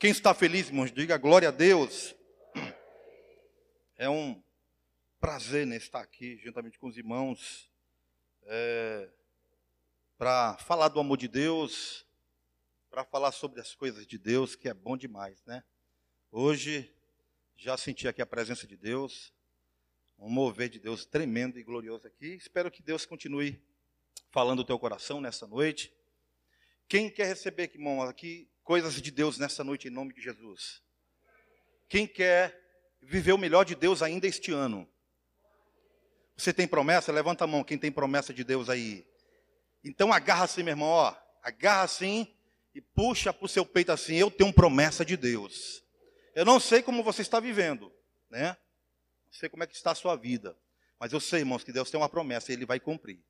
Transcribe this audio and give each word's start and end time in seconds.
Quem 0.00 0.10
está 0.10 0.32
feliz, 0.32 0.68
irmãos, 0.68 0.90
diga 0.90 1.18
glória 1.18 1.48
a 1.48 1.52
Deus. 1.52 2.14
É 3.98 4.08
um 4.08 4.42
prazer 5.20 5.66
né, 5.66 5.76
estar 5.76 6.00
aqui 6.00 6.38
juntamente 6.38 6.78
com 6.78 6.86
os 6.86 6.96
irmãos 6.96 7.70
é, 8.44 9.10
para 10.16 10.56
falar 10.56 10.88
do 10.88 10.98
amor 10.98 11.18
de 11.18 11.28
Deus, 11.28 12.06
para 12.88 13.04
falar 13.04 13.30
sobre 13.30 13.60
as 13.60 13.74
coisas 13.74 14.06
de 14.06 14.16
Deus, 14.16 14.56
que 14.56 14.70
é 14.70 14.72
bom 14.72 14.96
demais, 14.96 15.44
né? 15.44 15.62
Hoje 16.32 16.90
já 17.54 17.76
senti 17.76 18.08
aqui 18.08 18.22
a 18.22 18.26
presença 18.26 18.66
de 18.66 18.78
Deus, 18.78 19.34
um 20.18 20.30
mover 20.30 20.70
de 20.70 20.78
Deus 20.78 21.04
tremendo 21.04 21.58
e 21.58 21.62
glorioso 21.62 22.06
aqui. 22.06 22.28
Espero 22.28 22.70
que 22.70 22.82
Deus 22.82 23.04
continue 23.04 23.62
falando 24.30 24.60
o 24.60 24.64
teu 24.64 24.78
coração 24.78 25.20
nessa 25.20 25.46
noite. 25.46 25.92
Quem 26.88 27.10
quer 27.10 27.26
receber, 27.26 27.70
irmão, 27.74 28.00
aqui 28.00 28.49
coisas 28.64 29.00
de 29.00 29.10
Deus 29.10 29.38
nessa 29.38 29.64
noite 29.64 29.88
em 29.88 29.90
nome 29.90 30.12
de 30.12 30.20
Jesus? 30.20 30.82
Quem 31.88 32.06
quer 32.06 32.58
viver 33.02 33.32
o 33.32 33.38
melhor 33.38 33.64
de 33.64 33.74
Deus 33.74 34.02
ainda 34.02 34.26
este 34.26 34.52
ano? 34.52 34.88
Você 36.36 36.52
tem 36.52 36.66
promessa? 36.66 37.12
Levanta 37.12 37.44
a 37.44 37.46
mão, 37.46 37.64
quem 37.64 37.76
tem 37.76 37.92
promessa 37.92 38.32
de 38.32 38.44
Deus 38.44 38.68
aí. 38.68 39.06
Então 39.84 40.12
agarra 40.12 40.44
assim, 40.44 40.62
meu 40.62 40.72
irmão, 40.72 40.88
ó. 40.88 41.14
Agarra 41.42 41.82
assim 41.82 42.34
e 42.74 42.80
puxa 42.80 43.32
para 43.32 43.44
o 43.44 43.48
seu 43.48 43.64
peito 43.66 43.90
assim, 43.90 44.16
eu 44.16 44.30
tenho 44.30 44.52
promessa 44.52 45.04
de 45.04 45.16
Deus. 45.16 45.82
Eu 46.34 46.44
não 46.44 46.60
sei 46.60 46.82
como 46.82 47.02
você 47.02 47.22
está 47.22 47.40
vivendo, 47.40 47.92
né? 48.30 48.56
Não 49.26 49.32
sei 49.32 49.48
como 49.48 49.62
é 49.62 49.66
que 49.66 49.74
está 49.74 49.90
a 49.90 49.94
sua 49.94 50.16
vida. 50.16 50.56
Mas 50.98 51.12
eu 51.12 51.20
sei, 51.20 51.40
irmãos, 51.40 51.64
que 51.64 51.72
Deus 51.72 51.90
tem 51.90 51.98
uma 51.98 52.08
promessa 52.08 52.52
e 52.52 52.54
Ele 52.54 52.66
vai 52.66 52.78
cumprir. 52.78 53.20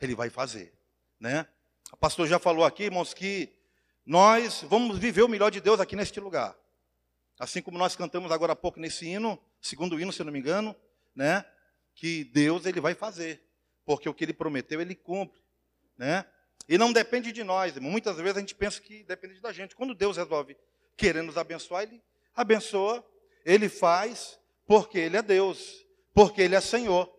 Ele 0.00 0.14
vai 0.14 0.28
fazer, 0.28 0.74
né? 1.18 1.46
O 1.92 1.96
pastor 1.96 2.26
já 2.26 2.38
falou 2.38 2.64
aqui, 2.64 2.84
irmãos, 2.84 3.14
que 3.14 3.52
nós 4.06 4.62
vamos 4.68 4.98
viver 4.98 5.22
o 5.22 5.28
melhor 5.28 5.50
de 5.50 5.60
Deus 5.60 5.80
aqui 5.80 5.96
neste 5.96 6.20
lugar. 6.20 6.56
Assim 7.38 7.62
como 7.62 7.78
nós 7.78 7.96
cantamos 7.96 8.30
agora 8.30 8.52
há 8.52 8.56
pouco 8.56 8.78
nesse 8.78 9.06
hino, 9.06 9.40
segundo 9.60 9.98
hino, 9.98 10.12
se 10.12 10.22
não 10.22 10.32
me 10.32 10.38
engano, 10.38 10.76
né? 11.14 11.44
Que 11.94 12.24
Deus 12.24 12.66
ele 12.66 12.80
vai 12.80 12.94
fazer, 12.94 13.42
porque 13.84 14.08
o 14.08 14.14
que 14.14 14.24
ele 14.24 14.34
prometeu 14.34 14.80
ele 14.80 14.94
cumpre, 14.94 15.40
né? 15.96 16.26
E 16.68 16.78
não 16.78 16.92
depende 16.92 17.32
de 17.32 17.42
nós. 17.42 17.76
Muitas 17.78 18.16
vezes 18.16 18.36
a 18.36 18.40
gente 18.40 18.54
pensa 18.54 18.80
que 18.80 19.02
depende 19.04 19.40
da 19.40 19.52
gente. 19.52 19.74
Quando 19.74 19.94
Deus 19.94 20.16
resolve 20.16 20.56
querer 20.96 21.22
nos 21.22 21.36
abençoar, 21.36 21.82
ele 21.82 22.02
abençoa, 22.34 23.04
ele 23.44 23.68
faz, 23.68 24.38
porque 24.66 24.98
ele 24.98 25.16
é 25.16 25.22
Deus, 25.22 25.84
porque 26.12 26.42
ele 26.42 26.54
é 26.54 26.60
Senhor, 26.60 27.12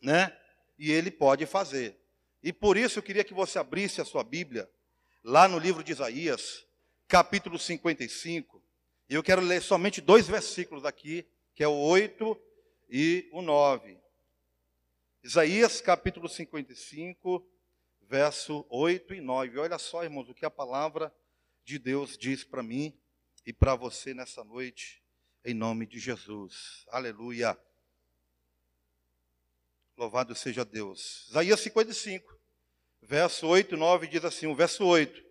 né? 0.00 0.36
E 0.78 0.90
ele 0.90 1.10
pode 1.10 1.46
fazer. 1.46 1.98
E 2.42 2.52
por 2.52 2.76
isso 2.76 2.98
eu 2.98 3.02
queria 3.02 3.24
que 3.24 3.32
você 3.32 3.58
abrisse 3.58 4.00
a 4.00 4.04
sua 4.04 4.24
Bíblia 4.24 4.68
lá 5.24 5.48
no 5.48 5.58
livro 5.58 5.82
de 5.82 5.90
Isaías, 5.90 6.66
capítulo 7.08 7.58
55. 7.58 8.62
E 9.08 9.14
eu 9.14 9.22
quero 9.22 9.40
ler 9.40 9.62
somente 9.62 10.02
dois 10.02 10.28
versículos 10.28 10.84
aqui, 10.84 11.26
que 11.54 11.64
é 11.64 11.68
o 11.68 11.72
8 11.72 12.38
e 12.90 13.26
o 13.32 13.40
9. 13.40 13.98
Isaías 15.22 15.80
capítulo 15.80 16.28
55, 16.28 17.42
verso 18.02 18.66
8 18.68 19.14
e 19.14 19.20
9. 19.22 19.58
Olha 19.58 19.78
só, 19.78 20.04
irmãos, 20.04 20.28
o 20.28 20.34
que 20.34 20.44
a 20.44 20.50
palavra 20.50 21.12
de 21.64 21.78
Deus 21.78 22.18
diz 22.18 22.44
para 22.44 22.62
mim 22.62 22.94
e 23.46 23.52
para 23.52 23.74
você 23.74 24.12
nessa 24.12 24.44
noite, 24.44 25.02
em 25.42 25.54
nome 25.54 25.86
de 25.86 25.98
Jesus. 25.98 26.84
Aleluia. 26.90 27.58
Louvado 29.96 30.34
seja 30.34 30.66
Deus. 30.66 31.28
Isaías 31.30 31.60
55, 31.60 32.33
verso 33.06 33.46
8 33.46 33.74
e 33.74 33.78
9 33.78 34.06
diz 34.06 34.24
assim: 34.24 34.46
o 34.46 34.54
verso 34.54 34.84
8: 34.84 35.22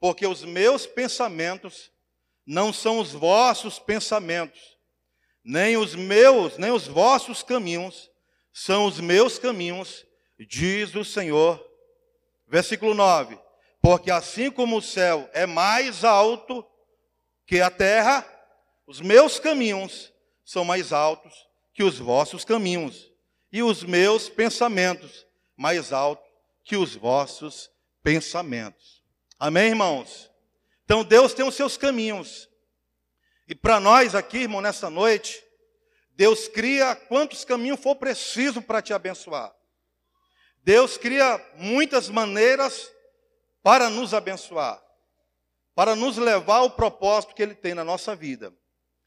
Porque 0.00 0.26
os 0.26 0.44
meus 0.44 0.86
pensamentos 0.86 1.90
não 2.44 2.72
são 2.72 2.98
os 2.98 3.12
vossos 3.12 3.78
pensamentos, 3.78 4.76
nem 5.44 5.76
os 5.76 5.94
meus, 5.94 6.58
nem 6.58 6.70
os 6.70 6.86
vossos 6.86 7.42
caminhos 7.42 8.10
são 8.52 8.84
os 8.84 9.00
meus 9.00 9.38
caminhos, 9.38 10.04
diz 10.38 10.94
o 10.94 11.04
Senhor. 11.04 11.64
Versículo 12.46 12.94
9: 12.94 13.38
Porque 13.80 14.10
assim 14.10 14.50
como 14.50 14.78
o 14.78 14.82
céu 14.82 15.28
é 15.32 15.46
mais 15.46 16.04
alto 16.04 16.66
que 17.46 17.60
a 17.60 17.70
terra, 17.70 18.26
os 18.86 19.00
meus 19.00 19.38
caminhos 19.38 20.12
são 20.44 20.64
mais 20.64 20.92
altos 20.92 21.32
que 21.72 21.82
os 21.82 21.98
vossos 21.98 22.44
caminhos, 22.44 23.10
e 23.50 23.62
os 23.62 23.82
meus 23.82 24.28
pensamentos 24.28 25.26
mais 25.56 25.92
altos 25.92 26.31
que 26.64 26.76
os 26.76 26.94
vossos 26.94 27.70
pensamentos. 28.02 29.02
Amém, 29.38 29.70
irmãos? 29.70 30.30
Então 30.84 31.04
Deus 31.04 31.34
tem 31.34 31.46
os 31.46 31.54
seus 31.54 31.76
caminhos. 31.76 32.48
E 33.48 33.54
para 33.54 33.80
nós 33.80 34.14
aqui, 34.14 34.38
irmão, 34.38 34.60
nessa 34.60 34.88
noite, 34.88 35.42
Deus 36.14 36.48
cria 36.48 36.94
quantos 36.94 37.44
caminhos 37.44 37.80
for 37.80 37.96
preciso 37.96 38.62
para 38.62 38.82
te 38.82 38.92
abençoar. 38.92 39.54
Deus 40.62 40.96
cria 40.96 41.44
muitas 41.56 42.08
maneiras 42.08 42.90
para 43.62 43.90
nos 43.90 44.14
abençoar, 44.14 44.82
para 45.74 45.96
nos 45.96 46.16
levar 46.16 46.58
ao 46.58 46.70
propósito 46.70 47.34
que 47.34 47.42
Ele 47.42 47.54
tem 47.54 47.74
na 47.74 47.84
nossa 47.84 48.14
vida. 48.14 48.52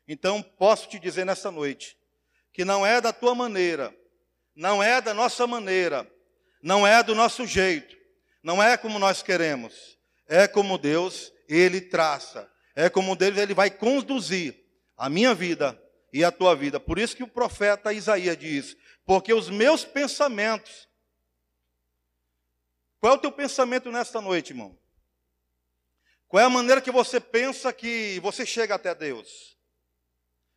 Então, 0.07 0.41
posso 0.41 0.88
te 0.88 0.99
dizer 0.99 1.25
nessa 1.25 1.49
noite, 1.49 1.97
que 2.51 2.65
não 2.65 2.85
é 2.85 2.99
da 3.01 3.11
tua 3.11 3.33
maneira, 3.33 3.95
não 4.55 4.81
é 4.81 5.01
da 5.01 5.13
nossa 5.13 5.47
maneira, 5.47 6.09
não 6.65 6.85
é 6.85 7.03
do 7.03 7.13
nosso 7.13 7.45
jeito, 7.45 7.95
não 8.41 8.61
é 8.61 8.75
como 8.75 8.97
nós 8.97 9.21
queremos, 9.21 9.99
é 10.27 10.47
como 10.47 10.77
Deus 10.77 11.31
ele 11.47 11.79
traça. 11.79 12.51
É 12.75 12.89
como 12.89 13.15
Deus 13.15 13.37
ele 13.37 13.53
vai 13.53 13.69
conduzir 13.69 14.65
a 14.97 15.09
minha 15.09 15.33
vida 15.33 15.81
e 16.11 16.23
a 16.23 16.31
tua 16.31 16.55
vida. 16.55 16.79
Por 16.79 16.99
isso 16.99 17.15
que 17.15 17.23
o 17.23 17.27
profeta 17.27 17.93
Isaías 17.93 18.37
diz: 18.37 18.75
porque 19.05 19.33
os 19.33 19.49
meus 19.49 19.85
pensamentos. 19.85 20.89
Qual 22.99 23.13
é 23.13 23.15
o 23.15 23.21
teu 23.21 23.31
pensamento 23.31 23.91
nesta 23.91 24.19
noite, 24.19 24.49
irmão? 24.49 24.75
Qual 26.27 26.41
é 26.41 26.45
a 26.45 26.49
maneira 26.49 26.81
que 26.81 26.91
você 26.91 27.19
pensa 27.19 27.71
que 27.71 28.19
você 28.21 28.45
chega 28.45 28.73
até 28.73 28.95
Deus? 28.95 29.55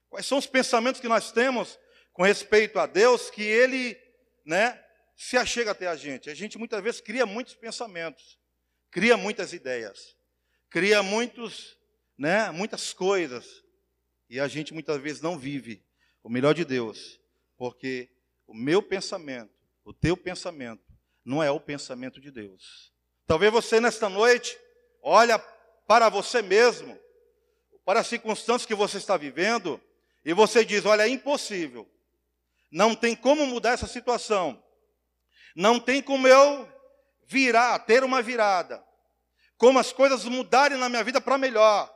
Quais 0.09 0.27
são 0.27 0.39
os 0.39 0.47
pensamentos 0.47 1.01
que 1.01 1.09
nós 1.09 1.31
temos 1.31 1.79
com 2.15 2.23
respeito 2.23 2.79
a 2.79 2.87
Deus 2.87 3.29
que 3.29 3.43
Ele, 3.43 3.97
né, 4.45 4.83
se 5.19 5.37
achega 5.37 5.73
até 5.73 5.87
a 5.87 5.97
gente? 5.97 6.31
A 6.31 6.35
gente 6.35 6.57
muitas 6.57 6.83
vezes 6.83 7.03
cria 7.03 7.27
muitos 7.27 7.55
pensamentos, 7.55 8.39
cria 8.91 9.19
muitas 9.19 9.53
ideias 9.53 10.17
cria 10.71 11.03
muitos, 11.03 11.77
né, 12.17 12.51
muitas 12.51 12.93
coisas, 12.93 13.65
e 14.29 14.39
a 14.39 14.47
gente 14.47 14.75
muitas 14.75 15.01
vezes 15.01 15.23
não 15.23 15.39
vive 15.39 15.83
o 16.23 16.29
melhor 16.29 16.55
de 16.55 16.65
Deus, 16.65 17.19
porque 17.57 18.09
o 18.47 18.55
meu 18.55 18.83
pensamento, 18.83 19.51
o 19.85 19.93
teu 19.93 20.17
pensamento, 20.17 20.83
não 21.25 21.43
é 21.43 21.51
o 21.51 21.61
pensamento 21.61 22.21
de 22.21 22.31
Deus. 22.31 22.93
Talvez 23.27 23.53
você 23.53 23.81
nesta 23.81 24.09
noite 24.09 24.59
olha 25.03 25.39
para 25.87 26.09
você 26.09 26.43
mesmo, 26.43 26.99
para 27.85 28.01
as 28.01 28.07
circunstâncias 28.07 28.67
que 28.67 28.75
você 28.75 28.99
está 28.99 29.17
vivendo, 29.17 29.81
e 30.25 30.35
você 30.35 30.65
diz: 30.65 30.85
olha, 30.85 31.03
é 31.03 31.09
impossível, 31.09 31.89
não 32.71 32.95
tem 32.95 33.17
como 33.17 33.47
mudar 33.47 33.73
essa 33.73 33.87
situação, 33.87 34.63
não 35.59 35.81
tem 35.81 36.01
como 36.01 36.29
eu 36.29 36.73
virar, 37.27 37.81
ter 37.81 38.05
uma 38.05 38.23
virada, 38.23 38.81
como 39.57 39.81
as 39.81 39.93
coisas 39.93 40.25
mudarem 40.25 40.79
na 40.79 40.89
minha 40.89 41.03
vida 41.03 41.21
para 41.21 41.37
melhor. 41.37 41.93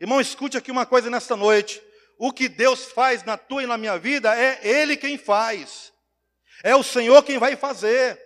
Irmão, 0.00 0.20
escute 0.20 0.56
aqui 0.56 0.72
uma 0.72 0.84
coisa 0.84 1.08
nesta 1.08 1.36
noite. 1.36 1.80
O 2.18 2.32
que 2.32 2.48
Deus 2.48 2.86
faz 2.86 3.22
na 3.22 3.36
tua 3.36 3.62
e 3.62 3.68
na 3.68 3.78
minha 3.78 3.96
vida 4.00 4.36
é 4.36 4.58
Ele 4.66 4.96
quem 4.96 5.16
faz. 5.16 5.92
É 6.64 6.74
o 6.74 6.82
Senhor 6.82 7.22
quem 7.22 7.38
vai 7.38 7.54
fazer. 7.54 8.20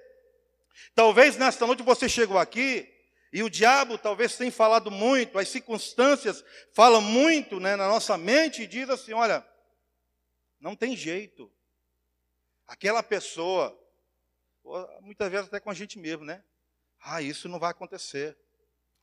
Talvez 0.95 1.37
nesta 1.37 1.67
noite 1.67 1.83
você 1.83 2.09
chegou 2.09 2.39
aqui 2.39 2.91
e 3.31 3.43
o 3.43 3.51
diabo 3.51 3.99
talvez 3.99 4.39
tenha 4.39 4.51
falado 4.51 4.91
muito, 4.91 5.39
as 5.39 5.51
circunstâncias 5.51 6.43
falam 6.73 7.03
muito 7.03 7.61
né, 7.61 7.77
na 7.77 7.89
nossa 7.89 8.17
mente 8.17 8.63
e 8.63 8.67
diz 8.67 8.89
assim: 8.89 9.13
olha, 9.13 9.47
não 10.59 10.75
tem 10.75 10.97
jeito. 10.97 11.53
Aquela 12.67 13.03
pessoa, 13.03 13.79
muitas 15.01 15.31
vezes 15.31 15.47
até 15.47 15.61
com 15.61 15.71
a 15.71 15.75
gente 15.75 15.99
mesmo, 15.99 16.25
né? 16.25 16.43
Ah, 17.01 17.23
isso 17.23 17.49
não 17.49 17.59
vai 17.59 17.71
acontecer. 17.71 18.37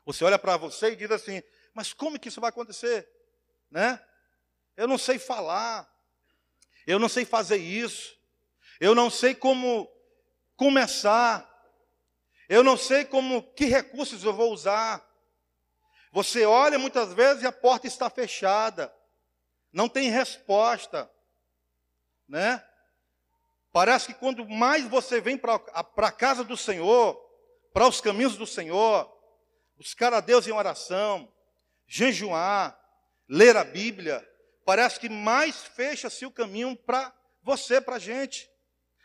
Você 0.05 0.23
olha 0.23 0.37
para 0.37 0.57
você 0.57 0.91
e 0.91 0.95
diz 0.95 1.09
assim: 1.11 1.41
mas 1.73 1.93
como 1.93 2.19
que 2.19 2.29
isso 2.29 2.41
vai 2.41 2.49
acontecer? 2.49 3.09
Né? 3.69 3.99
Eu 4.77 4.87
não 4.87 4.97
sei 4.97 5.17
falar, 5.17 5.89
eu 6.85 6.99
não 6.99 7.09
sei 7.09 7.25
fazer 7.25 7.57
isso, 7.57 8.17
eu 8.79 8.93
não 8.93 9.09
sei 9.09 9.33
como 9.33 9.91
começar, 10.55 11.49
eu 12.47 12.63
não 12.63 12.77
sei 12.77 13.03
como 13.05 13.43
que 13.53 13.65
recursos 13.65 14.23
eu 14.23 14.33
vou 14.33 14.53
usar. 14.53 15.03
Você 16.11 16.45
olha 16.45 16.79
muitas 16.79 17.11
vezes 17.13 17.43
e 17.43 17.47
a 17.47 17.51
porta 17.51 17.87
está 17.87 18.09
fechada, 18.09 18.93
não 19.73 19.89
tem 19.89 20.09
resposta, 20.09 21.09
né? 22.27 22.63
Parece 23.75 24.07
que 24.07 24.13
quando 24.13 24.47
mais 24.47 24.87
você 24.87 25.19
vem 25.19 25.37
para 25.37 25.55
a 25.75 26.11
casa 26.13 26.45
do 26.45 26.55
Senhor, 26.55 27.13
para 27.73 27.85
os 27.85 27.99
caminhos 27.99 28.37
do 28.37 28.47
Senhor, 28.47 29.13
buscar 29.75 30.13
a 30.13 30.21
Deus 30.21 30.47
em 30.47 30.53
oração, 30.53 31.29
jejuar, 31.85 32.79
ler 33.27 33.57
a 33.57 33.65
Bíblia, 33.65 34.25
parece 34.63 34.97
que 34.97 35.09
mais 35.09 35.65
fecha-se 35.65 36.25
o 36.25 36.31
caminho 36.31 36.73
para 36.73 37.13
você, 37.43 37.81
para 37.81 37.97
a 37.97 37.99
gente. 37.99 38.49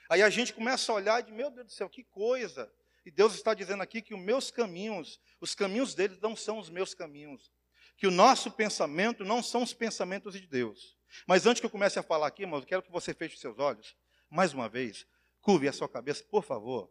Aí 0.08 0.22
a 0.22 0.30
gente 0.30 0.52
começa 0.52 0.92
a 0.92 0.94
olhar 0.94 1.18
e 1.18 1.24
diz, 1.24 1.34
meu 1.34 1.50
Deus 1.50 1.66
do 1.66 1.72
céu, 1.72 1.88
que 1.88 2.04
coisa. 2.04 2.72
E 3.04 3.10
Deus 3.10 3.34
está 3.34 3.54
dizendo 3.54 3.82
aqui 3.82 4.00
que 4.00 4.14
os 4.14 4.20
meus 4.20 4.52
caminhos, 4.52 5.20
os 5.40 5.52
caminhos 5.52 5.96
deles 5.96 6.20
não 6.20 6.36
são 6.36 6.60
os 6.60 6.70
meus 6.70 6.94
caminhos. 6.94 7.50
Que 7.96 8.06
o 8.06 8.12
nosso 8.12 8.52
pensamento 8.52 9.24
não 9.24 9.42
são 9.42 9.64
os 9.64 9.74
pensamentos 9.74 10.34
de 10.34 10.46
Deus. 10.46 10.96
Mas 11.26 11.44
antes 11.44 11.58
que 11.58 11.66
eu 11.66 11.70
comece 11.70 11.98
a 11.98 12.04
falar 12.04 12.28
aqui, 12.28 12.42
irmãos, 12.42 12.60
eu 12.60 12.68
quero 12.68 12.82
que 12.84 12.92
você 12.92 13.12
feche 13.12 13.34
os 13.34 13.40
seus 13.40 13.58
olhos. 13.58 13.96
Mais 14.30 14.54
uma 14.54 14.68
vez, 14.68 15.06
curve 15.40 15.66
a 15.66 15.72
sua 15.72 15.88
cabeça, 15.88 16.22
por 16.22 16.44
favor. 16.44 16.88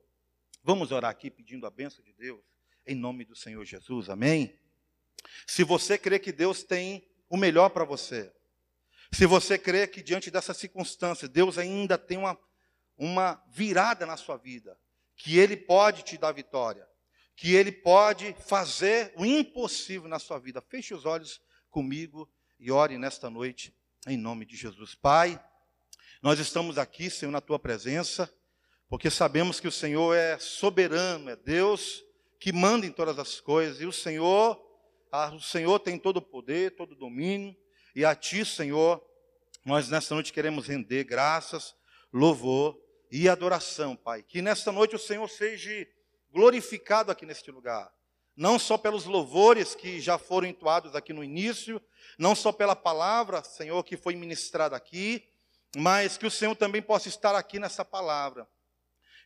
Vamos 0.62 0.92
orar 0.92 1.10
aqui 1.10 1.32
pedindo 1.32 1.66
a 1.66 1.70
bênção 1.70 2.04
de 2.04 2.12
Deus, 2.12 2.42
em 2.86 2.94
nome 2.94 3.24
do 3.24 3.34
Senhor 3.34 3.64
Jesus, 3.64 4.10
amém? 4.10 4.60
Se 5.48 5.64
você 5.64 5.98
crê 5.98 6.20
que 6.20 6.34
Deus 6.34 6.64
tem 6.64 7.08
o 7.30 7.38
melhor 7.38 7.70
para 7.70 7.86
você, 7.86 8.30
se 9.12 9.26
você 9.26 9.58
crê 9.58 9.88
que 9.88 10.04
diante 10.04 10.30
dessas 10.30 10.58
circunstâncias, 10.58 11.32
Deus 11.32 11.58
ainda 11.58 11.98
tem 11.98 12.18
uma, 12.18 12.38
uma 12.98 13.42
virada 13.48 14.06
na 14.06 14.18
sua 14.18 14.36
vida, 14.36 14.78
que 15.16 15.40
Ele 15.40 15.56
pode 15.56 16.04
te 16.04 16.18
dar 16.18 16.34
vitória, 16.34 16.86
que 17.38 17.56
Ele 17.56 17.72
pode 17.72 18.36
fazer 18.48 19.14
o 19.16 19.26
impossível 19.26 20.10
na 20.10 20.20
sua 20.20 20.40
vida, 20.40 20.62
feche 20.62 20.94
os 20.94 21.06
olhos 21.06 21.42
comigo 21.70 22.30
e 22.60 22.70
ore 22.70 22.98
nesta 22.98 23.30
noite, 23.30 23.74
em 24.06 24.18
nome 24.18 24.46
de 24.46 24.58
Jesus. 24.58 24.94
Pai, 24.94 25.42
nós 26.22 26.40
estamos 26.40 26.78
aqui, 26.78 27.10
Senhor, 27.10 27.32
na 27.32 27.42
Tua 27.42 27.60
presença 27.60 28.30
porque 28.90 29.12
sabemos 29.12 29.60
que 29.60 29.68
o 29.68 29.72
Senhor 29.72 30.16
é 30.16 30.40
soberano, 30.40 31.30
é 31.30 31.36
Deus 31.36 32.04
que 32.40 32.52
manda 32.52 32.86
em 32.88 32.92
todas 32.92 33.20
as 33.20 33.40
coisas, 33.40 33.82
e 33.82 33.86
o 33.86 33.92
Senhor, 33.92 34.60
o 35.36 35.40
Senhor 35.42 35.78
tem 35.80 36.00
todo 36.00 36.18
o 36.18 36.22
poder, 36.22 36.76
todo 36.76 36.94
o 36.94 36.96
domínio, 36.96 37.56
e 37.94 38.04
a 38.04 38.16
Ti, 38.16 38.44
Senhor, 38.46 39.04
nós 39.64 39.90
nesta 39.90 40.16
noite 40.16 40.34
queremos 40.34 40.66
render 40.66 41.04
graças, 41.04 41.76
louvor 42.12 42.80
e 43.12 43.28
adoração, 43.28 43.96
Pai. 43.96 44.24
Que 44.24 44.42
nesta 44.42 44.72
noite 44.72 44.96
o 44.96 45.00
Senhor 45.00 45.30
seja 45.30 45.86
glorificado 46.32 47.12
aqui 47.12 47.26
neste 47.26 47.52
lugar, 47.52 47.92
não 48.36 48.58
só 48.58 48.78
pelos 48.78 49.06
louvores 49.06 49.76
que 49.76 50.00
já 50.00 50.18
foram 50.18 50.48
entoados 50.48 50.96
aqui 50.96 51.12
no 51.12 51.24
início, 51.24 51.80
não 52.18 52.34
só 52.34 52.52
pela 52.52 52.76
palavra, 52.76 53.44
Senhor, 53.44 53.84
que 53.84 53.98
foi 53.98 54.16
ministrada 54.16 54.76
aqui, 54.78 55.29
mas 55.76 56.18
que 56.18 56.26
o 56.26 56.32
Senhor 56.32 56.56
também 56.56 56.82
possa 56.82 57.08
estar 57.08 57.36
aqui 57.36 57.60
nessa 57.60 57.84
palavra 57.86 58.48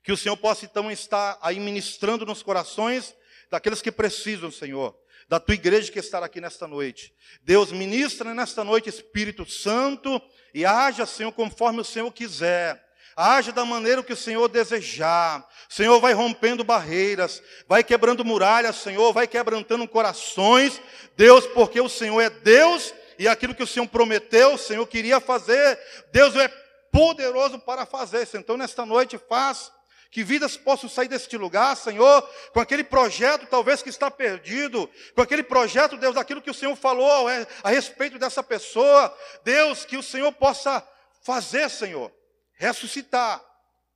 que 0.03 0.11
o 0.11 0.17
Senhor 0.17 0.35
possa 0.35 0.65
então 0.65 0.91
estar 0.91 1.37
aí 1.41 1.59
ministrando 1.59 2.25
nos 2.25 2.43
corações 2.43 3.15
daqueles 3.49 3.81
que 3.81 3.91
precisam, 3.91 4.51
Senhor, 4.51 4.95
da 5.29 5.39
tua 5.39 5.55
igreja 5.55 5.91
que 5.91 5.99
está 5.99 6.23
aqui 6.23 6.41
nesta 6.41 6.67
noite. 6.67 7.13
Deus 7.41 7.71
ministra 7.71 8.33
nesta 8.33 8.63
noite, 8.63 8.89
Espírito 8.89 9.49
Santo, 9.49 10.21
e 10.53 10.65
haja, 10.65 11.05
Senhor, 11.05 11.31
conforme 11.31 11.79
o 11.79 11.85
Senhor 11.85 12.11
quiser. 12.11 12.83
Haja 13.15 13.51
da 13.51 13.63
maneira 13.63 14.03
que 14.03 14.11
o 14.11 14.17
Senhor 14.17 14.49
desejar. 14.49 15.47
Senhor 15.69 15.99
vai 16.01 16.13
rompendo 16.13 16.63
barreiras, 16.63 17.41
vai 17.67 17.83
quebrando 17.83 18.25
muralhas, 18.25 18.75
Senhor, 18.77 19.13
vai 19.13 19.27
quebrantando 19.27 19.87
corações. 19.87 20.81
Deus, 21.15 21.45
porque 21.47 21.79
o 21.79 21.87
Senhor 21.87 22.19
é 22.19 22.29
Deus 22.29 22.93
e 23.17 23.27
aquilo 23.27 23.55
que 23.55 23.63
o 23.63 23.67
Senhor 23.67 23.87
prometeu, 23.87 24.53
o 24.53 24.57
Senhor 24.57 24.85
queria 24.87 25.19
fazer, 25.19 25.79
Deus 26.11 26.35
é 26.35 26.47
poderoso 26.91 27.59
para 27.59 27.85
fazer. 27.85 28.27
Então, 28.35 28.55
nesta 28.55 28.85
noite, 28.85 29.17
faz 29.17 29.71
que 30.13 30.23
vidas 30.23 30.55
possam 30.55 30.87
sair 30.87 31.07
deste 31.07 31.35
lugar, 31.35 31.75
Senhor, 31.75 32.21
com 32.53 32.59
aquele 32.59 32.83
projeto 32.83 33.47
talvez 33.47 33.81
que 33.81 33.89
está 33.89 34.11
perdido, 34.11 34.87
com 35.15 35.21
aquele 35.21 35.41
projeto, 35.41 35.97
Deus, 35.97 36.13
daquilo 36.13 36.41
que 36.41 36.51
o 36.51 36.53
Senhor 36.53 36.75
falou 36.75 37.27
a 37.63 37.69
respeito 37.69 38.19
dessa 38.19 38.43
pessoa. 38.43 39.11
Deus, 39.43 39.85
que 39.85 39.97
o 39.97 40.03
Senhor 40.03 40.31
possa 40.33 40.87
fazer, 41.23 41.67
Senhor, 41.67 42.13
ressuscitar, 42.53 43.43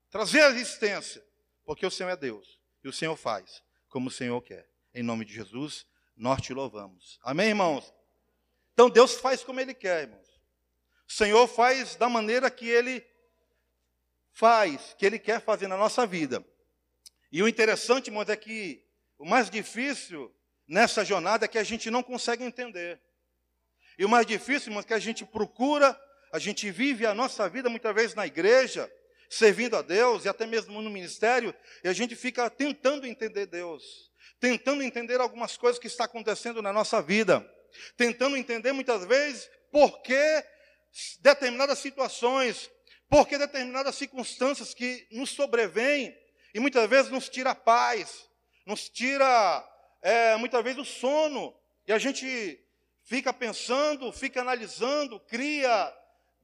trazer 0.10 0.42
a 0.42 0.50
existência, 0.50 1.24
porque 1.64 1.86
o 1.86 1.92
Senhor 1.92 2.10
é 2.10 2.16
Deus 2.16 2.60
e 2.84 2.90
o 2.90 2.94
Senhor 2.94 3.16
faz 3.16 3.62
como 3.88 4.08
o 4.08 4.12
Senhor 4.12 4.42
quer. 4.42 4.68
Em 4.96 5.04
nome 5.04 5.24
de 5.24 5.34
Jesus, 5.34 5.86
nós 6.16 6.42
te 6.42 6.52
louvamos. 6.52 7.20
Amém, 7.24 7.50
irmãos? 7.50 7.97
Então 8.78 8.92
Deus 8.92 9.16
faz 9.16 9.44
como 9.44 9.60
Ele 9.60 9.74
quer, 9.74 10.04
irmãos. 10.04 10.40
O 11.10 11.12
Senhor 11.12 11.48
faz 11.48 11.96
da 11.96 12.08
maneira 12.08 12.48
que 12.52 12.70
Ele 12.70 13.04
faz, 14.32 14.94
que 15.00 15.04
Ele 15.04 15.18
quer 15.18 15.42
fazer 15.42 15.66
na 15.66 15.76
nossa 15.76 16.06
vida. 16.06 16.46
E 17.32 17.42
o 17.42 17.48
interessante, 17.48 18.10
irmãos, 18.10 18.30
é 18.30 18.36
que 18.36 18.86
o 19.18 19.26
mais 19.26 19.50
difícil 19.50 20.32
nessa 20.68 21.04
jornada 21.04 21.46
é 21.46 21.48
que 21.48 21.58
a 21.58 21.64
gente 21.64 21.90
não 21.90 22.04
consegue 22.04 22.44
entender. 22.44 23.02
E 23.98 24.06
o 24.06 24.10
mais 24.10 24.28
difícil, 24.28 24.70
irmãos, 24.70 24.86
é 24.86 24.90
que 24.90 24.94
a 24.94 25.00
gente 25.00 25.26
procura, 25.26 26.00
a 26.32 26.38
gente 26.38 26.70
vive 26.70 27.04
a 27.04 27.16
nossa 27.16 27.50
vida 27.50 27.72
muitas 27.72 27.96
vezes 27.96 28.14
na 28.14 28.28
igreja, 28.28 28.88
servindo 29.28 29.76
a 29.76 29.82
Deus 29.82 30.24
e 30.24 30.30
até 30.30 30.46
mesmo 30.46 30.84
no 30.84 30.90
ministério, 30.92 31.52
e 31.84 31.88
a 31.88 31.94
gente 31.94 32.16
fica 32.16 32.48
tentando 32.48 33.08
entender 33.08 33.48
Deus, 33.48 34.12
tentando 34.40 34.84
entender 34.84 35.20
algumas 35.20 35.58
coisas 35.58 35.80
que 35.80 35.88
está 35.88 36.04
acontecendo 36.04 36.62
na 36.62 36.72
nossa 36.72 37.02
vida, 37.02 37.44
tentando 37.96 38.38
entender 38.38 38.72
muitas 38.72 39.06
vezes 39.06 39.50
por 39.72 40.02
que 40.02 40.46
determinadas 41.20 41.80
situações, 41.80 42.70
porque 43.10 43.38
determinadas 43.38 43.96
circunstâncias 43.96 44.74
que 44.74 45.08
nos 45.12 45.30
sobrevêm 45.30 46.18
e 46.54 46.60
muitas 46.60 46.90
vezes 46.90 47.12
nos 47.12 47.30
tira 47.30 47.52
a 47.52 47.56
paz, 47.56 48.28
nos 48.66 48.90
tira 48.90 49.64
é, 50.02 50.36
muitas 50.38 50.64
vezes 50.64 50.80
o 50.80 50.86
sono, 50.86 51.56
e 51.88 51.94
a 51.94 51.98
gente 51.98 52.60
fica 53.04 53.32
pensando, 53.32 54.12
fica 54.12 54.42
analisando, 54.42 55.20
cria 55.22 55.94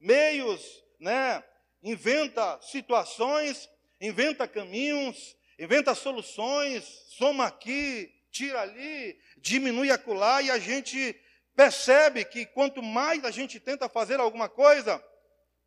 meios, 0.00 0.84
né? 0.98 1.42
inventa 1.82 2.58
situações, 2.62 3.68
inventa 4.00 4.48
caminhos, 4.48 5.36
inventa 5.58 5.94
soluções, 5.94 6.84
soma 7.08 7.46
aqui, 7.46 8.10
tira 8.34 8.60
ali, 8.60 9.16
diminui 9.38 9.92
acolá, 9.92 10.42
e 10.42 10.50
a 10.50 10.58
gente 10.58 11.14
percebe 11.54 12.24
que 12.24 12.44
quanto 12.44 12.82
mais 12.82 13.24
a 13.24 13.30
gente 13.30 13.60
tenta 13.60 13.88
fazer 13.88 14.18
alguma 14.18 14.48
coisa, 14.48 15.02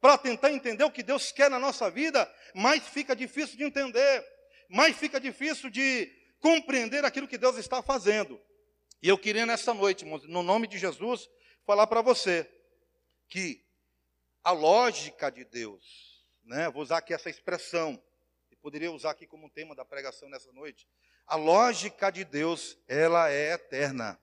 para 0.01 0.17
tentar 0.17 0.51
entender 0.51 0.83
o 0.83 0.91
que 0.91 1.01
Deus 1.01 1.31
quer 1.31 1.49
na 1.49 1.57
nossa 1.57 1.89
vida, 1.89 2.31
mais 2.53 2.85
fica 2.87 3.15
difícil 3.15 3.57
de 3.57 3.63
entender, 3.63 4.23
mais 4.69 4.95
fica 4.95 5.19
difícil 5.19 5.69
de 5.69 6.11
compreender 6.39 7.03
aquilo 7.05 7.27
que 7.27 7.37
Deus 7.37 7.57
está 7.57 7.81
fazendo. 7.81 8.39
E 9.01 9.07
eu 9.07 9.17
queria 9.17 9.45
nessa 9.45 9.73
noite, 9.73 10.05
no 10.05 10.43
nome 10.43 10.67
de 10.67 10.77
Jesus, 10.77 11.27
falar 11.65 11.87
para 11.87 12.01
você 12.01 12.47
que 13.29 13.65
a 14.43 14.51
lógica 14.51 15.31
de 15.31 15.45
Deus, 15.45 16.25
né, 16.43 16.69
vou 16.69 16.83
usar 16.83 16.97
aqui 16.97 17.13
essa 17.13 17.29
expressão, 17.29 18.01
e 18.51 18.55
poderia 18.57 18.91
usar 18.91 19.11
aqui 19.11 19.25
como 19.25 19.49
tema 19.49 19.73
da 19.73 19.85
pregação 19.85 20.29
nessa 20.29 20.51
noite. 20.51 20.85
A 21.27 21.35
lógica 21.35 22.09
de 22.09 22.23
Deus, 22.23 22.77
ela 22.87 23.29
é 23.29 23.53
eterna. 23.53 24.17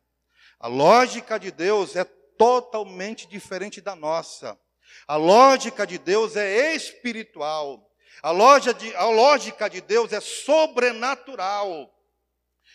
A 0.58 0.66
lógica 0.66 1.38
de 1.38 1.50
Deus 1.50 1.94
é 1.94 2.04
totalmente 2.04 3.26
diferente 3.28 3.80
da 3.80 3.94
nossa. 3.94 4.58
A 5.06 5.16
lógica 5.16 5.86
de 5.86 5.98
Deus 5.98 6.34
é 6.34 6.74
espiritual. 6.74 7.90
A, 8.22 8.32
de, 8.72 8.96
a 8.96 9.04
lógica 9.04 9.68
de 9.68 9.82
Deus 9.82 10.12
é 10.14 10.20
sobrenatural. 10.20 11.92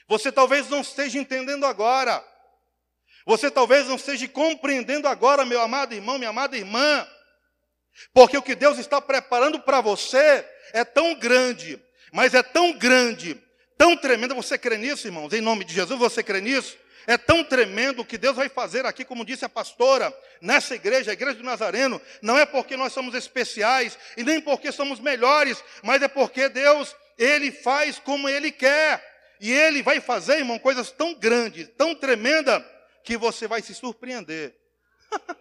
Você 0.08 0.32
talvez 0.32 0.70
não 0.70 0.82
esteja 0.82 1.18
entendendo 1.18 1.66
agora. 1.66 2.24
Você 3.26 3.50
talvez 3.50 3.88
não 3.88 3.96
esteja 3.96 4.28
compreendendo 4.28 5.08
agora, 5.08 5.46
meu 5.46 5.62
amado 5.62 5.94
irmão, 5.94 6.20
minha 6.20 6.30
amada 6.30 6.56
irmã. 6.56 7.08
Porque 8.14 8.38
o 8.38 8.44
que 8.44 8.56
Deus 8.56 8.78
está 8.78 9.02
preparando 9.02 9.60
para 9.60 9.82
você 9.82 10.48
é 10.74 10.86
tão 10.86 11.16
grande, 11.16 11.84
mas 12.14 12.34
é 12.34 12.44
tão 12.44 12.78
grande, 12.78 13.42
tão 13.80 13.96
tremendo. 13.96 14.36
Você 14.36 14.58
crê 14.58 14.78
nisso, 14.78 15.08
irmãos? 15.08 15.32
Em 15.32 15.40
nome 15.40 15.64
de 15.64 15.74
Jesus, 15.74 15.98
você 15.98 16.22
crê 16.22 16.42
nisso? 16.42 16.78
É 17.08 17.18
tão 17.18 17.44
tremendo 17.46 18.02
o 18.02 18.06
que 18.06 18.18
Deus 18.18 18.36
vai 18.36 18.50
fazer 18.50 18.86
aqui, 18.86 19.06
como 19.06 19.26
disse 19.26 19.46
a 19.46 19.50
pastora, 19.50 20.16
nessa 20.42 20.76
igreja, 20.76 21.10
a 21.10 21.14
igreja 21.14 21.38
do 21.38 21.44
Nazareno, 21.44 22.00
não 22.22 22.38
é 22.38 22.46
porque 22.46 22.76
nós 22.76 22.92
somos 22.92 23.16
especiais 23.16 23.98
e 24.18 24.24
nem 24.24 24.42
porque 24.42 24.72
somos 24.72 25.00
melhores, 25.00 25.64
mas 25.82 26.02
é 26.02 26.10
porque 26.10 26.50
Deus, 26.50 26.94
Ele 27.18 27.52
faz 27.52 27.98
como 27.98 28.28
Ele 28.28 28.52
quer. 28.52 29.08
E 29.40 29.50
Ele 29.50 29.82
vai 29.82 30.02
fazer, 30.02 30.40
irmão, 30.40 30.60
coisas 30.60 30.92
tão 30.92 31.16
grandes, 31.16 31.70
tão 31.78 31.96
tremendas, 31.96 32.62
que 33.02 33.16
você 33.16 33.48
vai 33.48 33.62
se 33.62 33.74
surpreender. 33.74 34.54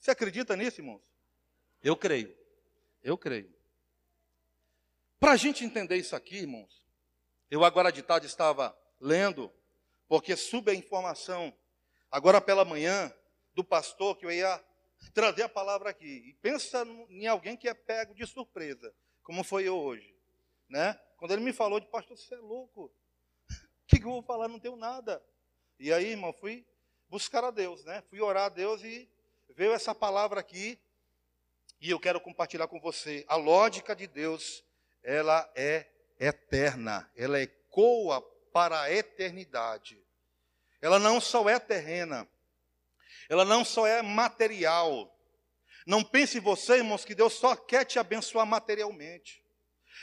você 0.00 0.10
acredita 0.10 0.56
nisso, 0.56 0.80
irmãos? 0.80 1.02
Eu 1.84 1.94
creio. 1.94 2.34
Eu 3.04 3.16
creio. 3.18 3.54
Para 5.20 5.32
a 5.32 5.36
gente 5.36 5.64
entender 5.64 5.96
isso 5.96 6.16
aqui, 6.16 6.38
irmãos, 6.38 6.79
eu 7.50 7.64
agora 7.64 7.90
de 7.90 8.02
tarde 8.02 8.26
estava 8.26 8.76
lendo 9.00 9.52
porque 10.08 10.36
sube 10.36 10.70
a 10.70 10.74
informação, 10.74 11.52
agora 12.10 12.40
pela 12.40 12.64
manhã, 12.64 13.12
do 13.54 13.64
pastor 13.64 14.16
que 14.16 14.26
eu 14.26 14.30
ia 14.30 14.62
trazer 15.14 15.42
a 15.42 15.48
palavra 15.48 15.90
aqui. 15.90 16.24
E 16.26 16.34
pensa 16.34 16.84
em 17.08 17.26
alguém 17.26 17.56
que 17.56 17.68
é 17.68 17.74
pego 17.74 18.14
de 18.14 18.26
surpresa, 18.26 18.94
como 19.22 19.44
foi 19.44 19.68
eu 19.68 19.76
hoje. 19.76 20.14
Né? 20.68 20.98
Quando 21.16 21.32
ele 21.32 21.42
me 21.42 21.52
falou 21.52 21.80
de 21.80 21.86
pastor, 21.86 22.16
você 22.16 22.34
é 22.34 22.38
louco. 22.38 22.84
O 22.84 22.90
que, 23.86 23.98
que 23.98 24.04
eu 24.04 24.10
vou 24.10 24.22
falar? 24.22 24.48
Não 24.48 24.58
tenho 24.58 24.76
nada. 24.76 25.22
E 25.78 25.92
aí, 25.92 26.10
irmão, 26.10 26.32
fui 26.32 26.64
buscar 27.08 27.42
a 27.44 27.50
Deus, 27.50 27.84
né? 27.84 28.02
Fui 28.08 28.20
orar 28.20 28.44
a 28.44 28.48
Deus 28.48 28.82
e 28.84 29.08
veio 29.50 29.72
essa 29.72 29.94
palavra 29.94 30.40
aqui 30.40 30.78
e 31.80 31.90
eu 31.90 31.98
quero 31.98 32.20
compartilhar 32.20 32.68
com 32.68 32.78
você. 32.80 33.24
A 33.26 33.36
lógica 33.36 33.96
de 33.96 34.06
Deus, 34.06 34.62
ela 35.02 35.50
é 35.54 35.89
eterna, 36.20 37.10
ela 37.16 37.40
ecoa 37.40 38.20
para 38.52 38.82
a 38.82 38.92
eternidade. 38.92 39.98
Ela 40.82 40.98
não 40.98 41.20
só 41.20 41.48
é 41.48 41.58
terrena, 41.58 42.28
ela 43.28 43.44
não 43.44 43.64
só 43.64 43.86
é 43.86 44.02
material. 44.02 45.16
Não 45.86 46.04
pense 46.04 46.38
você, 46.38 46.76
irmãos, 46.76 47.04
que 47.04 47.14
Deus 47.14 47.32
só 47.32 47.56
quer 47.56 47.84
te 47.84 47.98
abençoar 47.98 48.46
materialmente. 48.46 49.42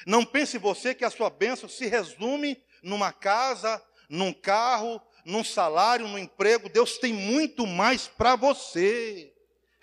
Não 0.06 0.26
pense 0.26 0.58
você 0.58 0.94
que 0.94 1.06
a 1.06 1.10
sua 1.10 1.30
bênção 1.30 1.70
se 1.70 1.86
resume 1.88 2.62
numa 2.84 3.12
casa, 3.14 3.84
num 4.10 4.34
carro, 4.34 5.02
num 5.26 5.44
salário, 5.44 6.08
num 6.08 6.18
emprego. 6.18 6.70
Deus 6.70 6.98
tem 6.98 7.14
muito 7.14 7.68
mais 7.68 8.08
para 8.08 8.36
você. 8.36 9.34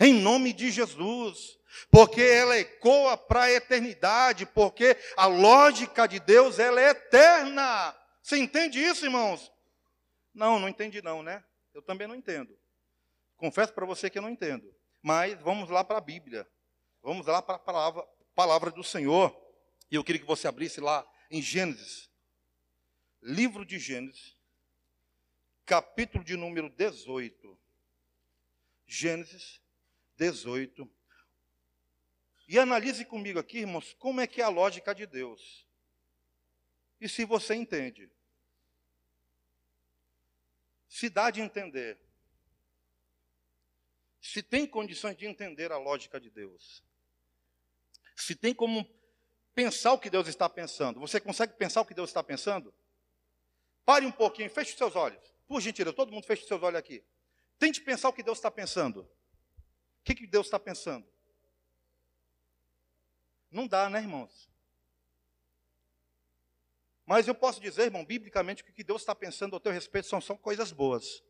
Em 0.00 0.14
nome 0.14 0.52
de 0.52 0.70
Jesus. 0.70 1.58
Porque 1.90 2.20
ela 2.20 2.58
ecoa 2.58 3.16
para 3.16 3.44
a 3.44 3.52
eternidade, 3.52 4.46
porque 4.46 4.96
a 5.16 5.26
lógica 5.26 6.06
de 6.06 6.20
Deus 6.20 6.58
ela 6.58 6.80
é 6.80 6.90
eterna. 6.90 7.96
Você 8.22 8.36
entende 8.38 8.78
isso, 8.78 9.04
irmãos? 9.04 9.52
Não, 10.32 10.58
não 10.58 10.68
entendi 10.68 11.02
não, 11.02 11.22
né? 11.22 11.44
Eu 11.72 11.82
também 11.82 12.06
não 12.06 12.14
entendo. 12.14 12.56
Confesso 13.36 13.72
para 13.72 13.86
você 13.86 14.08
que 14.08 14.18
eu 14.18 14.22
não 14.22 14.30
entendo. 14.30 14.74
Mas 15.02 15.38
vamos 15.42 15.68
lá 15.68 15.84
para 15.84 15.98
a 15.98 16.00
Bíblia. 16.00 16.48
Vamos 17.02 17.26
lá 17.26 17.42
para 17.42 17.56
a 17.56 17.58
palavra, 17.58 18.02
palavra 18.34 18.70
do 18.70 18.82
Senhor. 18.82 19.36
E 19.90 19.96
eu 19.96 20.02
queria 20.02 20.20
que 20.20 20.26
você 20.26 20.48
abrisse 20.48 20.80
lá 20.80 21.06
em 21.30 21.42
Gênesis. 21.42 22.10
Livro 23.20 23.64
de 23.64 23.78
Gênesis, 23.78 24.36
capítulo 25.64 26.24
de 26.24 26.36
número 26.36 26.68
18. 26.70 27.58
Gênesis 28.86 29.60
18. 30.16 30.88
E 32.46 32.58
analise 32.58 33.04
comigo 33.04 33.38
aqui, 33.38 33.58
irmãos, 33.58 33.94
como 33.98 34.20
é 34.20 34.26
que 34.26 34.40
é 34.40 34.44
a 34.44 34.48
lógica 34.48 34.94
de 34.94 35.06
Deus. 35.06 35.66
E 37.00 37.08
se 37.08 37.24
você 37.24 37.54
entende. 37.54 38.10
Se 40.88 41.08
dá 41.08 41.30
de 41.30 41.40
entender. 41.40 41.98
Se 44.20 44.42
tem 44.42 44.66
condições 44.66 45.16
de 45.16 45.26
entender 45.26 45.72
a 45.72 45.78
lógica 45.78 46.20
de 46.20 46.30
Deus. 46.30 46.82
Se 48.16 48.34
tem 48.34 48.54
como 48.54 48.88
pensar 49.54 49.92
o 49.92 49.98
que 49.98 50.10
Deus 50.10 50.28
está 50.28 50.48
pensando. 50.48 51.00
Você 51.00 51.20
consegue 51.20 51.54
pensar 51.54 51.80
o 51.80 51.86
que 51.86 51.94
Deus 51.94 52.10
está 52.10 52.22
pensando? 52.22 52.72
Pare 53.84 54.06
um 54.06 54.12
pouquinho, 54.12 54.50
feche 54.50 54.72
os 54.72 54.78
seus 54.78 54.96
olhos. 54.96 55.22
Por 55.46 55.60
gentileza, 55.60 55.94
todo 55.94 56.12
mundo 56.12 56.26
feche 56.26 56.42
os 56.42 56.48
seus 56.48 56.62
olhos 56.62 56.78
aqui. 56.78 57.04
Tente 57.58 57.80
pensar 57.80 58.08
o 58.08 58.12
que 58.12 58.22
Deus 58.22 58.38
está 58.38 58.50
pensando. 58.50 59.00
O 59.00 60.04
que, 60.04 60.14
que 60.14 60.26
Deus 60.26 60.46
está 60.46 60.58
pensando? 60.58 61.06
Não 63.54 63.68
dá, 63.68 63.88
né, 63.88 64.00
irmãos? 64.00 64.50
Mas 67.06 67.28
eu 67.28 67.34
posso 67.36 67.60
dizer, 67.60 67.82
irmão, 67.82 68.04
biblicamente, 68.04 68.64
que 68.64 68.70
o 68.70 68.74
que 68.74 68.82
Deus 68.82 69.02
está 69.02 69.14
pensando 69.14 69.54
ao 69.54 69.60
teu 69.60 69.70
respeito 69.70 70.08
são 70.08 70.20
só 70.20 70.34
coisas 70.34 70.72
boas. 70.72 71.22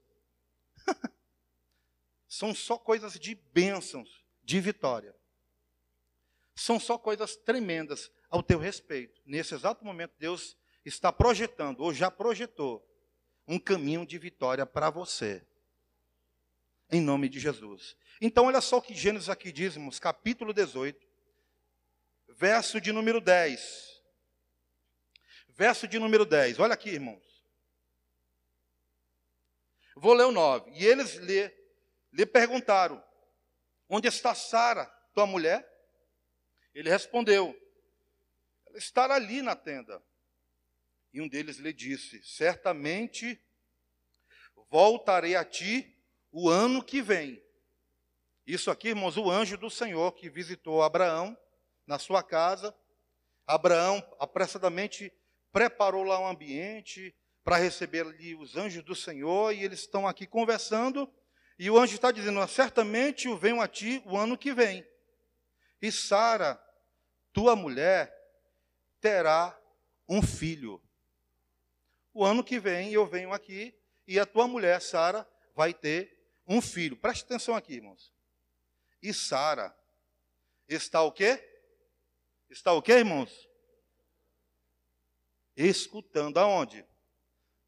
são 2.27 2.55
só 2.55 2.79
coisas 2.79 3.21
de 3.21 3.35
bênçãos, 3.35 4.25
de 4.43 4.59
vitória. 4.59 5.15
São 6.55 6.81
só 6.81 6.97
coisas 6.97 7.37
tremendas 7.37 8.11
ao 8.31 8.43
teu 8.43 8.59
respeito. 8.59 9.21
Nesse 9.27 9.55
exato 9.55 9.85
momento, 9.85 10.15
Deus 10.19 10.57
está 10.83 11.13
projetando, 11.13 11.81
ou 11.81 11.93
já 11.93 12.11
projetou, 12.11 12.89
um 13.47 13.59
caminho 13.59 14.07
de 14.07 14.17
vitória 14.19 14.65
para 14.65 14.89
você. 14.89 15.47
Em 16.91 17.03
nome 17.03 17.29
de 17.29 17.39
Jesus. 17.39 17.99
Então, 18.19 18.47
olha 18.47 18.63
só 18.63 18.79
o 18.79 18.83
que 18.83 18.95
Gênesis 18.95 19.29
aqui 19.29 19.53
diz, 19.53 19.75
irmãos, 19.75 19.99
capítulo 19.99 20.55
18, 20.55 21.14
verso 22.37 22.81
de 22.81 22.93
número 22.93 23.21
10. 23.21 24.03
Verso 25.49 25.87
de 25.87 25.99
número 25.99 26.25
10. 26.25 26.59
Olha 26.59 26.75
aqui, 26.75 26.91
irmãos. 26.91 27.23
Vou 29.97 30.13
ler 30.13 30.25
o 30.25 30.33
9. 30.33 30.71
E 30.73 30.85
eles 30.85 31.15
lhe, 31.15 31.53
lhe 32.13 32.27
perguntaram: 32.27 33.03
Onde 33.89 34.09
está 34.09 34.35
Sara, 34.35 34.87
tua 35.15 35.27
mulher? 35.27 35.69
Ele 36.75 36.91
respondeu: 36.91 37.57
Ela 38.67 38.79
está 38.79 39.13
ali 39.13 39.41
na 39.41 39.55
tenda. 39.55 40.03
E 41.13 41.21
um 41.21 41.29
deles 41.29 41.59
lhe 41.59 41.73
disse: 41.73 42.23
Certamente 42.25 43.41
voltarei 44.69 45.37
a 45.37 45.45
ti 45.45 45.97
o 46.33 46.49
ano 46.49 46.83
que 46.83 47.01
vem. 47.01 47.41
Isso 48.45 48.71
aqui, 48.71 48.89
irmãos, 48.89 49.17
o 49.17 49.31
anjo 49.31 49.57
do 49.57 49.71
Senhor 49.71 50.13
que 50.13 50.29
visitou 50.29 50.83
Abraão 50.83 51.39
na 51.87 51.99
sua 51.99 52.23
casa. 52.23 52.75
Abraão 53.47 54.03
apressadamente 54.19 55.13
preparou 55.53 56.03
lá 56.03 56.19
um 56.19 56.27
ambiente 56.27 57.15
para 57.45 57.57
receber 57.57 58.07
ali 58.07 58.35
os 58.35 58.57
anjos 58.57 58.83
do 58.83 58.95
Senhor 58.95 59.53
e 59.53 59.63
eles 59.63 59.81
estão 59.81 60.09
aqui 60.09 60.27
conversando. 60.27 61.13
E 61.59 61.71
o 61.71 61.79
anjo 61.79 61.95
está 61.95 62.11
dizendo: 62.11 62.47
Certamente 62.49 63.29
eu 63.29 63.37
venho 63.37 63.61
a 63.61 63.69
ti 63.69 64.03
o 64.07 64.17
ano 64.17 64.37
que 64.37 64.53
vem. 64.53 64.85
E 65.81 65.93
Sara, 65.93 66.61
tua 67.33 67.55
mulher, 67.55 68.13
terá 69.01 69.57
um 70.09 70.23
filho. 70.23 70.83
O 72.13 72.25
ano 72.25 72.43
que 72.43 72.59
vem 72.59 72.93
eu 72.93 73.07
venho 73.07 73.33
aqui 73.33 73.75
e 74.07 74.19
a 74.19 74.27
tua 74.27 74.47
mulher, 74.47 74.81
Sara, 74.81 75.29
vai 75.55 75.75
ter 75.75 76.17
um 76.47 76.61
filho. 76.61 76.97
Preste 76.97 77.25
atenção 77.25 77.55
aqui, 77.55 77.75
irmãos. 77.75 78.13
E 79.03 79.13
Sara 79.13 79.75
está 80.69 81.03
o 81.03 81.13
quê? 81.13 81.43
Está 82.51 82.73
o 82.73 82.83
quê, 82.83 82.99
irmãos? 82.99 83.49
Escutando 85.57 86.39
aonde? 86.39 86.85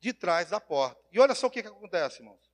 De 0.01 0.13
trás 0.13 0.51
da 0.51 0.61
porta. 0.61 1.01
E 1.11 1.19
olha 1.19 1.35
só 1.35 1.47
o 1.47 1.51
que, 1.51 1.63
que 1.63 1.69
acontece, 1.69 2.21
irmãos. 2.21 2.47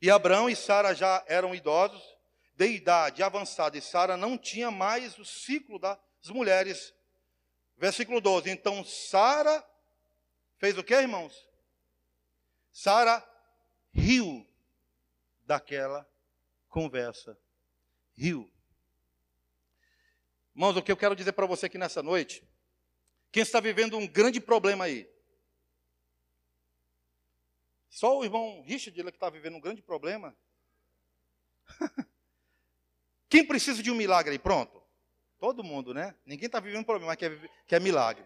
E 0.00 0.10
Abraão 0.10 0.48
e 0.48 0.56
Sara 0.56 0.94
já 0.94 1.22
eram 1.26 1.54
idosos, 1.54 2.02
de 2.56 2.66
idade 2.66 3.22
avançada, 3.22 3.76
e 3.76 3.82
Sara 3.82 4.16
não 4.16 4.38
tinha 4.38 4.70
mais 4.70 5.18
o 5.18 5.24
ciclo 5.24 5.78
das 5.78 5.98
mulheres. 6.28 6.94
Versículo 7.76 8.20
12. 8.20 8.50
Então 8.50 8.84
Sara 8.84 9.64
fez 10.58 10.76
o 10.78 10.84
que, 10.84 10.94
irmãos? 10.94 11.46
Sara 12.72 13.26
riu 13.92 14.46
daquela 15.46 16.08
conversa. 16.68 17.36
Riu. 18.16 18.50
Irmãos, 20.54 20.76
o 20.76 20.82
que 20.82 20.90
eu 20.90 20.96
quero 20.96 21.14
dizer 21.14 21.32
para 21.32 21.46
você 21.46 21.66
aqui 21.66 21.78
nessa 21.78 22.02
noite, 22.02 22.42
quem 23.30 23.42
está 23.42 23.60
vivendo 23.60 23.96
um 23.96 24.06
grande 24.06 24.40
problema 24.40 24.84
aí? 24.84 25.08
Só 27.88 28.18
o 28.18 28.24
irmão 28.24 28.62
Richard 28.62 29.02
que 29.02 29.08
está 29.08 29.28
vivendo 29.28 29.56
um 29.56 29.60
grande 29.60 29.82
problema? 29.82 30.36
Quem 33.28 33.44
precisa 33.44 33.82
de 33.82 33.90
um 33.90 33.94
milagre 33.94 34.32
aí? 34.32 34.38
Pronto. 34.38 34.82
Todo 35.38 35.62
mundo, 35.62 35.94
né? 35.94 36.14
Ninguém 36.26 36.46
está 36.46 36.60
vivendo 36.60 36.80
um 36.80 36.84
problema, 36.84 37.12
mas 37.12 37.16
quer, 37.16 37.50
quer 37.66 37.80
milagre. 37.80 38.24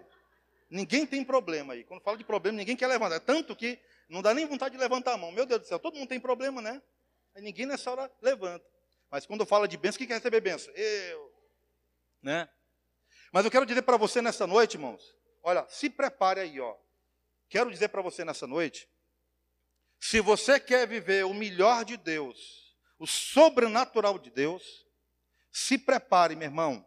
Ninguém 0.71 1.07
tem 1.07 1.23
problema 1.23 1.75
aí. 1.75 1.85
Quando 1.85 2.01
fala 2.01 2.17
de 2.17 2.25
problema, 2.25 2.57
ninguém 2.57 2.77
quer 2.77 2.87
levantar. 2.87 3.21
Tanto 3.21 3.55
que 3.55 3.79
não 4.09 4.23
dá 4.23 4.35
nem 4.35 4.47
vontade 4.47 4.75
de 4.75 4.81
levantar 4.81 5.13
a 5.13 5.19
mão. 5.19 5.31
Meu 5.31 5.47
Deus 5.47 5.61
do 5.61 5.67
céu, 5.67 5.79
todo 5.79 5.97
mundo 5.97 6.09
tem 6.09 6.19
problema, 6.19 6.61
né? 6.61 6.83
Aí 7.35 7.43
ninguém 7.43 7.67
nessa 7.67 7.91
hora 7.91 8.11
levanta. 8.21 8.65
Mas 9.11 9.27
quando 9.27 9.47
fala 9.47 9.69
de 9.69 9.77
bênção, 9.77 9.99
quem 9.99 10.07
quer 10.07 10.15
receber 10.15 10.41
bênção? 10.41 10.73
Eu 10.75 11.34
né? 12.25 12.49
Mas 13.31 13.45
eu 13.45 13.51
quero 13.51 13.67
dizer 13.67 13.83
para 13.83 13.97
você 13.97 14.23
nessa 14.23 14.47
noite, 14.47 14.75
irmãos, 14.75 15.15
olha, 15.43 15.67
se 15.69 15.91
prepare 15.91 16.41
aí, 16.41 16.61
ó. 16.61 16.75
Quero 17.49 17.71
dizer 17.71 17.89
para 17.89 18.03
você 18.03 18.25
nessa 18.25 18.47
noite, 18.47 18.89
se 20.01 20.21
você 20.21 20.59
quer 20.59 20.89
viver 20.89 21.25
o 21.25 21.35
melhor 21.35 21.85
de 21.85 21.97
Deus, 21.97 22.77
o 22.99 23.07
sobrenatural 23.07 24.19
de 24.19 24.31
Deus, 24.31 24.87
se 25.53 25.79
prepare, 25.79 26.35
meu 26.35 26.47
irmão, 26.47 26.85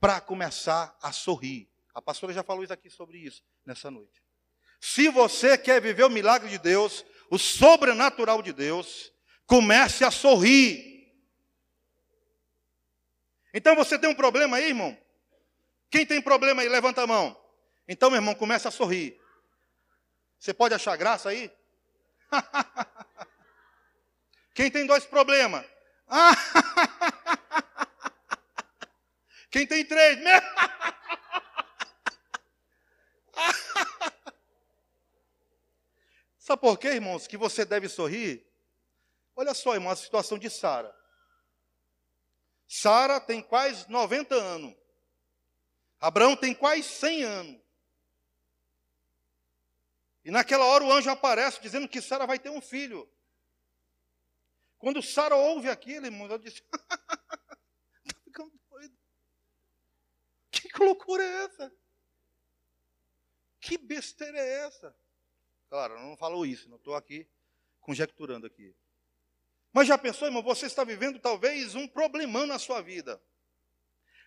para 0.00 0.20
começar 0.20 0.96
a 1.00 1.12
sorrir. 1.12 1.68
A 1.94 2.02
pastora 2.02 2.32
já 2.32 2.42
falou 2.42 2.64
isso 2.64 2.72
aqui 2.72 2.90
sobre 2.90 3.18
isso 3.18 3.42
nessa 3.64 3.90
noite. 3.90 4.22
Se 4.80 5.08
você 5.08 5.56
quer 5.56 5.80
viver 5.80 6.04
o 6.04 6.10
milagre 6.10 6.48
de 6.48 6.58
Deus, 6.58 7.04
o 7.30 7.38
sobrenatural 7.38 8.42
de 8.42 8.52
Deus, 8.52 9.12
comece 9.46 10.04
a 10.04 10.10
sorrir. 10.10 10.95
Então 13.56 13.74
você 13.74 13.98
tem 13.98 14.08
um 14.10 14.14
problema 14.14 14.58
aí, 14.58 14.68
irmão? 14.68 14.94
Quem 15.90 16.04
tem 16.04 16.20
problema 16.20 16.60
aí, 16.60 16.68
levanta 16.68 17.00
a 17.00 17.06
mão. 17.06 17.34
Então, 17.88 18.10
meu 18.10 18.18
irmão, 18.18 18.34
começa 18.34 18.68
a 18.68 18.70
sorrir. 18.70 19.18
Você 20.38 20.52
pode 20.52 20.74
achar 20.74 20.94
graça 20.94 21.30
aí? 21.30 21.50
Quem 24.52 24.70
tem 24.70 24.86
dois 24.86 25.06
problemas? 25.06 25.64
Quem 29.50 29.66
tem 29.66 29.86
três? 29.86 30.18
Sabe 36.36 36.60
por 36.60 36.78
quê, 36.78 36.88
irmãos, 36.88 37.26
que 37.26 37.38
você 37.38 37.64
deve 37.64 37.88
sorrir? 37.88 38.46
Olha 39.34 39.54
só, 39.54 39.72
irmão, 39.72 39.92
a 39.92 39.96
situação 39.96 40.38
de 40.38 40.50
Sara. 40.50 40.94
Sara 42.66 43.20
tem 43.20 43.42
quase 43.42 43.88
90 43.90 44.34
anos. 44.34 44.74
Abraão 46.00 46.36
tem 46.36 46.54
quase 46.54 46.82
100 46.82 47.24
anos. 47.24 47.60
E 50.24 50.30
naquela 50.30 50.64
hora 50.64 50.84
o 50.84 50.92
anjo 50.92 51.08
aparece 51.08 51.60
dizendo 51.60 51.88
que 51.88 52.02
Sara 52.02 52.26
vai 52.26 52.38
ter 52.38 52.50
um 52.50 52.60
filho. 52.60 53.08
Quando 54.78 55.02
Sara 55.02 55.36
ouve 55.36 55.68
aquilo, 55.68 56.06
irmão, 56.06 56.26
ela 56.26 56.38
disse: 56.38 56.62
Está 58.04 58.20
ficando 58.24 58.52
doido. 58.68 58.96
Que 60.50 60.82
loucura 60.82 61.22
é 61.22 61.44
essa? 61.44 61.72
Que 63.60 63.78
besteira 63.78 64.38
é 64.38 64.66
essa? 64.66 64.94
Claro, 65.68 65.98
não 66.00 66.16
falou 66.16 66.44
isso, 66.44 66.68
não 66.68 66.76
estou 66.76 66.94
aqui 66.94 67.26
conjecturando 67.86 68.48
aqui. 68.48 68.74
Mas 69.76 69.88
já 69.88 69.98
pensou, 69.98 70.26
irmão, 70.26 70.42
você 70.42 70.64
está 70.64 70.84
vivendo 70.84 71.18
talvez 71.18 71.74
um 71.74 71.86
problemão 71.86 72.46
na 72.46 72.58
sua 72.58 72.80
vida. 72.80 73.20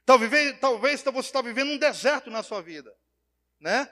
Talvez, 0.06 0.60
talvez 0.60 1.02
você 1.02 1.28
está 1.28 1.42
vivendo 1.42 1.72
um 1.72 1.78
deserto 1.80 2.30
na 2.30 2.44
sua 2.44 2.62
vida, 2.62 2.96
né? 3.60 3.92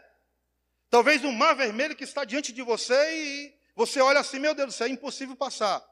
Talvez 0.88 1.26
um 1.26 1.32
mar 1.32 1.56
vermelho 1.56 1.96
que 1.96 2.04
está 2.04 2.24
diante 2.24 2.54
de 2.54 2.62
você 2.62 2.94
e 3.12 3.60
você 3.76 4.00
olha 4.00 4.20
assim, 4.20 4.38
meu 4.38 4.54
Deus 4.54 4.68
do 4.68 4.72
céu, 4.78 4.86
é 4.86 4.92
impossível 4.92 5.36
passar. 5.36 5.84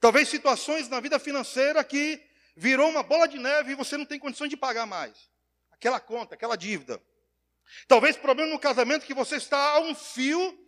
Talvez 0.00 0.30
situações 0.30 0.88
na 0.88 0.98
vida 0.98 1.18
financeira 1.18 1.84
que 1.84 2.18
virou 2.56 2.88
uma 2.88 3.02
bola 3.02 3.28
de 3.28 3.38
neve 3.38 3.72
e 3.72 3.74
você 3.74 3.98
não 3.98 4.06
tem 4.06 4.18
condições 4.18 4.48
de 4.48 4.56
pagar 4.56 4.86
mais. 4.86 5.28
Aquela 5.72 6.00
conta, 6.00 6.36
aquela 6.36 6.56
dívida. 6.56 6.98
Talvez 7.86 8.16
problema 8.16 8.50
no 8.50 8.58
casamento 8.58 9.04
que 9.04 9.12
você 9.12 9.36
está 9.36 9.72
a 9.72 9.80
um 9.80 9.94
fio 9.94 10.58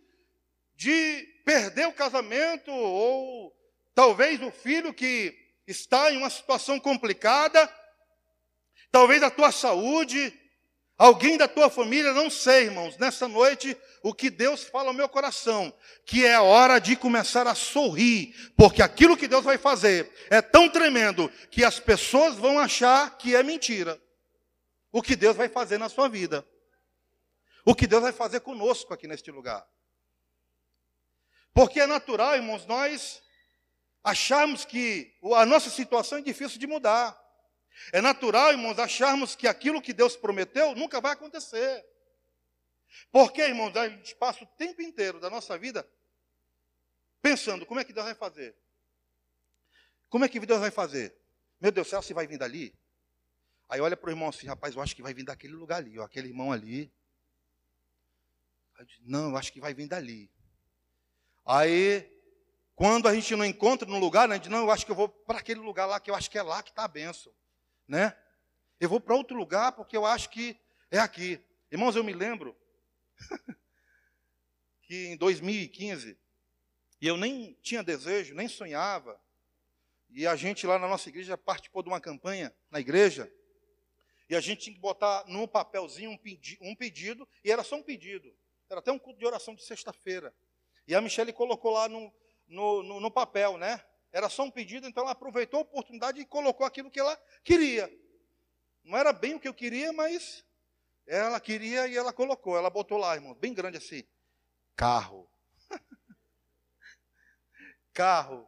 de 0.75 1.41
perder 1.43 1.87
o 1.87 1.93
casamento 1.93 2.69
ou 2.71 3.62
talvez 3.93 4.41
o 4.41 4.51
filho 4.51 4.93
que 4.93 5.37
está 5.67 6.11
em 6.11 6.17
uma 6.17 6.29
situação 6.29 6.79
complicada, 6.79 7.71
talvez 8.91 9.23
a 9.23 9.29
tua 9.29 9.51
saúde, 9.51 10.37
alguém 10.97 11.37
da 11.37 11.47
tua 11.47 11.69
família, 11.69 12.13
não 12.13 12.29
sei, 12.29 12.65
irmãos, 12.65 12.97
nessa 12.97 13.27
noite 13.27 13.77
o 14.01 14.13
que 14.13 14.29
Deus 14.29 14.63
fala 14.65 14.89
ao 14.89 14.93
meu 14.93 15.07
coração, 15.07 15.73
que 16.05 16.25
é 16.25 16.37
hora 16.39 16.79
de 16.79 16.95
começar 16.95 17.47
a 17.47 17.55
sorrir, 17.55 18.35
porque 18.57 18.81
aquilo 18.81 19.15
que 19.15 19.27
Deus 19.29 19.45
vai 19.45 19.57
fazer 19.57 20.11
é 20.29 20.41
tão 20.41 20.69
tremendo 20.69 21.29
que 21.49 21.63
as 21.63 21.79
pessoas 21.79 22.35
vão 22.35 22.59
achar 22.59 23.17
que 23.17 23.33
é 23.33 23.41
mentira. 23.41 24.01
O 24.91 25.01
que 25.01 25.15
Deus 25.15 25.35
vai 25.35 25.47
fazer 25.47 25.77
na 25.77 25.89
sua 25.89 26.09
vida. 26.09 26.45
O 27.65 27.73
que 27.73 27.87
Deus 27.87 28.03
vai 28.03 28.11
fazer 28.11 28.41
conosco 28.41 28.93
aqui 28.93 29.07
neste 29.07 29.31
lugar. 29.31 29.65
Porque 31.53 31.79
é 31.79 31.87
natural, 31.87 32.35
irmãos, 32.35 32.65
nós 32.65 33.22
acharmos 34.03 34.65
que 34.65 35.15
a 35.35 35.45
nossa 35.45 35.69
situação 35.69 36.17
é 36.17 36.21
difícil 36.21 36.59
de 36.59 36.67
mudar. 36.67 37.17
É 37.91 38.01
natural, 38.01 38.51
irmãos, 38.51 38.77
acharmos 38.77 39.35
que 39.35 39.47
aquilo 39.47 39.81
que 39.81 39.93
Deus 39.93 40.15
prometeu 40.15 40.75
nunca 40.75 40.99
vai 40.99 41.13
acontecer. 41.13 41.85
Porque, 43.11 43.41
irmãos, 43.41 43.75
a 43.75 43.89
gente 43.89 44.15
passa 44.15 44.43
o 44.43 44.47
tempo 44.47 44.81
inteiro 44.81 45.19
da 45.19 45.29
nossa 45.29 45.57
vida 45.57 45.87
pensando 47.21 47.65
como 47.65 47.79
é 47.79 47.83
que 47.83 47.93
Deus 47.93 48.05
vai 48.05 48.15
fazer. 48.15 48.55
Como 50.09 50.25
é 50.25 50.29
que 50.29 50.39
Deus 50.39 50.59
vai 50.59 50.69
fazer? 50.69 51.15
Meu 51.59 51.71
Deus, 51.71 51.87
será 51.87 52.03
que 52.03 52.13
vai 52.13 52.27
vir 52.27 52.37
dali? 52.37 52.77
Aí 53.69 53.79
olha 53.79 53.97
para 53.97 54.09
o 54.09 54.11
irmão 54.11 54.29
assim, 54.29 54.45
rapaz, 54.45 54.75
eu 54.75 54.81
acho 54.81 54.95
que 54.95 55.01
vai 55.01 55.13
vir 55.13 55.23
daquele 55.23 55.53
lugar 55.53 55.77
ali, 55.77 55.97
ó, 55.97 56.03
aquele 56.03 56.27
irmão 56.27 56.51
ali. 56.51 56.93
Não, 58.99 59.29
eu 59.29 59.37
acho 59.37 59.51
que 59.51 59.61
vai 59.61 59.73
vir 59.73 59.87
dali. 59.87 60.29
Aí 61.45 62.12
quando 62.83 63.07
a 63.07 63.15
gente 63.15 63.33
não 63.33 63.45
encontra 63.45 63.87
no 63.87 63.97
lugar, 63.97 64.27
né, 64.27 64.35
a 64.35 64.37
gente 64.37 64.49
não, 64.49 64.63
eu 64.63 64.69
acho 64.69 64.85
que 64.85 64.91
eu 64.91 64.95
vou 64.95 65.07
para 65.07 65.39
aquele 65.39 65.61
lugar 65.61 65.85
lá, 65.85 66.01
que 66.01 66.11
eu 66.11 66.15
acho 66.15 66.29
que 66.29 66.37
é 66.37 66.43
lá 66.43 66.61
que 66.61 66.69
está 66.69 66.83
a 66.83 66.87
benção. 66.89 67.31
Né? 67.87 68.13
Eu 68.77 68.89
vou 68.89 68.99
para 68.99 69.15
outro 69.15 69.37
lugar 69.37 69.71
porque 69.71 69.95
eu 69.95 70.05
acho 70.05 70.29
que 70.29 70.59
é 70.91 70.99
aqui. 70.99 71.39
Irmãos, 71.71 71.95
eu 71.95 72.03
me 72.03 72.11
lembro 72.11 72.53
que 74.83 75.07
em 75.07 75.15
2015, 75.15 76.17
e 76.99 77.07
eu 77.07 77.15
nem 77.15 77.57
tinha 77.61 77.81
desejo, 77.81 78.35
nem 78.35 78.49
sonhava, 78.49 79.17
e 80.09 80.27
a 80.27 80.35
gente 80.35 80.67
lá 80.67 80.77
na 80.77 80.89
nossa 80.89 81.07
igreja 81.07 81.37
participou 81.37 81.83
de 81.83 81.87
uma 81.87 82.01
campanha 82.01 82.53
na 82.69 82.81
igreja, 82.81 83.31
e 84.29 84.35
a 84.35 84.41
gente 84.41 84.59
tinha 84.59 84.75
que 84.75 84.81
botar 84.81 85.23
num 85.25 85.47
papelzinho 85.47 86.11
um, 86.11 86.17
pedi 86.17 86.57
um 86.59 86.75
pedido, 86.75 87.25
e 87.45 87.49
era 87.49 87.63
só 87.63 87.77
um 87.77 87.83
pedido. 87.83 88.35
Era 88.69 88.81
até 88.81 88.91
um 88.91 88.99
culto 88.99 89.19
de 89.19 89.25
oração 89.25 89.55
de 89.55 89.63
sexta-feira. 89.63 90.35
E 90.85 90.93
a 90.93 90.99
Michelle 90.99 91.31
colocou 91.31 91.71
lá 91.71 91.87
no, 91.87 92.11
no, 92.47 92.83
no, 92.83 92.99
no 92.99 93.11
papel, 93.11 93.57
né? 93.57 93.83
Era 94.11 94.29
só 94.29 94.43
um 94.43 94.51
pedido, 94.51 94.87
então 94.87 95.03
ela 95.03 95.11
aproveitou 95.11 95.59
a 95.59 95.63
oportunidade 95.63 96.19
e 96.19 96.25
colocou 96.25 96.65
aquilo 96.65 96.91
que 96.91 96.99
ela 96.99 97.19
queria. 97.43 97.91
Não 98.83 98.97
era 98.97 99.11
bem 99.11 99.35
o 99.35 99.39
que 99.39 99.47
eu 99.47 99.53
queria, 99.53 99.91
mas 99.91 100.45
ela 101.07 101.39
queria 101.39 101.87
e 101.87 101.97
ela 101.97 102.13
colocou. 102.13 102.57
Ela 102.57 102.69
botou 102.69 102.97
lá, 102.97 103.15
irmão, 103.15 103.33
bem 103.33 103.53
grande 103.53 103.77
assim: 103.77 104.03
carro. 104.75 105.27
carro. 107.93 108.47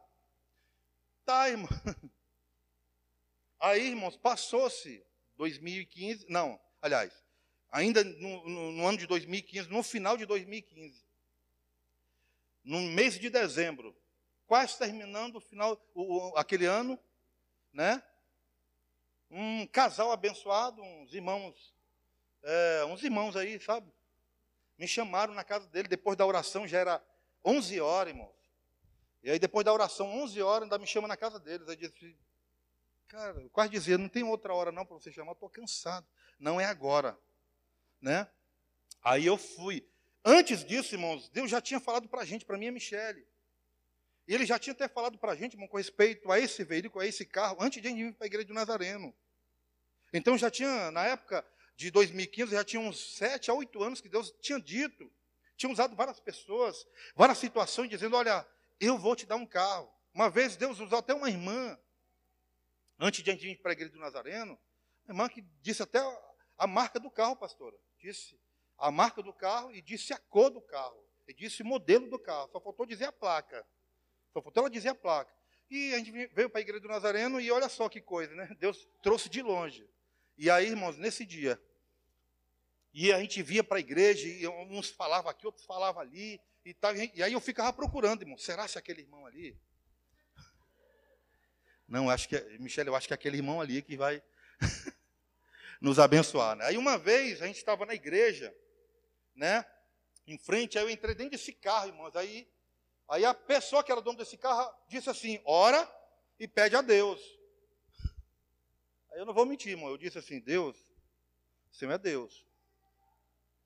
Tá, 1.24 1.48
irmão. 1.48 1.68
Aí, 3.58 3.88
irmãos, 3.88 4.16
passou-se 4.16 5.04
2015, 5.36 6.26
não, 6.28 6.60
aliás, 6.80 7.12
ainda 7.70 8.04
no, 8.04 8.48
no, 8.48 8.72
no, 8.72 8.86
ano 8.86 8.98
de 8.98 9.06
2015, 9.06 9.68
no 9.68 9.82
final 9.82 10.16
de 10.16 10.26
2015 10.26 11.05
no 12.66 12.80
mês 12.80 13.16
de 13.16 13.30
dezembro, 13.30 13.96
quase 14.44 14.76
terminando 14.76 15.36
o 15.36 15.40
final, 15.40 15.80
o, 15.94 16.32
aquele 16.36 16.66
ano, 16.66 16.98
né? 17.72 18.02
Um 19.30 19.66
casal 19.68 20.10
abençoado, 20.10 20.82
uns 20.82 21.14
irmãos, 21.14 21.72
é, 22.42 22.84
uns 22.86 23.04
irmãos 23.04 23.36
aí, 23.36 23.60
sabe? 23.60 23.90
Me 24.76 24.88
chamaram 24.88 25.32
na 25.32 25.44
casa 25.44 25.68
dele, 25.68 25.86
depois 25.86 26.18
da 26.18 26.26
oração, 26.26 26.66
já 26.66 26.78
era 26.78 27.04
11 27.44 27.80
horas, 27.80 28.12
irmãos. 28.12 28.34
E 29.22 29.30
aí, 29.30 29.38
depois 29.38 29.64
da 29.64 29.72
oração, 29.72 30.22
11 30.22 30.42
horas, 30.42 30.62
ainda 30.64 30.78
me 30.78 30.86
chama 30.86 31.06
na 31.06 31.16
casa 31.16 31.38
deles. 31.38 31.68
Aí 31.68 31.76
disse, 31.76 32.16
cara, 33.06 33.40
eu 33.40 33.50
quase 33.50 33.70
dizia, 33.70 33.96
não 33.96 34.08
tem 34.08 34.24
outra 34.24 34.52
hora 34.52 34.72
não 34.72 34.84
para 34.84 34.96
você 34.96 35.12
chamar, 35.12 35.32
estou 35.32 35.48
cansado. 35.48 36.06
Não 36.38 36.60
é 36.60 36.64
agora, 36.64 37.18
né? 38.00 38.28
Aí 39.02 39.24
eu 39.24 39.36
fui. 39.36 39.88
Antes 40.28 40.64
disso, 40.64 40.92
irmãos, 40.92 41.28
Deus 41.28 41.48
já 41.48 41.60
tinha 41.60 41.78
falado 41.78 42.08
para 42.08 42.22
a 42.22 42.24
gente, 42.24 42.44
para 42.44 42.58
mim 42.58 42.64
e 42.64 42.68
a 42.70 42.72
Michele. 42.72 43.24
E 44.26 44.34
ele 44.34 44.44
já 44.44 44.58
tinha 44.58 44.72
até 44.72 44.88
falado 44.88 45.16
para 45.16 45.30
a 45.30 45.36
gente, 45.36 45.52
irmão, 45.52 45.68
com 45.68 45.76
respeito 45.76 46.32
a 46.32 46.40
esse 46.40 46.64
veículo, 46.64 47.00
a 47.00 47.06
esse 47.06 47.24
carro, 47.24 47.58
antes 47.60 47.80
de 47.80 47.86
a 47.86 47.90
gente 47.92 48.02
vir 48.02 48.12
para 48.12 48.24
a 48.24 48.26
igreja 48.26 48.48
do 48.48 48.52
Nazareno. 48.52 49.14
Então 50.12 50.36
já 50.36 50.50
tinha, 50.50 50.90
na 50.90 51.06
época 51.06 51.46
de 51.76 51.92
2015, 51.92 52.50
já 52.50 52.64
tinha 52.64 52.80
uns 52.80 53.14
sete 53.14 53.52
a 53.52 53.54
oito 53.54 53.80
anos 53.80 54.00
que 54.00 54.08
Deus 54.08 54.34
tinha 54.40 54.58
dito. 54.58 55.08
Tinha 55.56 55.70
usado 55.70 55.94
várias 55.94 56.18
pessoas, 56.18 56.84
várias 57.14 57.38
situações, 57.38 57.88
dizendo: 57.88 58.16
Olha, 58.16 58.44
eu 58.80 58.98
vou 58.98 59.14
te 59.14 59.26
dar 59.26 59.36
um 59.36 59.46
carro. 59.46 59.88
Uma 60.12 60.28
vez 60.28 60.56
Deus 60.56 60.80
usou 60.80 60.98
até 60.98 61.14
uma 61.14 61.30
irmã, 61.30 61.78
antes 62.98 63.22
de 63.22 63.30
a 63.30 63.32
gente 63.32 63.46
vir 63.46 63.58
para 63.60 63.70
a 63.70 63.74
igreja 63.74 63.92
do 63.92 64.00
Nazareno, 64.00 64.58
uma 65.04 65.12
irmã 65.12 65.28
que 65.28 65.42
disse 65.62 65.84
até 65.84 66.00
a 66.58 66.66
marca 66.66 66.98
do 66.98 67.12
carro, 67.12 67.36
pastora. 67.36 67.76
Disse: 68.00 68.36
a 68.78 68.90
marca 68.90 69.22
do 69.22 69.32
carro 69.32 69.72
e 69.72 69.80
disse 69.80 70.12
a 70.12 70.18
cor 70.18 70.50
do 70.50 70.60
carro. 70.60 71.04
E 71.26 71.34
disse 71.34 71.62
o 71.62 71.66
modelo 71.66 72.08
do 72.08 72.18
carro. 72.18 72.48
Só 72.52 72.60
faltou 72.60 72.86
dizer 72.86 73.06
a 73.06 73.12
placa. 73.12 73.66
Só 74.32 74.40
faltou 74.40 74.62
ela 74.62 74.70
dizer 74.70 74.90
a 74.90 74.94
placa. 74.94 75.34
E 75.70 75.94
a 75.94 75.98
gente 75.98 76.12
veio 76.12 76.48
para 76.48 76.60
a 76.60 76.62
igreja 76.62 76.80
do 76.80 76.88
Nazareno 76.88 77.40
e 77.40 77.50
olha 77.50 77.68
só 77.68 77.88
que 77.88 78.00
coisa, 78.00 78.34
né? 78.34 78.48
Deus 78.60 78.86
trouxe 79.02 79.28
de 79.28 79.42
longe. 79.42 79.88
E 80.38 80.50
aí, 80.50 80.68
irmãos, 80.68 80.96
nesse 80.96 81.24
dia, 81.24 81.60
e 82.92 83.12
a 83.12 83.18
gente 83.18 83.42
via 83.42 83.64
para 83.64 83.78
a 83.78 83.80
igreja, 83.80 84.28
e 84.28 84.46
uns 84.48 84.90
falavam 84.90 85.30
aqui, 85.30 85.46
outros 85.46 85.64
falavam 85.64 86.00
ali, 86.00 86.40
e, 86.64 86.74
tal, 86.74 86.94
e 86.94 87.22
aí 87.22 87.32
eu 87.32 87.40
ficava 87.40 87.72
procurando, 87.72 88.22
irmão, 88.22 88.36
será 88.36 88.68
se 88.68 88.78
aquele 88.78 89.02
irmão 89.02 89.26
ali? 89.26 89.58
Não, 91.88 92.10
acho 92.10 92.28
que, 92.28 92.40
Michele, 92.58 92.88
eu 92.88 92.96
acho 92.96 93.06
que 93.06 93.14
é 93.14 93.16
aquele 93.16 93.36
irmão 93.36 93.60
ali 93.60 93.80
que 93.80 93.96
vai 93.96 94.22
nos 95.80 95.98
abençoar. 95.98 96.56
Né? 96.56 96.64
Aí 96.66 96.76
uma 96.76 96.98
vez 96.98 97.40
a 97.40 97.46
gente 97.46 97.56
estava 97.56 97.86
na 97.86 97.94
igreja, 97.94 98.54
né? 99.36 99.64
Em 100.26 100.38
frente, 100.38 100.76
aí 100.76 100.84
eu 100.84 100.90
entrei 100.90 101.14
dentro 101.14 101.32
desse 101.32 101.52
carro, 101.52 101.88
irmãos. 101.88 102.16
Aí, 102.16 102.50
aí 103.08 103.24
a 103.24 103.32
pessoa 103.32 103.84
que 103.84 103.92
era 103.92 104.00
dono 104.00 104.18
desse 104.18 104.36
carro 104.36 104.74
disse 104.88 105.08
assim: 105.08 105.40
ora 105.44 105.88
e 106.38 106.48
pede 106.48 106.74
a 106.74 106.82
Deus. 106.82 107.20
Aí 109.12 109.20
eu 109.20 109.26
não 109.26 109.34
vou 109.34 109.46
mentir, 109.46 109.72
irmão. 109.72 109.90
Eu 109.90 109.98
disse 109.98 110.18
assim: 110.18 110.40
Deus, 110.40 110.76
o 111.70 111.74
Senhor 111.74 111.92
é 111.92 111.98
Deus. 111.98 112.44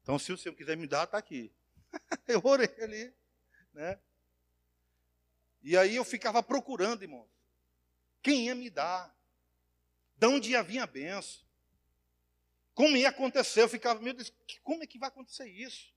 Então, 0.03 0.19
se 0.19 0.33
o 0.33 0.37
Senhor 0.37 0.55
quiser 0.55 0.77
me 0.77 0.87
dar, 0.87 1.05
está 1.05 1.17
aqui. 1.17 1.53
eu 2.29 2.41
orei 2.45 2.75
ali, 2.83 3.15
né? 3.73 3.99
E 5.63 5.77
aí 5.77 5.97
eu 5.97 6.05
ficava 6.05 6.43
procurando, 6.43 7.03
irmãos, 7.03 7.29
quem 8.23 8.47
ia 8.47 8.55
me 8.55 8.71
dar, 8.71 9.15
de 10.17 10.27
onde 10.27 10.51
ia 10.51 10.63
vir 10.63 10.79
a 10.79 10.87
benção. 10.87 11.50
Como 12.75 12.97
ia 12.97 13.09
acontecer? 13.09 13.63
Eu 13.63 13.69
ficava, 13.69 14.01
meu 14.01 14.15
Deus, 14.15 14.33
como 14.63 14.83
é 14.83 14.87
que 14.87 14.99
vai 14.99 15.09
acontecer 15.09 15.49
isso? 15.49 15.93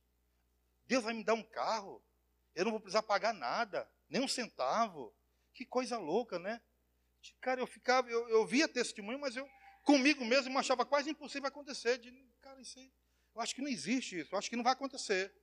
Deus 0.86 1.04
vai 1.04 1.14
me 1.14 1.24
dar 1.24 1.34
um 1.34 1.44
carro? 1.44 2.04
Eu 2.56 2.66
não 2.66 2.72
vou 2.72 2.80
precisar 2.80 3.04
pagar 3.04 3.34
nada, 3.34 3.90
nem 4.10 4.22
um 4.22 4.28
centavo. 4.28 5.14
Que 5.54 5.66
coisa 5.66 5.98
louca, 5.98 6.40
né? 6.40 6.62
Cara, 7.40 7.62
eu 7.62 7.68
ficava, 7.68 8.10
eu, 8.10 8.28
eu 8.28 8.46
via 8.46 8.68
testemunho, 8.68 9.20
mas 9.20 9.36
eu 9.36 9.48
comigo 9.84 10.26
mesmo 10.26 10.58
achava 10.58 10.86
quase 10.86 11.10
impossível 11.10 11.48
acontecer. 11.48 11.98
De, 11.98 12.12
cara, 12.42 12.60
isso 12.62 12.78
aí, 12.80 12.92
eu 13.36 13.42
acho 13.42 13.56
que 13.56 13.62
não 13.62 13.70
existe 13.70 14.20
isso, 14.20 14.34
eu 14.34 14.40
acho 14.40 14.50
que 14.50 14.56
não 14.56 14.64
vai 14.64 14.74
acontecer, 14.74 15.34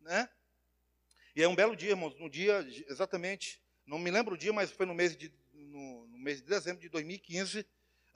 né? 0.00 0.28
E 1.36 1.42
é 1.42 1.48
um 1.48 1.54
belo 1.54 1.76
dia, 1.76 1.90
irmãos, 1.90 2.18
no 2.18 2.28
dia 2.28 2.66
exatamente, 2.88 3.62
não 3.86 3.98
me 3.98 4.10
lembro 4.10 4.34
o 4.34 4.38
dia, 4.38 4.52
mas 4.52 4.70
foi 4.70 4.86
no 4.86 4.94
mês 4.94 5.16
de 5.16 5.32
no, 5.52 6.06
no 6.08 6.18
mês 6.18 6.40
de 6.40 6.48
dezembro 6.48 6.80
de 6.80 6.88
2015, 6.88 7.66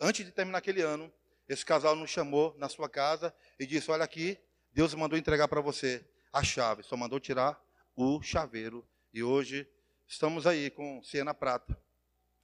antes 0.00 0.24
de 0.24 0.32
terminar 0.32 0.58
aquele 0.58 0.80
ano, 0.80 1.12
esse 1.48 1.64
casal 1.64 1.94
nos 1.96 2.10
chamou 2.10 2.54
na 2.58 2.68
sua 2.68 2.88
casa 2.88 3.34
e 3.58 3.66
disse: 3.66 3.90
Olha 3.90 4.04
aqui, 4.04 4.38
Deus 4.72 4.94
mandou 4.94 5.18
entregar 5.18 5.48
para 5.48 5.60
você 5.60 6.04
a 6.32 6.42
chave, 6.42 6.82
só 6.82 6.96
mandou 6.96 7.20
tirar 7.20 7.62
o 7.94 8.22
chaveiro. 8.22 8.86
E 9.12 9.22
hoje 9.22 9.68
estamos 10.06 10.46
aí 10.46 10.70
com 10.70 11.02
Siena 11.02 11.34
Prata, 11.34 11.78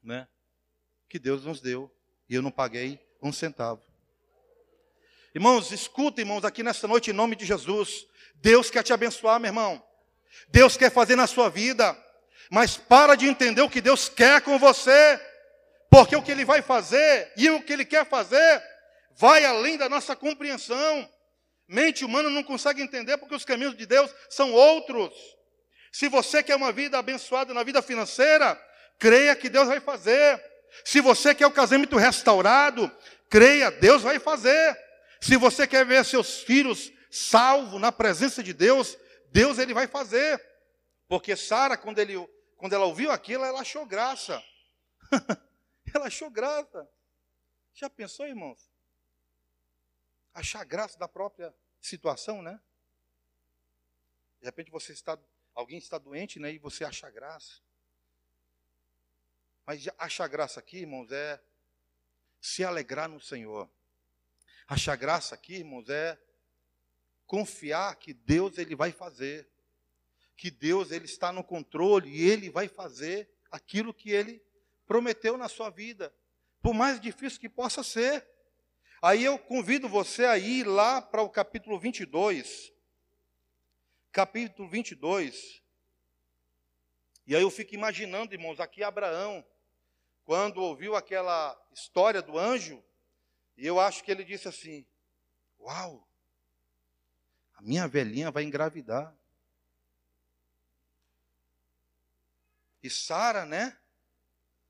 né? 0.02 0.28
Que 1.08 1.18
Deus 1.18 1.44
nos 1.44 1.60
deu 1.60 1.90
e 2.28 2.34
eu 2.34 2.42
não 2.42 2.50
paguei 2.50 3.00
um 3.22 3.32
centavo. 3.32 3.82
Irmãos, 5.34 5.72
escuta, 5.72 6.20
irmãos, 6.20 6.44
aqui 6.44 6.62
nesta 6.62 6.86
noite, 6.86 7.10
em 7.10 7.14
nome 7.14 7.36
de 7.36 7.46
Jesus. 7.46 8.06
Deus 8.34 8.70
quer 8.70 8.82
te 8.82 8.92
abençoar, 8.92 9.40
meu 9.40 9.48
irmão. 9.48 9.82
Deus 10.48 10.76
quer 10.76 10.90
fazer 10.90 11.16
na 11.16 11.26
sua 11.26 11.48
vida. 11.48 11.96
Mas 12.50 12.76
para 12.76 13.14
de 13.14 13.26
entender 13.26 13.62
o 13.62 13.70
que 13.70 13.80
Deus 13.80 14.08
quer 14.08 14.40
com 14.42 14.58
você. 14.58 15.20
Porque 15.90 16.16
o 16.16 16.22
que 16.22 16.30
Ele 16.30 16.44
vai 16.44 16.60
fazer 16.60 17.32
e 17.36 17.48
o 17.50 17.62
que 17.62 17.72
Ele 17.72 17.84
quer 17.84 18.04
fazer 18.04 18.62
vai 19.18 19.44
além 19.44 19.76
da 19.76 19.88
nossa 19.88 20.14
compreensão. 20.14 21.12
Mente 21.66 22.04
humana 22.04 22.30
não 22.30 22.42
consegue 22.42 22.80
entender 22.80 23.18
porque 23.18 23.34
os 23.34 23.44
caminhos 23.44 23.76
de 23.76 23.84
Deus 23.84 24.10
são 24.30 24.52
outros. 24.52 25.12
Se 25.92 26.08
você 26.08 26.42
quer 26.42 26.54
uma 26.54 26.72
vida 26.72 26.98
abençoada 26.98 27.52
na 27.52 27.62
vida 27.62 27.82
financeira, 27.82 28.58
creia 28.98 29.34
que 29.34 29.48
Deus 29.48 29.66
vai 29.66 29.80
fazer. 29.80 30.42
Se 30.84 31.00
você 31.00 31.34
quer 31.34 31.46
o 31.46 31.50
casamento 31.50 31.96
restaurado, 31.96 32.90
creia, 33.28 33.70
Deus 33.70 34.02
vai 34.02 34.18
fazer. 34.18 34.78
Se 35.20 35.36
você 35.36 35.66
quer 35.66 35.84
ver 35.84 36.04
seus 36.04 36.40
filhos 36.42 36.92
salvos 37.10 37.80
na 37.80 37.90
presença 37.90 38.42
de 38.42 38.52
Deus, 38.52 38.96
Deus 39.32 39.58
ele 39.58 39.74
vai 39.74 39.88
fazer. 39.88 40.40
Porque 41.08 41.34
Sara, 41.34 41.76
quando, 41.76 41.98
ele, 41.98 42.14
quando 42.56 42.72
ela 42.72 42.84
ouviu 42.84 43.10
aquilo, 43.10 43.44
ela 43.44 43.60
achou 43.60 43.84
graça. 43.84 44.42
ela 45.92 46.06
achou 46.06 46.30
graça. 46.30 46.88
Já 47.74 47.90
pensou, 47.90 48.26
irmãos? 48.26 48.77
Achar 50.38 50.62
graça 50.62 50.96
da 50.96 51.08
própria 51.08 51.52
situação, 51.80 52.40
né? 52.40 52.60
De 54.38 54.46
repente 54.46 54.70
você 54.70 54.92
está, 54.92 55.18
alguém 55.52 55.78
está 55.78 55.98
doente, 55.98 56.38
né? 56.38 56.52
E 56.52 56.58
você 56.58 56.84
acha 56.84 57.10
graça. 57.10 57.60
Mas 59.66 59.88
achar 59.98 60.28
graça 60.28 60.60
aqui, 60.60 60.78
irmãos, 60.78 61.10
é 61.10 61.42
se 62.40 62.62
alegrar 62.62 63.08
no 63.08 63.20
Senhor. 63.20 63.68
Achar 64.68 64.94
graça 64.94 65.34
aqui, 65.34 65.56
irmãos, 65.56 65.88
é 65.88 66.16
confiar 67.26 67.96
que 67.96 68.14
Deus 68.14 68.58
ele 68.58 68.76
vai 68.76 68.92
fazer. 68.92 69.50
Que 70.36 70.52
Deus 70.52 70.92
ele 70.92 71.06
está 71.06 71.32
no 71.32 71.42
controle 71.42 72.10
e 72.10 72.30
ele 72.30 72.48
vai 72.48 72.68
fazer 72.68 73.28
aquilo 73.50 73.92
que 73.92 74.12
ele 74.12 74.40
prometeu 74.86 75.36
na 75.36 75.48
sua 75.48 75.68
vida, 75.68 76.14
por 76.62 76.72
mais 76.72 77.00
difícil 77.00 77.40
que 77.40 77.48
possa 77.48 77.82
ser. 77.82 78.24
Aí 79.00 79.22
eu 79.22 79.38
convido 79.38 79.88
você 79.88 80.24
a 80.24 80.36
ir 80.36 80.64
lá 80.64 81.00
para 81.00 81.22
o 81.22 81.30
capítulo 81.30 81.78
22. 81.78 82.72
Capítulo 84.10 84.68
22. 84.68 85.62
E 87.24 87.36
aí 87.36 87.42
eu 87.42 87.50
fico 87.50 87.74
imaginando, 87.74 88.34
irmãos, 88.34 88.58
aqui 88.58 88.82
Abraão, 88.82 89.46
quando 90.24 90.60
ouviu 90.60 90.96
aquela 90.96 91.56
história 91.70 92.20
do 92.20 92.36
anjo, 92.36 92.82
e 93.56 93.64
eu 93.64 93.78
acho 93.78 94.02
que 94.02 94.10
ele 94.10 94.24
disse 94.24 94.48
assim: 94.48 94.84
Uau, 95.60 96.08
a 97.54 97.62
minha 97.62 97.86
velhinha 97.86 98.32
vai 98.32 98.42
engravidar. 98.42 99.16
E 102.82 102.90
Sara, 102.90 103.46
né? 103.46 103.78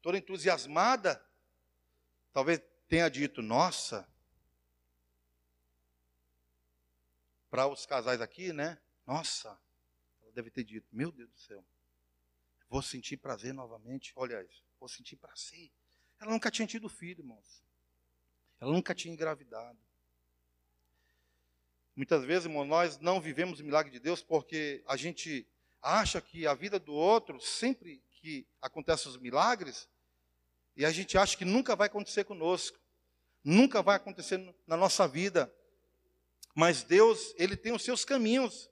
Toda 0.03 0.19
entusiasmada, 0.19 1.25
talvez 2.33 2.61
tenha 2.89 3.09
dito: 3.09 3.41
Nossa, 3.41 4.07
para 7.59 7.67
os 7.67 7.85
casais 7.85 8.21
aqui, 8.21 8.53
né? 8.53 8.79
Nossa, 9.05 9.49
ela 10.23 10.31
deve 10.33 10.49
ter 10.49 10.63
dito: 10.63 10.87
Meu 10.93 11.11
Deus 11.11 11.29
do 11.29 11.39
céu, 11.41 11.65
vou 12.69 12.81
sentir 12.81 13.17
prazer 13.17 13.53
novamente. 13.53 14.13
Olha 14.15 14.41
isso, 14.45 14.63
vou 14.79 14.89
sentir 14.89 15.17
prazer. 15.17 15.69
Ela 16.21 16.31
nunca 16.31 16.53
tinha 16.53 16.69
tido 16.69 16.89
filho, 16.89 17.23
irmãos. 17.23 17.65
Ela 18.61 18.73
nunca 18.73 18.95
tinha 18.95 19.13
engravidado. 19.13 19.77
Muitas 21.97 22.25
vezes, 22.25 22.45
irmão, 22.45 22.65
nós 22.65 22.97
não 22.99 23.21
vivemos 23.21 23.59
o 23.59 23.65
milagre 23.65 23.91
de 23.91 23.99
Deus 23.99 24.23
porque 24.23 24.85
a 24.87 24.97
gente 24.97 25.45
acha 25.83 26.21
que 26.21 26.47
a 26.47 26.55
vida 26.55 26.79
do 26.79 26.95
outro, 26.95 27.41
sempre 27.41 28.01
que 28.13 28.47
acontecem 28.63 29.11
os 29.11 29.17
milagres, 29.19 29.89
e 30.77 30.85
a 30.85 30.93
gente 30.93 31.19
acha 31.19 31.37
que 31.37 31.45
nunca 31.45 31.75
vai 31.75 31.89
acontecer 31.89 32.23
conosco, 32.23 32.79
nunca 33.43 33.83
vai 33.83 33.97
acontecer 33.97 34.39
na 34.65 34.77
nossa 34.77 35.09
vida. 35.09 35.53
Mas 36.59 36.83
Deus, 36.83 37.33
Ele 37.39 37.57
tem 37.57 37.71
os 37.71 37.85
seus 37.85 38.05
caminhos. 38.05 38.69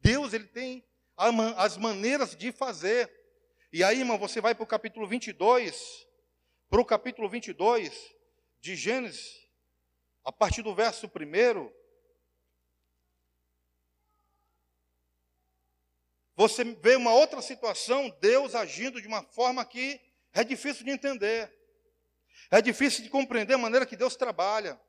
Deus, 0.00 0.32
Ele 0.32 0.48
tem 0.48 0.84
as 1.56 1.76
maneiras 1.76 2.34
de 2.34 2.50
fazer. 2.50 3.08
E 3.72 3.84
aí, 3.84 4.00
irmão, 4.00 4.18
você 4.18 4.40
vai 4.40 4.52
para 4.52 4.64
o 4.64 4.66
capítulo 4.66 5.06
22, 5.06 6.08
para 6.68 6.80
o 6.80 6.84
capítulo 6.84 7.28
22, 7.28 8.16
de 8.60 8.74
Gênesis, 8.74 9.48
a 10.24 10.32
partir 10.32 10.62
do 10.62 10.74
verso 10.74 11.06
1, 11.06 11.72
você 16.34 16.64
vê 16.64 16.96
uma 16.96 17.14
outra 17.14 17.40
situação, 17.40 18.10
Deus 18.20 18.56
agindo 18.56 19.00
de 19.00 19.06
uma 19.06 19.22
forma 19.22 19.64
que 19.64 20.00
é 20.32 20.42
difícil 20.42 20.84
de 20.84 20.90
entender. 20.90 21.48
É 22.50 22.60
difícil 22.60 23.04
de 23.04 23.08
compreender 23.08 23.54
a 23.54 23.58
maneira 23.58 23.86
que 23.86 23.96
Deus 23.96 24.16
trabalha. 24.16 24.80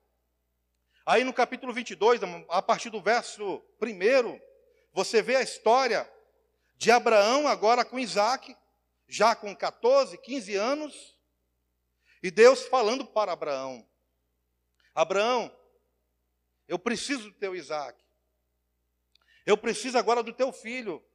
Aí 1.05 1.23
no 1.23 1.31
capítulo 1.31 1.71
22, 1.71 2.19
a 2.49 2.61
partir 2.63 2.89
do 2.89 2.99
verso 2.99 3.63
1, 3.79 4.41
você 4.91 5.21
vê 5.21 5.35
a 5.35 5.43
história 5.43 6.11
de 6.77 6.89
Abraão 6.89 7.47
agora 7.47 7.85
com 7.85 7.99
Isaac, 7.99 8.57
já 9.07 9.35
com 9.35 9.55
14, 9.55 10.17
15 10.17 10.55
anos, 10.55 11.15
e 12.23 12.31
Deus 12.31 12.65
falando 12.65 13.05
para 13.05 13.33
Abraão: 13.33 13.87
Abraão, 14.95 15.55
eu 16.67 16.79
preciso 16.79 17.29
do 17.29 17.35
teu 17.35 17.55
Isaac. 17.55 18.03
Eu 19.45 19.55
preciso 19.55 19.99
agora 19.99 20.23
do 20.23 20.33
teu 20.33 20.51
filho. 20.51 21.05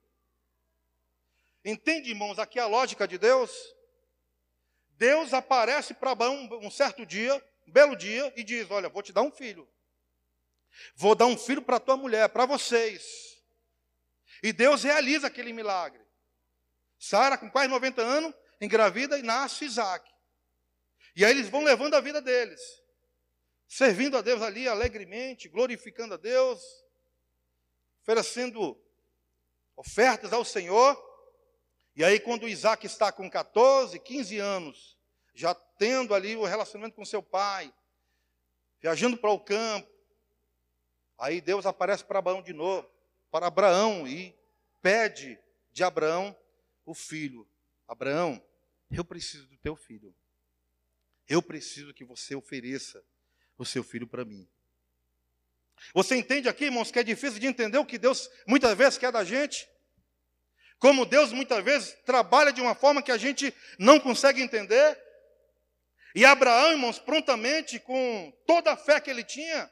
Entende, 1.64 2.10
irmãos, 2.10 2.38
aqui 2.38 2.60
a 2.60 2.66
lógica 2.68 3.08
de 3.08 3.18
Deus? 3.18 3.50
Deus 4.90 5.34
aparece 5.34 5.94
para 5.94 6.12
Abraão 6.12 6.48
um 6.62 6.70
certo 6.70 7.04
dia, 7.04 7.44
um 7.66 7.72
belo 7.72 7.96
dia, 7.96 8.32
e 8.36 8.44
diz: 8.44 8.70
Olha, 8.70 8.88
vou 8.88 9.02
te 9.02 9.12
dar 9.12 9.22
um 9.22 9.32
filho. 9.32 9.68
Vou 10.94 11.14
dar 11.14 11.26
um 11.26 11.36
filho 11.36 11.62
para 11.62 11.80
tua 11.80 11.96
mulher, 11.96 12.28
para 12.28 12.46
vocês. 12.46 13.42
E 14.42 14.52
Deus 14.52 14.82
realiza 14.82 15.26
aquele 15.26 15.52
milagre. 15.52 16.00
Sara, 16.98 17.36
com 17.38 17.50
quase 17.50 17.68
90 17.68 18.02
anos, 18.02 18.34
engravida 18.60 19.18
e 19.18 19.22
nasce 19.22 19.64
Isaac. 19.64 20.10
E 21.16 21.24
aí 21.24 21.30
eles 21.32 21.48
vão 21.48 21.64
levando 21.64 21.94
a 21.94 22.00
vida 22.00 22.20
deles, 22.20 22.60
servindo 23.66 24.16
a 24.16 24.20
Deus 24.20 24.42
ali 24.42 24.68
alegremente, 24.68 25.48
glorificando 25.48 26.14
a 26.14 26.16
Deus, 26.16 26.62
oferecendo 28.02 28.80
ofertas 29.76 30.32
ao 30.32 30.44
Senhor. 30.44 30.98
E 31.96 32.04
aí, 32.04 32.20
quando 32.20 32.48
Isaac 32.48 32.86
está 32.86 33.10
com 33.10 33.28
14, 33.28 33.98
15 33.98 34.38
anos, 34.38 34.98
já 35.34 35.54
tendo 35.54 36.14
ali 36.14 36.36
o 36.36 36.44
relacionamento 36.44 36.96
com 36.96 37.04
seu 37.04 37.22
pai, 37.22 37.72
viajando 38.80 39.16
para 39.16 39.30
o 39.30 39.40
campo, 39.40 39.90
aí 41.20 41.40
Deus 41.40 41.66
aparece 41.66 42.04
para 42.04 42.18
Abraão 42.18 42.42
de 42.42 42.52
novo, 42.52 42.88
para 43.30 43.46
Abraão 43.46 44.08
e 44.08 44.34
pede 44.82 45.38
de 45.70 45.84
Abraão 45.84 46.36
o 46.84 46.94
filho. 46.94 47.46
Abraão, 47.86 48.42
eu 48.90 49.04
preciso 49.04 49.46
do 49.46 49.56
teu 49.58 49.76
filho. 49.76 50.14
Eu 51.28 51.40
preciso 51.40 51.94
que 51.94 52.04
você 52.04 52.34
ofereça 52.34 53.04
o 53.56 53.64
seu 53.64 53.84
filho 53.84 54.06
para 54.06 54.24
mim. 54.24 54.48
Você 55.94 56.16
entende 56.16 56.48
aqui, 56.48 56.64
irmãos, 56.64 56.90
que 56.90 56.98
é 56.98 57.02
difícil 57.02 57.38
de 57.38 57.46
entender 57.46 57.78
o 57.78 57.86
que 57.86 57.98
Deus 57.98 58.28
muitas 58.46 58.76
vezes 58.76 58.98
quer 58.98 59.12
da 59.12 59.24
gente? 59.24 59.68
Como 60.78 61.06
Deus 61.06 61.32
muitas 61.32 61.62
vezes 61.62 61.96
trabalha 62.04 62.52
de 62.52 62.60
uma 62.60 62.74
forma 62.74 63.02
que 63.02 63.12
a 63.12 63.16
gente 63.16 63.54
não 63.78 64.00
consegue 64.00 64.42
entender? 64.42 64.98
E 66.14 66.24
Abraão, 66.24 66.72
irmãos, 66.72 66.98
prontamente, 66.98 67.78
com 67.78 68.32
toda 68.46 68.72
a 68.72 68.76
fé 68.76 69.00
que 69.00 69.10
ele 69.10 69.22
tinha, 69.22 69.70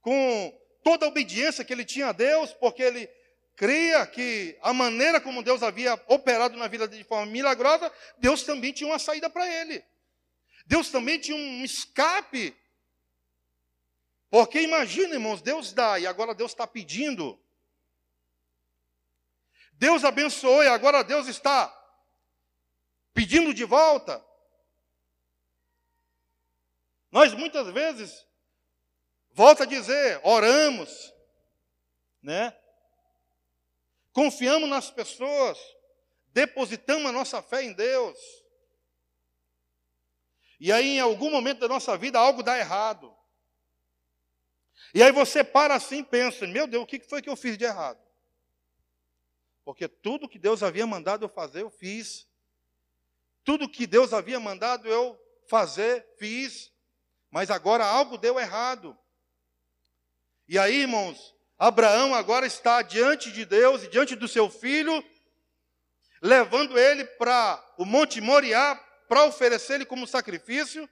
com 0.00 0.58
toda 0.82 1.06
a 1.06 1.08
obediência 1.08 1.64
que 1.64 1.72
ele 1.72 1.84
tinha 1.84 2.08
a 2.08 2.12
Deus, 2.12 2.52
porque 2.54 2.82
ele 2.82 3.08
cria 3.56 4.06
que 4.06 4.56
a 4.62 4.72
maneira 4.72 5.20
como 5.20 5.42
Deus 5.42 5.62
havia 5.62 5.94
operado 6.08 6.56
na 6.56 6.66
vida 6.66 6.88
de 6.88 7.04
forma 7.04 7.30
milagrosa, 7.30 7.92
Deus 8.18 8.42
também 8.42 8.72
tinha 8.72 8.88
uma 8.88 8.98
saída 8.98 9.28
para 9.28 9.46
ele. 9.46 9.84
Deus 10.64 10.88
também 10.88 11.18
tinha 11.18 11.36
um 11.36 11.64
escape. 11.64 12.56
Porque 14.30 14.62
imagina, 14.62 15.14
irmãos, 15.14 15.42
Deus 15.42 15.72
dá 15.72 15.98
e 15.98 16.06
agora 16.06 16.34
Deus 16.34 16.52
está 16.52 16.66
pedindo. 16.66 17.38
Deus 19.72 20.04
abençoou 20.04 20.62
e 20.62 20.68
agora 20.68 21.02
Deus 21.02 21.26
está 21.26 21.74
pedindo 23.12 23.52
de 23.52 23.64
volta. 23.64 24.24
Nós 27.10 27.34
muitas 27.34 27.66
vezes, 27.68 28.26
volta 29.40 29.62
a 29.62 29.66
dizer, 29.66 30.20
oramos, 30.22 31.14
né? 32.22 32.54
Confiamos 34.12 34.68
nas 34.68 34.90
pessoas, 34.90 35.58
depositamos 36.26 37.06
a 37.06 37.12
nossa 37.12 37.40
fé 37.40 37.62
em 37.62 37.72
Deus. 37.72 38.18
E 40.60 40.70
aí, 40.70 40.98
em 40.98 41.00
algum 41.00 41.30
momento 41.30 41.60
da 41.60 41.68
nossa 41.68 41.96
vida, 41.96 42.18
algo 42.18 42.42
dá 42.42 42.58
errado. 42.58 43.16
E 44.92 45.02
aí 45.02 45.10
você 45.10 45.42
para 45.42 45.74
assim 45.74 46.00
e 46.00 46.04
pensa: 46.04 46.46
meu 46.46 46.66
Deus, 46.66 46.84
o 46.84 46.86
que 46.86 47.00
foi 47.00 47.22
que 47.22 47.30
eu 47.30 47.36
fiz 47.36 47.56
de 47.56 47.64
errado? 47.64 47.98
Porque 49.64 49.88
tudo 49.88 50.28
que 50.28 50.38
Deus 50.38 50.62
havia 50.62 50.86
mandado 50.86 51.24
eu 51.24 51.30
fazer, 51.30 51.62
eu 51.62 51.70
fiz. 51.70 52.28
Tudo 53.42 53.70
que 53.70 53.86
Deus 53.86 54.12
havia 54.12 54.38
mandado 54.38 54.86
eu 54.86 55.18
fazer, 55.48 56.06
fiz. 56.18 56.70
Mas 57.30 57.50
agora 57.50 57.86
algo 57.86 58.18
deu 58.18 58.38
errado. 58.38 58.99
E 60.50 60.58
aí, 60.58 60.80
irmãos, 60.80 61.32
Abraão 61.56 62.12
agora 62.12 62.44
está 62.44 62.82
diante 62.82 63.30
de 63.30 63.44
Deus 63.44 63.84
e 63.84 63.86
diante 63.86 64.16
do 64.16 64.26
seu 64.26 64.50
filho, 64.50 65.04
levando 66.20 66.76
ele 66.76 67.04
para 67.04 67.64
o 67.78 67.84
Monte 67.84 68.20
Moriá 68.20 68.74
para 69.08 69.26
oferecer 69.26 69.74
ele 69.74 69.86
como 69.86 70.08
sacrifício. 70.08 70.90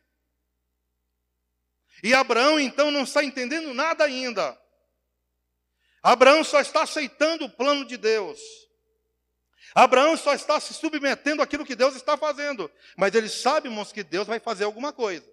E 2.05 2.15
Abraão 2.15 2.61
então 2.61 2.93
não 2.93 3.03
está 3.03 3.25
entendendo 3.25 3.75
nada 3.75 4.05
ainda. 4.05 4.57
Abraão 6.05 6.45
só 6.45 6.61
está 6.61 6.85
aceitando 6.85 7.47
o 7.47 7.51
plano 7.51 7.85
de 7.85 7.97
Deus. 7.97 8.39
Abraão 9.75 10.17
só 10.17 10.35
está 10.35 10.61
se 10.61 10.73
submetendo 10.73 11.43
àquilo 11.43 11.67
que 11.67 11.75
Deus 11.75 11.97
está 11.97 12.17
fazendo. 12.17 12.71
Mas 12.97 13.13
ele 13.13 13.29
sabe, 13.29 13.67
irmãos, 13.67 13.91
que 13.91 14.05
Deus 14.05 14.29
vai 14.29 14.39
fazer 14.39 14.63
alguma 14.63 14.93
coisa. 14.93 15.29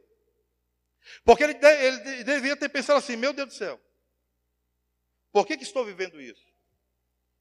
Porque 1.23 1.43
ele, 1.43 1.59
ele 1.63 2.23
devia 2.23 2.55
ter 2.55 2.69
pensado 2.69 2.97
assim: 2.97 3.15
meu 3.15 3.31
Deus 3.31 3.49
do 3.49 3.53
céu, 3.53 3.79
por 5.35 5.45
que, 5.45 5.57
que 5.57 5.63
estou 5.65 5.83
vivendo 5.83 6.21
isso? 6.21 6.47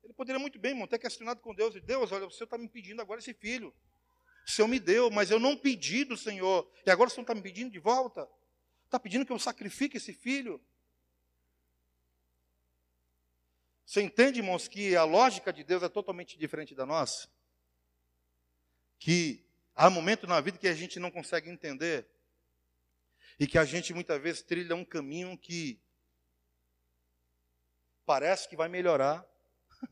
Ele 0.03 0.13
poderia 0.15 0.41
muito 0.41 0.59
bem, 0.59 0.73
irmão, 0.73 0.85
ter 0.85 0.99
questionado 0.99 1.41
com 1.41 1.55
Deus: 1.55 1.81
Deus, 1.81 2.11
olha, 2.11 2.27
o 2.27 2.31
Senhor 2.33 2.47
está 2.47 2.59
me 2.59 2.69
pedindo 2.69 3.01
agora 3.01 3.21
esse 3.21 3.33
filho. 3.33 3.73
O 4.45 4.51
Senhor 4.51 4.67
me 4.67 4.81
deu, 4.81 5.13
mas 5.13 5.31
eu 5.31 5.39
não 5.39 5.57
pedi 5.57 6.03
do 6.03 6.17
Senhor. 6.17 6.69
E 6.85 6.91
agora 6.91 7.07
o 7.07 7.11
Senhor 7.13 7.23
está 7.23 7.37
me 7.37 7.41
pedindo 7.41 7.71
de 7.71 7.79
volta? 7.79 8.29
Está 8.85 8.99
pedindo 8.99 9.25
que 9.25 9.31
eu 9.31 9.39
sacrifique 9.39 9.99
esse 9.99 10.13
filho? 10.13 10.61
Você 13.87 14.03
entende, 14.03 14.41
irmãos, 14.41 14.67
que 14.67 14.97
a 14.97 15.05
lógica 15.05 15.53
de 15.53 15.63
Deus 15.63 15.85
é 15.85 15.89
totalmente 15.89 16.37
diferente 16.37 16.75
da 16.75 16.85
nossa? 16.85 17.29
Que 18.99 19.47
há 19.73 19.89
momentos 19.89 20.29
na 20.29 20.41
vida 20.41 20.59
que 20.59 20.67
a 20.67 20.75
gente 20.75 20.99
não 20.99 21.13
consegue 21.13 21.49
entender 21.49 22.09
e 23.39 23.47
que 23.47 23.57
a 23.57 23.65
gente 23.65 23.95
muitas 23.95 24.21
vezes 24.21 24.43
trilha 24.43 24.75
um 24.75 24.85
caminho 24.85 25.39
que 25.39 25.81
parece 28.05 28.49
que 28.49 28.57
vai 28.57 28.69
melhorar, 28.69 29.27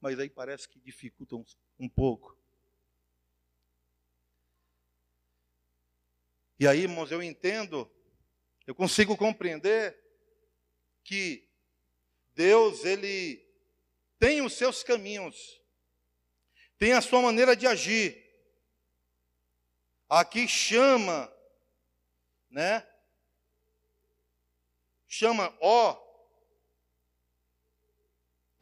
mas 0.00 0.18
aí 0.18 0.30
parece 0.30 0.68
que 0.68 0.78
dificulta 0.78 1.36
um, 1.36 1.44
um 1.78 1.88
pouco. 1.88 2.36
E 6.58 6.68
aí, 6.68 6.82
irmãos, 6.82 7.10
eu 7.10 7.22
entendo, 7.22 7.90
eu 8.66 8.74
consigo 8.74 9.16
compreender 9.16 9.98
que 11.02 11.48
Deus, 12.34 12.84
ele 12.84 13.44
tem 14.18 14.40
os 14.40 14.54
seus 14.54 14.82
caminhos, 14.82 15.60
tem 16.78 16.92
a 16.92 17.00
sua 17.00 17.20
maneira 17.20 17.56
de 17.56 17.66
agir. 17.66 18.22
Aqui 20.08 20.46
chama, 20.46 21.32
né? 22.50 22.86
Chama, 25.08 25.56
ó, 25.60 26.03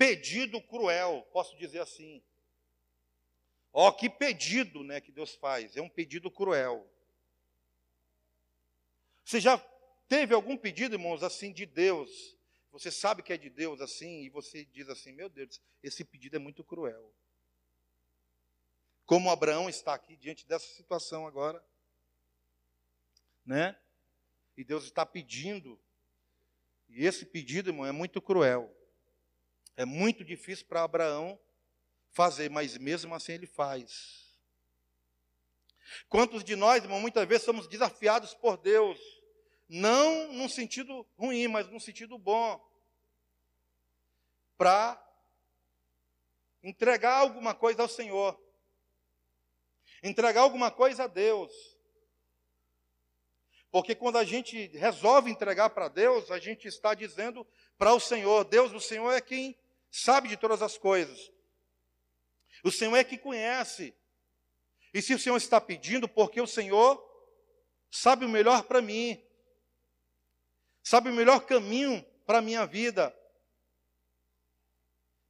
pedido 0.02 0.60
cruel, 0.60 1.24
posso 1.32 1.56
dizer 1.56 1.78
assim. 1.78 2.20
Ó, 3.72 3.92
que 3.92 4.10
pedido, 4.10 4.82
né, 4.82 5.00
que 5.00 5.12
Deus 5.12 5.36
faz? 5.36 5.76
É 5.76 5.80
um 5.80 5.88
pedido 5.88 6.28
cruel. 6.28 6.90
Você 9.24 9.40
já 9.40 9.56
teve 10.08 10.34
algum 10.34 10.56
pedido, 10.56 10.96
irmãos, 10.96 11.22
assim 11.22 11.52
de 11.52 11.64
Deus? 11.64 12.36
Você 12.72 12.90
sabe 12.90 13.22
que 13.22 13.32
é 13.32 13.36
de 13.36 13.48
Deus 13.48 13.80
assim, 13.80 14.22
e 14.22 14.28
você 14.28 14.64
diz 14.64 14.88
assim: 14.88 15.12
meu 15.12 15.28
Deus, 15.28 15.60
esse 15.84 16.04
pedido 16.04 16.34
é 16.34 16.40
muito 16.40 16.64
cruel. 16.64 17.14
Como 19.06 19.30
Abraão 19.30 19.70
está 19.70 19.94
aqui 19.94 20.16
diante 20.16 20.44
dessa 20.48 20.66
situação 20.74 21.28
agora, 21.28 21.64
né? 23.46 23.78
E 24.56 24.64
Deus 24.64 24.82
está 24.82 25.06
pedindo, 25.06 25.78
e 26.88 27.06
esse 27.06 27.24
pedido, 27.24 27.70
irmão, 27.70 27.86
é 27.86 27.92
muito 27.92 28.20
cruel. 28.20 28.81
É 29.82 29.84
muito 29.84 30.24
difícil 30.24 30.64
para 30.66 30.84
Abraão 30.84 31.36
fazer, 32.12 32.48
mas 32.48 32.78
mesmo 32.78 33.12
assim 33.16 33.32
ele 33.32 33.48
faz. 33.48 34.32
Quantos 36.08 36.44
de 36.44 36.54
nós, 36.54 36.84
irmão, 36.84 37.00
muitas 37.00 37.26
vezes 37.26 37.44
somos 37.44 37.66
desafiados 37.66 38.32
por 38.32 38.56
Deus, 38.56 39.00
não 39.68 40.32
num 40.32 40.48
sentido 40.48 41.04
ruim, 41.18 41.48
mas 41.48 41.68
num 41.68 41.80
sentido 41.80 42.16
bom, 42.16 42.64
para 44.56 45.04
entregar 46.62 47.16
alguma 47.16 47.52
coisa 47.52 47.82
ao 47.82 47.88
Senhor, 47.88 48.40
entregar 50.00 50.42
alguma 50.42 50.70
coisa 50.70 51.04
a 51.04 51.08
Deus. 51.08 51.50
Porque 53.68 53.96
quando 53.96 54.18
a 54.18 54.24
gente 54.24 54.68
resolve 54.76 55.28
entregar 55.28 55.70
para 55.70 55.88
Deus, 55.88 56.30
a 56.30 56.38
gente 56.38 56.68
está 56.68 56.94
dizendo 56.94 57.44
para 57.76 57.92
o 57.92 57.98
Senhor: 57.98 58.44
Deus, 58.44 58.70
o 58.72 58.78
Senhor 58.78 59.10
é 59.10 59.20
quem 59.20 59.58
sabe 59.92 60.28
de 60.28 60.38
todas 60.38 60.62
as 60.62 60.78
coisas. 60.78 61.30
O 62.64 62.72
Senhor 62.72 62.96
é 62.96 63.04
que 63.04 63.18
conhece. 63.18 63.94
E 64.94 65.02
se 65.02 65.14
o 65.14 65.18
Senhor 65.18 65.36
está 65.36 65.60
pedindo, 65.60 66.08
porque 66.08 66.40
o 66.40 66.46
Senhor 66.46 67.00
sabe 67.90 68.24
o 68.24 68.28
melhor 68.28 68.64
para 68.64 68.80
mim, 68.80 69.22
sabe 70.82 71.10
o 71.10 71.14
melhor 71.14 71.40
caminho 71.44 72.02
para 72.26 72.38
a 72.38 72.42
minha 72.42 72.66
vida. 72.66 73.14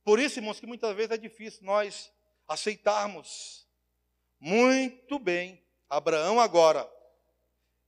Por 0.05 0.21
isso, 0.21 0.39
irmãos, 0.39 0.61
que 0.61 0.67
muitas 0.67 0.95
vezes 0.95 1.11
é 1.11 1.17
difícil 1.17 1.65
nós 1.65 2.13
aceitarmos. 2.47 3.67
Muito 4.39 5.19
bem, 5.19 5.63
Abraão 5.89 6.41
agora 6.41 6.89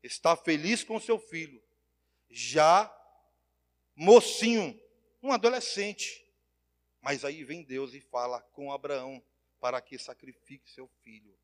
está 0.02 0.36
feliz 0.36 0.84
com 0.84 1.00
seu 1.00 1.18
filho, 1.18 1.62
já 2.30 2.92
mocinho, 3.96 4.78
um 5.22 5.32
adolescente. 5.32 6.23
Mas 7.04 7.22
aí 7.22 7.44
vem 7.44 7.62
Deus 7.62 7.92
e 7.92 8.00
fala 8.00 8.40
com 8.40 8.72
Abraão 8.72 9.22
para 9.60 9.78
que 9.78 9.98
sacrifique 9.98 10.70
seu 10.70 10.88
filho. 11.02 11.36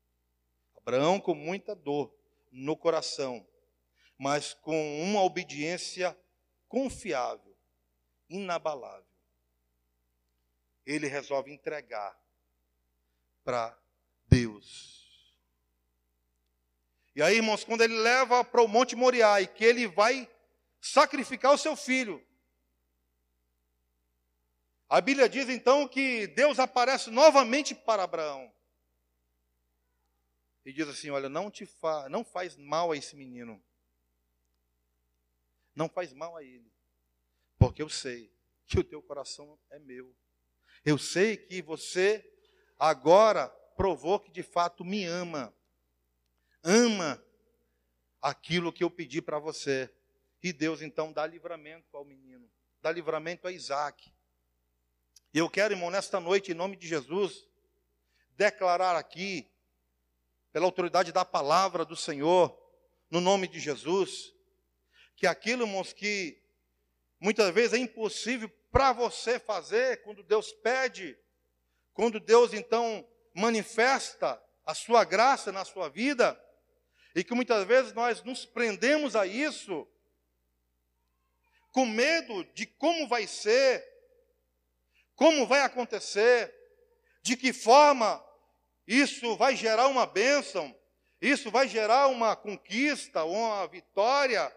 Abraão 0.75 1.19
com 1.19 1.35
muita 1.35 1.75
dor 1.75 2.11
no 2.51 2.75
coração, 2.75 3.45
mas 4.17 4.55
com 4.55 5.03
uma 5.03 5.21
obediência 5.21 6.17
confiável, 6.67 7.55
inabalável. 8.27 9.05
Ele 10.83 11.05
resolve 11.05 11.53
entregar 11.53 12.19
para 13.43 13.77
Deus. 14.25 15.31
E 17.15 17.21
aí, 17.21 17.35
irmãos, 17.35 17.63
quando 17.63 17.81
ele 17.81 17.97
leva 17.97 18.43
para 18.43 18.63
o 18.63 18.67
Monte 18.67 18.95
Moriá 18.95 19.39
e 19.39 19.45
que 19.45 19.63
ele 19.63 19.85
vai 19.85 20.27
sacrificar 20.81 21.53
o 21.53 21.57
seu 21.57 21.75
filho, 21.75 22.25
a 24.91 24.99
Bíblia 24.99 25.29
diz 25.29 25.47
então 25.47 25.87
que 25.87 26.27
Deus 26.27 26.59
aparece 26.59 27.09
novamente 27.09 27.73
para 27.73 28.03
Abraão. 28.03 28.53
E 30.65 30.73
diz 30.73 30.85
assim: 30.85 31.09
Olha, 31.09 31.29
não 31.29 31.49
te 31.49 31.65
fa 31.65 32.09
não 32.09 32.25
faz 32.25 32.57
mal 32.57 32.91
a 32.91 32.97
esse 32.97 33.15
menino. 33.15 33.63
Não 35.73 35.87
faz 35.87 36.11
mal 36.11 36.35
a 36.35 36.43
ele. 36.43 36.69
Porque 37.57 37.81
eu 37.81 37.87
sei 37.87 38.29
que 38.67 38.79
o 38.79 38.83
teu 38.83 39.01
coração 39.01 39.57
é 39.69 39.79
meu. 39.79 40.13
Eu 40.83 40.97
sei 40.97 41.37
que 41.37 41.61
você 41.61 42.29
agora 42.77 43.47
provou 43.77 44.19
que 44.19 44.29
de 44.29 44.43
fato 44.43 44.83
me 44.83 45.05
ama. 45.05 45.55
Ama 46.61 47.23
aquilo 48.21 48.73
que 48.73 48.83
eu 48.83 48.91
pedi 48.91 49.21
para 49.21 49.39
você. 49.39 49.89
E 50.43 50.51
Deus 50.51 50.81
então 50.81 51.13
dá 51.13 51.25
livramento 51.25 51.95
ao 51.95 52.03
menino, 52.03 52.51
dá 52.81 52.91
livramento 52.91 53.47
a 53.47 53.53
Isaac. 53.53 54.13
E 55.33 55.37
eu 55.37 55.49
quero, 55.49 55.73
irmão, 55.73 55.89
nesta 55.89 56.19
noite, 56.19 56.51
em 56.51 56.55
nome 56.55 56.75
de 56.75 56.85
Jesus, 56.85 57.47
declarar 58.35 58.97
aqui, 58.97 59.49
pela 60.51 60.65
autoridade 60.65 61.13
da 61.13 61.23
palavra 61.23 61.85
do 61.85 61.95
Senhor, 61.95 62.53
no 63.09 63.21
nome 63.21 63.47
de 63.47 63.57
Jesus, 63.57 64.33
que 65.15 65.25
aquilo, 65.25 65.63
irmãos, 65.63 65.93
que 65.93 66.41
muitas 67.17 67.53
vezes 67.53 67.73
é 67.73 67.77
impossível 67.77 68.51
para 68.69 68.91
você 68.91 69.39
fazer, 69.39 70.01
quando 70.03 70.21
Deus 70.21 70.51
pede, 70.51 71.17
quando 71.93 72.19
Deus 72.19 72.53
então 72.53 73.07
manifesta 73.33 74.41
a 74.65 74.73
sua 74.73 75.05
graça 75.05 75.49
na 75.51 75.63
sua 75.63 75.87
vida, 75.87 76.37
e 77.15 77.23
que 77.23 77.33
muitas 77.33 77.65
vezes 77.65 77.93
nós 77.93 78.21
nos 78.23 78.45
prendemos 78.45 79.15
a 79.15 79.25
isso, 79.25 79.87
com 81.71 81.85
medo 81.85 82.43
de 82.53 82.65
como 82.65 83.07
vai 83.07 83.25
ser, 83.27 83.90
como 85.21 85.45
vai 85.45 85.61
acontecer, 85.61 86.51
de 87.21 87.37
que 87.37 87.53
forma 87.53 88.25
isso 88.87 89.37
vai 89.37 89.55
gerar 89.55 89.85
uma 89.85 90.07
bênção, 90.07 90.75
isso 91.21 91.51
vai 91.51 91.67
gerar 91.67 92.07
uma 92.07 92.35
conquista, 92.35 93.23
uma 93.23 93.67
vitória, 93.67 94.51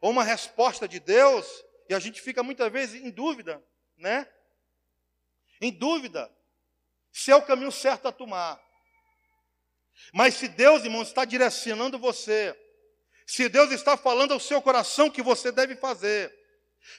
ou 0.00 0.12
uma 0.12 0.22
resposta 0.22 0.86
de 0.86 1.00
Deus, 1.00 1.44
e 1.88 1.94
a 1.96 1.98
gente 1.98 2.22
fica 2.22 2.44
muitas 2.44 2.70
vezes 2.70 3.02
em 3.02 3.10
dúvida, 3.10 3.60
né? 3.96 4.28
Em 5.60 5.72
dúvida 5.72 6.30
se 7.10 7.32
é 7.32 7.34
o 7.34 7.42
caminho 7.42 7.72
certo 7.72 8.06
a 8.06 8.12
tomar. 8.12 8.62
Mas 10.12 10.34
se 10.34 10.46
Deus, 10.46 10.84
irmão, 10.84 11.02
está 11.02 11.24
direcionando 11.24 11.98
você, 11.98 12.56
se 13.26 13.48
Deus 13.48 13.72
está 13.72 13.96
falando 13.96 14.30
ao 14.30 14.38
seu 14.38 14.62
coração 14.62 15.10
que 15.10 15.22
você 15.22 15.50
deve 15.50 15.74
fazer, 15.74 16.32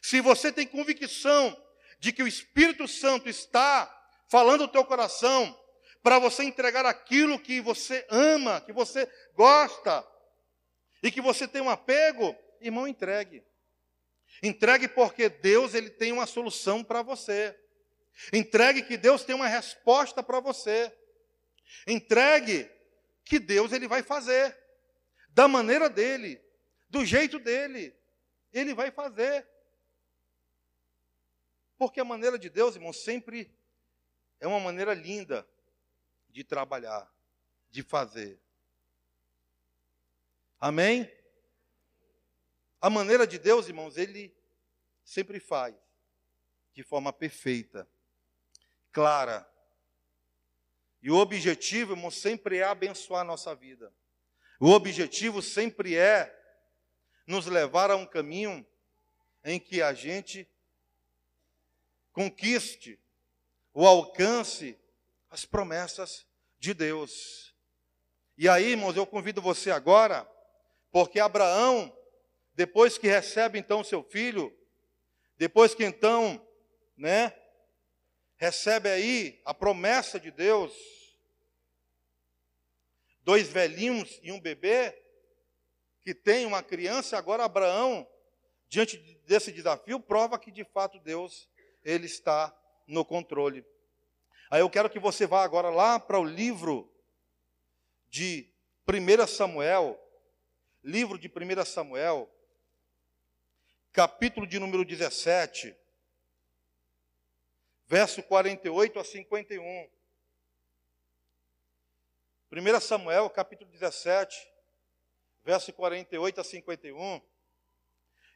se 0.01 0.19
você 0.19 0.51
tem 0.51 0.67
convicção 0.67 1.57
de 2.05 2.13
que 2.13 2.21
o 2.21 2.27
Espírito 2.27 2.87
Santo 2.87 3.27
está 3.27 3.91
falando 4.27 4.61
ao 4.61 4.67
teu 4.67 4.85
coração 4.85 5.59
para 6.03 6.19
você 6.19 6.43
entregar 6.43 6.85
aquilo 6.85 7.39
que 7.39 7.59
você 7.59 8.05
ama, 8.11 8.61
que 8.61 8.71
você 8.71 9.11
gosta 9.33 10.07
e 11.01 11.09
que 11.09 11.19
você 11.19 11.47
tem 11.47 11.63
um 11.63 11.69
apego, 11.69 12.35
irmão, 12.61 12.87
entregue. 12.87 13.43
Entregue 14.43 14.87
porque 14.87 15.29
Deus 15.29 15.73
ele 15.73 15.89
tem 15.89 16.11
uma 16.11 16.27
solução 16.27 16.83
para 16.83 17.01
você. 17.01 17.59
Entregue 18.31 18.83
que 18.83 18.97
Deus 18.97 19.23
tem 19.23 19.35
uma 19.35 19.47
resposta 19.47 20.21
para 20.21 20.39
você. 20.39 20.95
Entregue 21.87 22.69
que 23.23 23.39
Deus 23.39 23.71
ele 23.71 23.87
vai 23.87 24.03
fazer 24.03 24.55
da 25.29 25.47
maneira 25.47 25.89
dele, 25.89 26.39
do 26.87 27.03
jeito 27.03 27.39
dele. 27.39 27.95
Ele 28.53 28.75
vai 28.75 28.91
fazer. 28.91 29.54
Porque 31.77 31.99
a 31.99 32.05
maneira 32.05 32.37
de 32.37 32.49
Deus, 32.49 32.75
irmão, 32.75 32.93
sempre 32.93 33.53
é 34.39 34.47
uma 34.47 34.59
maneira 34.59 34.93
linda 34.93 35.47
de 36.29 36.43
trabalhar, 36.43 37.11
de 37.69 37.83
fazer. 37.83 38.39
Amém? 40.59 41.11
A 42.81 42.89
maneira 42.89 43.25
de 43.25 43.37
Deus, 43.37 43.67
irmãos, 43.67 43.97
ele 43.97 44.35
sempre 45.03 45.39
faz 45.39 45.75
de 46.73 46.83
forma 46.83 47.11
perfeita, 47.13 47.87
clara, 48.91 49.49
e 51.05 51.11
o 51.11 51.17
objetivo, 51.17 51.93
irmão, 51.93 52.09
sempre 52.09 52.57
é 52.57 52.63
abençoar 52.63 53.21
a 53.21 53.23
nossa 53.23 53.53
vida. 53.53 53.93
O 54.59 54.71
objetivo 54.71 55.39
sempre 55.39 55.95
é 55.95 56.35
nos 57.27 57.45
levar 57.45 57.91
a 57.91 57.95
um 57.95 58.07
caminho 58.07 58.65
em 59.43 59.59
que 59.59 59.83
a 59.83 59.93
gente 59.93 60.49
conquiste 62.15 62.97
ou 63.73 63.85
alcance 63.85 64.79
as 65.29 65.43
promessas 65.43 66.25
de 66.57 66.73
Deus. 66.73 67.53
E 68.37 68.47
aí, 68.47 68.71
irmãos, 68.71 68.95
eu 68.95 69.05
convido 69.05 69.41
você 69.41 69.69
agora, 69.69 70.25
porque 70.93 71.19
Abraão, 71.19 71.93
depois 72.53 72.97
que 72.97 73.05
recebe 73.05 73.59
então 73.59 73.83
seu 73.83 74.01
filho, 74.01 74.57
depois 75.37 75.75
que 75.75 75.83
então, 75.83 76.41
né, 76.95 77.35
recebe 78.37 78.87
aí 78.87 79.41
a 79.43 79.53
promessa 79.53 80.17
de 80.17 80.31
Deus, 80.31 80.73
dois 83.23 83.49
velhinhos 83.49 84.21
e 84.23 84.31
um 84.31 84.39
bebê, 84.39 84.97
que 86.01 86.13
tem 86.13 86.45
uma 86.45 86.63
criança, 86.63 87.17
agora 87.17 87.43
Abraão, 87.43 88.07
diante 88.69 88.97
desse 89.27 89.51
desafio, 89.51 89.99
prova 89.99 90.39
que 90.39 90.49
de 90.49 90.63
fato 90.63 90.97
Deus, 90.99 91.49
ele 91.85 92.07
está 92.07 92.53
no 92.87 93.05
controle. 93.05 93.63
Aí 94.49 94.59
eu 94.59 94.69
quero 94.69 94.89
que 94.89 94.99
você 94.99 95.27
vá 95.27 95.43
agora 95.43 95.69
lá 95.69 95.99
para 95.99 96.19
o 96.19 96.23
livro 96.23 96.91
de 98.09 98.49
1 98.87 99.27
Samuel, 99.27 99.99
livro 100.83 101.17
de 101.17 101.27
1 101.27 101.65
Samuel, 101.65 102.29
capítulo 103.93 104.47
de 104.47 104.59
número 104.59 104.83
17, 104.83 105.75
verso 107.87 108.23
48 108.23 108.99
a 108.99 109.03
51. 109.03 109.89
1 112.51 112.79
Samuel, 112.79 113.29
capítulo 113.29 113.69
17, 113.69 114.51
verso 115.43 115.73
48 115.73 116.41
a 116.41 116.43
51. 116.43 117.21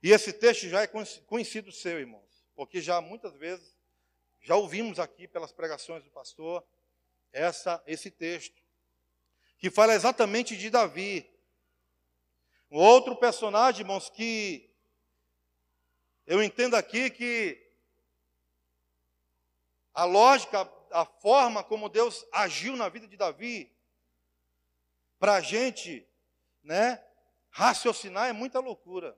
E 0.04 0.12
esse 0.12 0.34
texto 0.34 0.68
já 0.68 0.82
é 0.82 0.88
conhecido 0.88 1.72
seu, 1.72 2.00
irmãos, 2.00 2.29
porque 2.60 2.82
já 2.82 3.00
muitas 3.00 3.34
vezes 3.38 3.74
já 4.41 4.54
ouvimos 4.54 5.00
aqui 5.00 5.30
pelas 5.30 5.50
pregações 5.50 6.04
do 6.04 6.10
pastor 6.10 6.62
essa 7.32 7.82
esse 7.88 8.12
texto 8.12 8.62
que 9.58 9.72
fala 9.72 9.95
exatamente 9.95 10.58
de 10.58 10.69
Davi. 10.69 11.26
Um 12.69 12.78
outro 12.78 13.15
personagem, 13.15 13.84
irmãos, 13.84 14.10
que 14.10 14.69
eu 16.28 16.43
entendo 16.43 16.76
aqui 16.76 17.10
que 17.10 17.65
a 19.93 20.04
lógica, 20.04 20.69
a 20.91 21.06
forma 21.06 21.63
como 21.63 21.88
Deus 21.88 22.26
agiu 22.30 22.76
na 22.76 22.89
vida 22.89 23.08
de 23.08 23.15
Davi 23.15 23.74
para 25.17 25.36
a 25.36 25.41
gente, 25.41 26.06
né, 26.62 27.02
raciocinar 27.52 28.28
é 28.28 28.34
muita 28.34 28.60
loucura. 28.60 29.17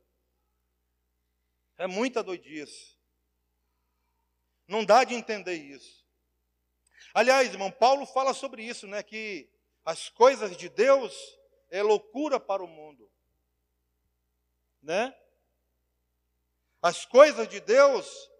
É 1.76 1.88
muita 1.88 2.22
doidice. 2.22 2.91
Não 4.72 4.86
dá 4.86 5.04
de 5.04 5.14
entender 5.14 5.56
isso. 5.56 6.02
Aliás, 7.14 7.50
irmão, 7.50 7.70
Paulo 7.70 8.06
fala 8.06 8.34
sobre 8.34 8.64
isso, 8.64 8.88
né, 8.88 9.04
que 9.04 9.50
as 9.84 10.08
coisas 10.08 10.56
de 10.56 10.70
Deus 10.70 11.38
é 11.70 11.84
loucura 11.84 12.40
para 12.40 12.64
o 12.64 12.68
mundo. 12.68 13.12
Né? 14.82 15.14
As 16.82 17.06
coisas 17.06 17.50
de 17.50 17.60
Deus 17.60 18.32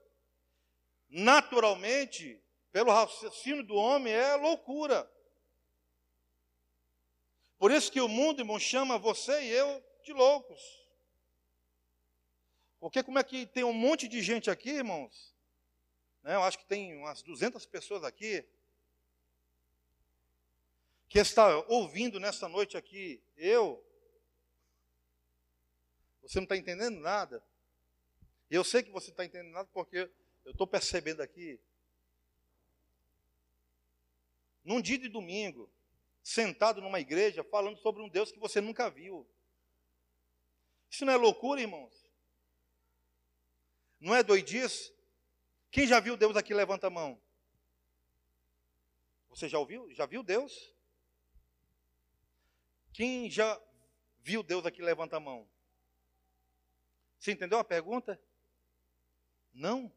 naturalmente, 1.10 2.42
pelo 2.72 2.94
raciocínio 2.94 3.62
do 3.62 3.76
homem, 3.76 4.14
é 4.14 4.34
loucura. 4.38 5.12
Por 7.60 7.72
isso 7.72 7.92
que 7.92 8.00
o 8.00 8.08
mundo, 8.08 8.40
irmão, 8.40 8.58
chama 8.58 8.98
você 8.98 9.44
e 9.44 9.50
eu 9.50 9.84
de 10.02 10.14
loucos. 10.14 10.62
Porque 12.80 13.04
como 13.04 13.20
é 13.20 13.24
que 13.24 13.46
tem 13.46 13.66
um 13.66 13.74
monte 13.74 14.08
de 14.08 14.22
gente 14.22 14.50
aqui, 14.50 14.70
irmãos? 14.70 15.32
Né, 16.24 16.36
eu 16.36 16.44
acho 16.44 16.60
que 16.60 16.66
tem 16.66 16.96
umas 16.98 17.22
200 17.22 17.66
pessoas 17.66 18.04
aqui 18.04 18.46
que 21.10 21.20
está 21.20 21.58
ouvindo 21.68 22.22
nessa 22.22 22.48
noite 22.48 22.78
aqui, 22.78 23.22
eu, 23.36 23.84
você 26.22 26.40
não 26.40 26.44
está 26.44 26.56
entendendo 26.56 27.02
nada. 27.02 27.44
Eu 28.50 28.64
sei 28.64 28.82
que 28.82 28.92
você 28.92 29.10
está 29.10 29.26
entendendo 29.26 29.52
nada 29.52 29.68
porque 29.74 30.10
eu 30.46 30.52
estou 30.52 30.66
percebendo 30.66 31.22
aqui, 31.22 31.60
num 34.64 34.82
dia 34.82 34.98
de 34.98 35.10
domingo, 35.10 35.70
sentado 36.24 36.82
numa 36.82 37.00
igreja 37.00 37.44
falando 37.44 37.78
sobre 37.80 38.02
um 38.02 38.08
Deus 38.08 38.32
que 38.32 38.40
você 38.40 38.62
nunca 38.62 38.90
viu. 38.90 39.28
Isso 40.90 41.04
não 41.04 41.14
é 41.14 41.18
loucura, 41.18 41.60
irmãos? 41.60 42.10
Não 44.00 44.16
é 44.16 44.24
doidice? 44.24 44.94
Quem 45.72 45.88
já 45.88 46.02
viu 46.02 46.18
Deus 46.18 46.36
aqui, 46.36 46.54
levanta 46.54 46.88
a 46.88 46.90
mão. 46.90 47.20
Você 49.30 49.48
já 49.48 49.58
ouviu? 49.58 49.92
Já 49.94 50.06
viu 50.06 50.22
Deus? 50.22 50.76
Quem 52.92 53.30
já 53.30 53.60
viu 54.20 54.44
Deus 54.44 54.66
aqui, 54.66 54.82
levanta 54.82 55.16
a 55.16 55.20
mão. 55.20 55.48
Você 57.18 57.32
entendeu 57.32 57.58
a 57.58 57.64
pergunta? 57.64 58.22
Não? 59.54 59.90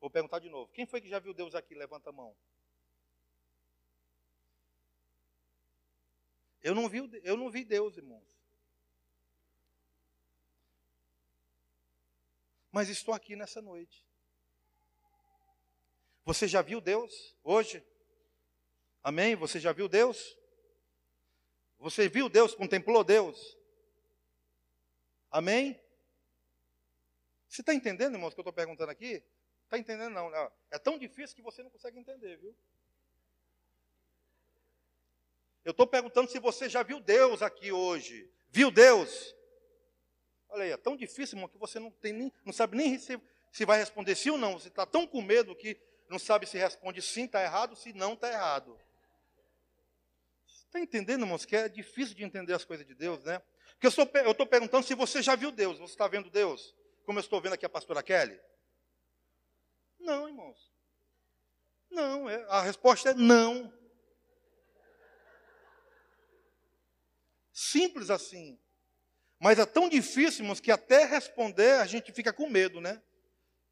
Vou 0.00 0.10
perguntar 0.10 0.40
de 0.40 0.48
novo. 0.48 0.72
Quem 0.72 0.84
foi 0.84 1.00
que 1.00 1.08
já 1.08 1.20
viu 1.20 1.32
Deus 1.32 1.54
aqui? 1.54 1.74
Levanta 1.74 2.10
a 2.10 2.12
mão. 2.12 2.36
Eu 6.60 6.74
não 6.74 6.88
vi, 6.88 6.98
eu 7.22 7.36
não 7.36 7.50
vi 7.50 7.64
Deus, 7.64 7.96
irmãos. 7.96 8.24
Mas 12.74 12.88
estou 12.88 13.14
aqui 13.14 13.36
nessa 13.36 13.62
noite. 13.62 14.04
Você 16.24 16.48
já 16.48 16.60
viu 16.60 16.80
Deus 16.80 17.36
hoje? 17.44 17.86
Amém? 19.00 19.36
Você 19.36 19.60
já 19.60 19.70
viu 19.70 19.88
Deus? 19.88 20.36
Você 21.78 22.08
viu 22.08 22.28
Deus, 22.28 22.52
contemplou 22.52 23.04
Deus? 23.04 23.56
Amém? 25.30 25.80
Você 27.48 27.62
está 27.62 27.72
entendendo, 27.72 28.14
irmãos, 28.14 28.32
o 28.32 28.34
que 28.34 28.40
eu 28.40 28.42
estou 28.42 28.52
perguntando 28.52 28.90
aqui? 28.90 29.22
Está 29.62 29.78
entendendo, 29.78 30.12
não, 30.12 30.28
não. 30.28 30.50
É 30.68 30.76
tão 30.76 30.98
difícil 30.98 31.36
que 31.36 31.42
você 31.42 31.62
não 31.62 31.70
consegue 31.70 31.96
entender, 31.96 32.38
viu? 32.38 32.56
Eu 35.64 35.70
estou 35.70 35.86
perguntando 35.86 36.28
se 36.28 36.40
você 36.40 36.68
já 36.68 36.82
viu 36.82 36.98
Deus 36.98 37.40
aqui 37.40 37.70
hoje. 37.70 38.28
Viu 38.50 38.72
Deus? 38.72 39.32
Olha 40.54 40.62
aí, 40.62 40.70
é 40.70 40.76
tão 40.76 40.96
difícil, 40.96 41.36
irmão, 41.36 41.48
que 41.48 41.58
você 41.58 41.80
não, 41.80 41.90
tem 41.90 42.12
nem, 42.12 42.32
não 42.44 42.52
sabe 42.52 42.76
nem 42.76 42.96
se, 42.96 43.20
se 43.50 43.64
vai 43.64 43.76
responder 43.76 44.14
sim 44.14 44.30
ou 44.30 44.38
não. 44.38 44.52
Você 44.52 44.68
está 44.68 44.86
tão 44.86 45.04
com 45.04 45.20
medo 45.20 45.52
que 45.56 45.76
não 46.08 46.16
sabe 46.16 46.46
se 46.46 46.56
responde 46.56 47.02
sim, 47.02 47.24
está 47.24 47.42
errado, 47.42 47.74
se 47.74 47.92
não, 47.92 48.12
está 48.12 48.30
errado. 48.30 48.78
Está 50.46 50.78
entendendo, 50.78 51.22
irmãos, 51.22 51.44
que 51.44 51.56
é 51.56 51.68
difícil 51.68 52.14
de 52.14 52.22
entender 52.22 52.54
as 52.54 52.64
coisas 52.64 52.86
de 52.86 52.94
Deus, 52.94 53.24
né? 53.24 53.42
Porque 53.72 54.00
eu 54.20 54.30
estou 54.30 54.46
perguntando 54.46 54.86
se 54.86 54.94
você 54.94 55.20
já 55.20 55.34
viu 55.34 55.50
Deus. 55.50 55.76
Você 55.78 55.92
está 55.92 56.06
vendo 56.06 56.30
Deus? 56.30 56.72
Como 57.04 57.18
eu 57.18 57.20
estou 57.20 57.40
vendo 57.40 57.54
aqui 57.54 57.66
a 57.66 57.68
pastora 57.68 58.00
Kelly? 58.00 58.40
Não, 59.98 60.28
irmãos. 60.28 60.72
Não, 61.90 62.30
é, 62.30 62.46
a 62.48 62.62
resposta 62.62 63.10
é 63.10 63.14
não. 63.14 63.72
Simples 67.52 68.08
assim. 68.08 68.56
Mas 69.44 69.58
é 69.58 69.66
tão 69.66 69.90
difícil, 69.90 70.40
irmãos, 70.40 70.58
que 70.58 70.70
até 70.70 71.04
responder 71.04 71.72
a 71.72 71.84
gente 71.84 72.10
fica 72.12 72.32
com 72.32 72.48
medo, 72.48 72.80
né? 72.80 73.02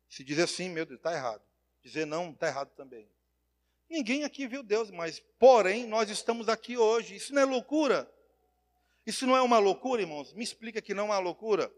Se 0.06 0.22
dizer 0.22 0.46
sim, 0.46 0.68
meu 0.68 0.84
Deus, 0.84 0.98
está 0.98 1.14
errado. 1.14 1.42
Dizer 1.82 2.04
não, 2.04 2.30
está 2.30 2.48
errado 2.48 2.68
também. 2.76 3.08
Ninguém 3.88 4.22
aqui 4.22 4.46
viu 4.46 4.62
Deus, 4.62 4.90
mas, 4.90 5.20
porém, 5.38 5.86
nós 5.86 6.10
estamos 6.10 6.46
aqui 6.46 6.76
hoje. 6.76 7.16
Isso 7.16 7.32
não 7.32 7.40
é 7.40 7.46
loucura? 7.46 8.06
Isso 9.06 9.26
não 9.26 9.34
é 9.34 9.40
uma 9.40 9.58
loucura, 9.58 10.02
irmãos? 10.02 10.34
Me 10.34 10.44
explica 10.44 10.82
que 10.82 10.92
não 10.92 11.04
é 11.04 11.06
uma 11.06 11.18
loucura. 11.18 11.72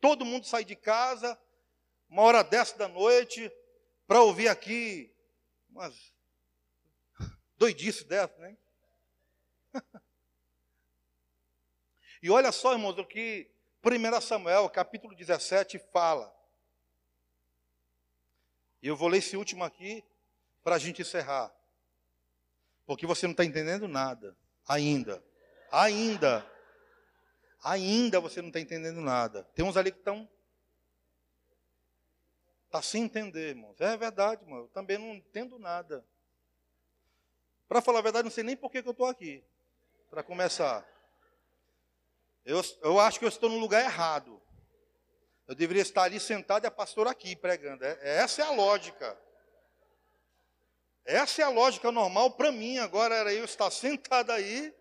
Todo 0.00 0.24
mundo 0.24 0.46
sai 0.46 0.64
de 0.64 0.74
casa, 0.74 1.38
uma 2.08 2.22
hora 2.22 2.42
dessa 2.42 2.78
da 2.78 2.88
noite, 2.88 3.52
para 4.06 4.22
ouvir 4.22 4.48
aqui 4.48 5.12
umas 5.68 6.14
doidices 7.58 8.04
dessas, 8.04 8.38
né? 8.38 8.56
e 12.24 12.30
olha 12.30 12.50
só, 12.50 12.72
irmãos, 12.72 12.96
o 12.96 13.04
que 13.04 13.50
1 13.84 14.20
Samuel, 14.22 14.70
capítulo 14.70 15.14
17, 15.14 15.78
fala. 15.92 16.34
E 18.82 18.88
eu 18.88 18.96
vou 18.96 19.08
ler 19.08 19.18
esse 19.18 19.36
último 19.36 19.62
aqui 19.62 20.02
para 20.62 20.76
a 20.76 20.78
gente 20.78 21.02
encerrar. 21.02 21.54
Porque 22.86 23.06
você 23.06 23.26
não 23.26 23.32
está 23.32 23.44
entendendo 23.44 23.86
nada. 23.86 24.34
Ainda. 24.66 25.22
Ainda. 25.70 26.50
Ainda 27.62 28.20
você 28.20 28.40
não 28.40 28.48
está 28.48 28.58
entendendo 28.58 29.02
nada. 29.02 29.44
Tem 29.54 29.62
uns 29.62 29.76
ali 29.76 29.92
que 29.92 29.98
estão. 29.98 30.26
Está 32.64 32.80
sem 32.80 33.02
entender, 33.02 33.50
irmãos. 33.50 33.78
É 33.78 33.98
verdade, 33.98 34.42
irmão. 34.44 34.60
Eu 34.60 34.68
também 34.68 34.96
não 34.96 35.14
entendo 35.14 35.58
nada. 35.58 36.02
Para 37.68 37.82
falar 37.82 37.98
a 37.98 38.02
verdade, 38.02 38.24
não 38.24 38.30
sei 38.30 38.44
nem 38.44 38.56
por 38.56 38.70
que, 38.70 38.82
que 38.82 38.88
eu 38.88 38.92
estou 38.92 39.08
aqui. 39.08 39.44
Para 40.08 40.22
começar. 40.22 40.93
Eu, 42.44 42.60
eu 42.82 43.00
acho 43.00 43.18
que 43.18 43.24
eu 43.24 43.28
estou 43.28 43.48
no 43.48 43.58
lugar 43.58 43.82
errado. 43.82 44.40
Eu 45.46 45.54
deveria 45.54 45.82
estar 45.82 46.02
ali 46.02 46.20
sentado 46.20 46.64
e 46.64 46.66
a 46.66 46.70
pastora 46.70 47.10
aqui 47.10 47.34
pregando. 47.34 47.84
É, 47.84 48.18
essa 48.18 48.42
é 48.42 48.44
a 48.44 48.50
lógica. 48.50 49.18
Essa 51.04 51.42
é 51.42 51.44
a 51.44 51.50
lógica 51.50 51.90
normal 51.90 52.32
para 52.32 52.52
mim. 52.52 52.78
Agora 52.78 53.14
era 53.14 53.32
eu 53.32 53.44
estar 53.44 53.70
sentado 53.72 54.30
aí, 54.30 54.74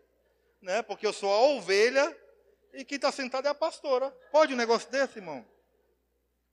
né? 0.61 0.81
Porque 0.81 1.05
eu 1.05 1.13
sou 1.13 1.31
a 1.31 1.39
ovelha 1.41 2.17
e 2.73 2.83
quem 2.83 2.95
está 2.95 3.11
sentado 3.11 3.47
é 3.47 3.51
a 3.51 3.55
pastora. 3.55 4.11
Pode 4.31 4.53
um 4.53 4.57
negócio 4.57 4.89
desse, 4.89 5.19
irmão? 5.19 5.45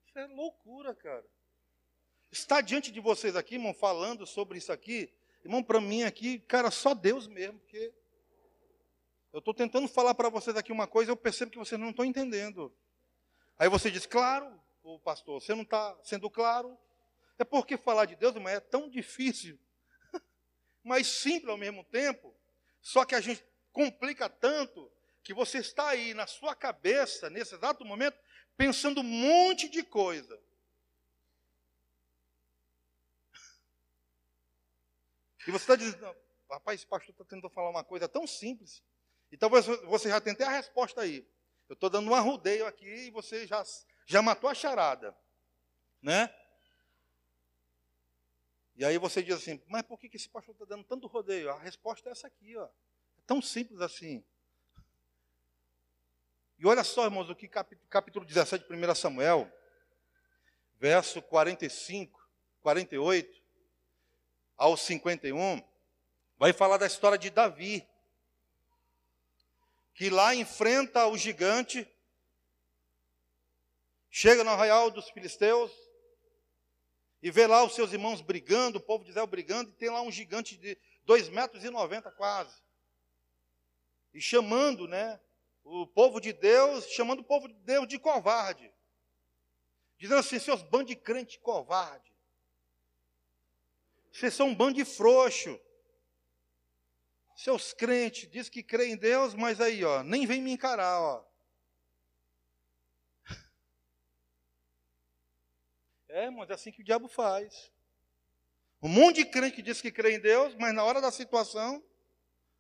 Isso 0.07 0.19
é 0.19 0.27
loucura, 0.27 0.95
cara. 0.95 1.25
Estar 2.31 2.61
diante 2.61 2.93
de 2.93 3.01
vocês 3.01 3.35
aqui, 3.35 3.57
irmão, 3.57 3.75
falando 3.75 4.27
sobre 4.27 4.59
isso 4.59 4.73
aqui, 4.73 5.13
irmão, 5.45 5.63
para 5.63 5.81
mim 5.81 6.05
aqui, 6.05 6.39
cara, 6.41 6.71
só 6.71 6.95
Deus 6.95 7.27
mesmo, 7.27 7.59
porque 7.59 7.93
eu 9.33 9.39
estou 9.39 9.55
tentando 9.55 9.87
falar 9.87 10.15
para 10.15 10.29
vocês 10.29 10.57
aqui 10.57 10.73
uma 10.73 10.87
coisa, 10.87 11.11
eu 11.11 11.17
percebo 11.17 11.51
que 11.51 11.59
vocês 11.59 11.81
não 11.81 11.91
estão 11.91 12.05
entendendo. 12.05 12.75
Aí 13.59 13.69
você 13.69 13.91
diz, 13.91 14.07
claro, 14.07 14.61
o 14.83 14.99
pastor, 14.99 15.41
você 15.41 15.55
não 15.55 15.63
está 15.63 15.97
sendo 16.03 16.29
claro. 16.29 16.77
É 17.39 17.45
porque 17.45 17.77
falar 17.77 18.07
de 18.07 18.17
Deus, 18.17 18.35
mas 18.35 18.55
é 18.55 18.61
tão 18.61 18.89
difícil, 18.89 19.59
mas 20.83 21.07
simples 21.07 21.49
ao 21.49 21.57
mesmo 21.57 21.85
tempo. 21.85 22.35
Só 22.83 23.05
que 23.05 23.15
a 23.15 23.21
gente 23.21 23.45
complica 23.73 24.29
tanto 24.29 24.91
que 25.23 25.33
você 25.33 25.59
está 25.59 25.89
aí 25.89 26.13
na 26.13 26.27
sua 26.27 26.55
cabeça, 26.55 27.31
nesse 27.31 27.55
exato 27.55 27.85
momento, 27.85 28.19
pensando 28.57 29.01
um 29.01 29.05
monte 29.05 29.69
de 29.69 29.83
coisa. 29.83 30.41
E 35.47 35.51
você 35.51 35.65
está 35.65 35.75
dizendo, 35.75 36.15
rapaz, 36.51 36.81
esse 36.81 36.87
pastor 36.87 37.13
está 37.13 37.25
tentando 37.25 37.49
falar 37.49 37.71
uma 37.71 37.83
coisa 37.83 38.07
tão 38.07 38.27
simples. 38.27 38.83
E 39.31 39.37
talvez 39.37 39.67
você 39.67 40.09
já 40.09 40.21
tenha 40.21 40.37
a 40.47 40.51
resposta 40.51 41.01
aí. 41.03 41.27
Eu 41.69 41.75
estou 41.75 41.89
dando 41.89 42.11
um 42.11 42.15
arrudeio 42.15 42.67
aqui 42.67 42.87
e 42.87 43.11
você 43.11 43.47
já, 43.47 43.63
já 44.07 44.21
matou 44.21 44.51
a 44.51 44.55
charada. 44.55 45.17
Né? 46.03 46.35
E 48.75 48.85
aí 48.85 48.99
você 48.99 49.23
diz 49.23 49.37
assim, 49.37 49.63
mas 49.69 49.83
por 49.83 49.99
que, 49.99 50.09
que 50.09 50.17
esse 50.17 50.29
pastor 50.29 50.55
está 50.55 50.65
dando 50.65 50.85
tanto 50.85 51.07
rodeio? 51.07 51.51
A 51.51 51.59
resposta 51.59 52.09
é 52.09 52.13
essa 52.13 52.27
aqui, 52.27 52.57
ó. 52.57 52.65
É 52.65 53.23
tão 53.27 53.41
simples 53.41 53.81
assim. 53.81 54.25
E 56.59 56.67
olha 56.67 56.83
só, 56.83 57.05
irmãos, 57.05 57.31
o 57.31 57.37
que 57.37 57.49
capítulo 57.49 58.25
17 58.25 58.67
de 58.67 58.75
1 58.75 58.95
Samuel, 58.95 59.51
verso 60.79 61.23
45, 61.23 62.21
48 62.63 63.43
ao 64.57 64.77
51, 64.77 65.63
vai 66.37 66.53
falar 66.53 66.79
da 66.79 66.87
história 66.87 67.17
de 67.17 67.31
Davi 67.31 67.87
que 70.01 70.09
lá 70.09 70.35
enfrenta 70.35 71.07
o 71.09 71.19
gigante, 71.19 71.87
chega 74.11 74.43
no 74.43 74.49
arraial 74.49 74.91
dos 74.91 75.11
filisteus 75.11 75.71
e 77.23 77.31
vê 77.31 77.47
lá 77.47 77.63
os 77.63 77.75
seus 77.75 77.93
irmãos 77.93 78.23
brigando, 78.23 78.79
o 78.79 78.81
povo 78.81 79.05
de 79.05 79.11
Israel 79.11 79.27
brigando, 79.27 79.69
e 79.69 79.75
tem 79.75 79.91
lá 79.91 80.01
um 80.01 80.11
gigante 80.11 80.57
de 80.57 80.79
2 81.05 81.29
metros 81.29 81.65
e 81.65 81.69
90 81.69 82.11
quase. 82.13 82.63
E 84.15 84.23
chamando, 84.23 84.89
né, 84.89 85.21
o 85.63 85.87
povo 85.87 86.19
de 86.19 86.33
Deus, 86.33 86.87
chamando 86.87 87.21
o 87.21 87.25
povo 87.25 87.47
de 87.47 87.55
Deus 87.57 87.87
de 87.87 87.99
covarde. 87.99 88.73
Dizendo 89.99 90.21
assim, 90.21 90.39
seus 90.39 90.63
bandos 90.63 90.89
de 90.89 90.97
crente 90.97 91.39
covarde. 91.39 92.11
Vocês 94.11 94.33
são 94.33 94.49
um 94.49 94.55
bando 94.55 94.77
de 94.77 94.85
frouxo. 94.87 95.61
Seus 97.43 97.73
crentes, 97.73 98.31
diz 98.31 98.51
que 98.51 98.63
crê 98.63 98.89
em 98.89 98.97
Deus, 98.99 99.33
mas 99.33 99.63
aí, 99.63 99.83
ó, 99.83 100.03
nem 100.03 100.27
vem 100.27 100.43
me 100.43 100.53
encarar, 100.53 101.01
ó. 101.01 101.25
É, 106.07 106.29
mas 106.29 106.51
é 106.51 106.53
assim 106.53 106.71
que 106.71 106.83
o 106.83 106.85
diabo 106.85 107.09
faz. 107.09 107.73
Um 108.83 108.91
monte 108.91 109.25
de 109.25 109.25
crente 109.25 109.57
que 109.57 109.63
diz 109.63 109.81
que 109.81 109.91
crê 109.91 110.17
em 110.17 110.21
Deus, 110.21 110.55
mas 110.57 110.75
na 110.75 110.85
hora 110.85 111.01
da 111.01 111.11
situação 111.11 111.83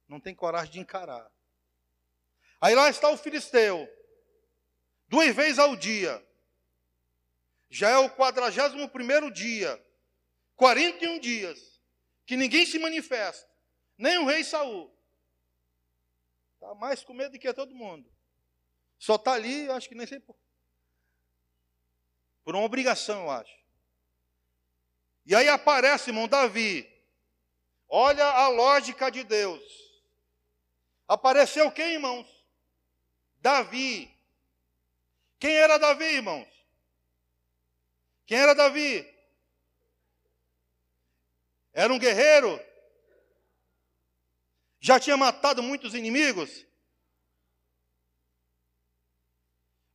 não 0.09 0.19
tem 0.19 0.35
coragem 0.35 0.73
de 0.73 0.81
encarar. 0.81 1.31
Aí 2.59 2.75
lá 2.75 2.89
está 2.89 3.11
o 3.11 3.19
filisteu, 3.19 3.87
duas 5.07 5.37
vezes 5.37 5.59
ao 5.59 5.77
dia. 5.77 6.27
Já 7.69 7.91
é 7.91 7.99
o 7.99 8.09
quadragésimo 8.09 8.89
primeiro 8.89 9.31
dia, 9.31 9.79
41 10.57 11.19
dias, 11.19 11.83
que 12.25 12.35
ninguém 12.35 12.65
se 12.65 12.79
manifesta. 12.79 13.50
Nem 14.01 14.17
o 14.17 14.25
rei 14.25 14.43
Saul. 14.43 14.91
Está 16.55 16.75
mais 16.75 17.05
com 17.05 17.13
medo 17.13 17.33
do 17.33 17.39
que 17.39 17.53
todo 17.53 17.75
mundo. 17.75 18.11
Só 18.99 19.17
está 19.17 19.35
ali, 19.35 19.69
acho 19.69 19.91
que 19.91 19.95
nem 19.95 20.07
sei 20.07 20.19
por. 20.19 20.35
Por 22.43 22.55
uma 22.55 22.65
obrigação, 22.65 23.25
eu 23.25 23.31
acho. 23.31 23.55
E 25.27 25.35
aí 25.35 25.51
aparece, 25.51 26.09
irmão, 26.09 26.27
Davi. 26.27 26.91
Olha 27.87 28.25
a 28.25 28.49
lógica 28.49 29.11
de 29.11 29.23
Deus. 29.23 29.63
Apareceu 31.07 31.71
quem, 31.71 31.93
irmãos? 31.93 32.27
Davi. 33.43 34.11
Quem 35.39 35.53
era 35.53 35.77
Davi, 35.77 36.05
irmãos? 36.05 36.49
Quem 38.25 38.39
era 38.39 38.55
Davi? 38.55 39.07
Era 41.75 41.93
um 41.93 41.99
guerreiro 41.99 42.70
já 44.81 44.99
tinha 44.99 45.17
matado 45.17 45.63
muitos 45.63 45.95
inimigos? 45.95 46.67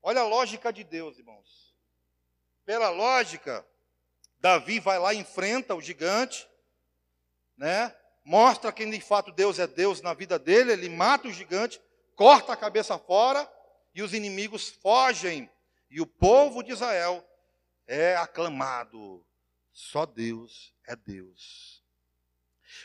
Olha 0.01 0.21
a 0.21 0.27
lógica 0.27 0.71
de 0.71 0.83
Deus, 0.83 1.17
irmãos. 1.17 1.75
Pela 2.63 2.89
lógica, 2.89 3.65
Davi 4.39 4.79
vai 4.79 4.99
lá 4.99 5.13
enfrenta 5.13 5.73
o 5.73 5.81
gigante, 5.81 6.47
né? 7.57 7.95
Mostra 8.23 8.71
quem 8.71 8.89
de 8.89 9.01
fato 9.01 9.31
Deus 9.31 9.57
é 9.57 9.65
Deus 9.65 10.01
na 10.01 10.13
vida 10.13 10.37
dele, 10.37 10.71
ele 10.71 10.89
mata 10.89 11.27
o 11.27 11.33
gigante, 11.33 11.81
corta 12.15 12.53
a 12.53 12.57
cabeça 12.57 12.97
fora 12.97 13.51
e 13.93 14.03
os 14.03 14.13
inimigos 14.13 14.69
fogem. 14.69 15.49
E 15.89 16.01
o 16.01 16.05
povo 16.05 16.61
de 16.61 16.71
Israel 16.71 17.27
é 17.87 18.15
aclamado. 18.15 19.25
Só 19.71 20.05
Deus 20.05 20.73
é 20.87 20.95
Deus. 20.95 21.83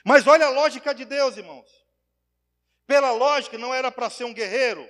Mas 0.04 0.26
olha 0.26 0.46
a 0.46 0.50
lógica 0.50 0.94
de 0.94 1.04
Deus, 1.04 1.36
irmãos. 1.36 1.79
Pela 2.90 3.12
lógica, 3.12 3.56
não 3.56 3.72
era 3.72 3.92
para 3.92 4.10
ser 4.10 4.24
um 4.24 4.34
guerreiro. 4.34 4.84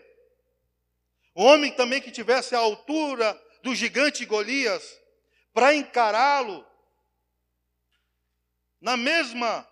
Um 1.37 1.45
homem 1.45 1.71
também 1.71 2.01
que 2.01 2.11
tivesse 2.11 2.55
a 2.55 2.59
altura 2.59 3.39
do 3.63 3.75
gigante 3.75 4.25
Golias, 4.25 4.99
para 5.53 5.75
encará-lo 5.75 6.67
na 8.81 8.97
mesma 8.97 9.69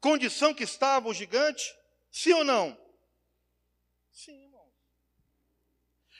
condição 0.00 0.54
que 0.54 0.62
estava 0.62 1.08
o 1.08 1.12
gigante? 1.12 1.74
Sim 2.12 2.34
ou 2.34 2.44
não? 2.44 2.78
Sim, 4.12 4.40
irmão. 4.44 4.70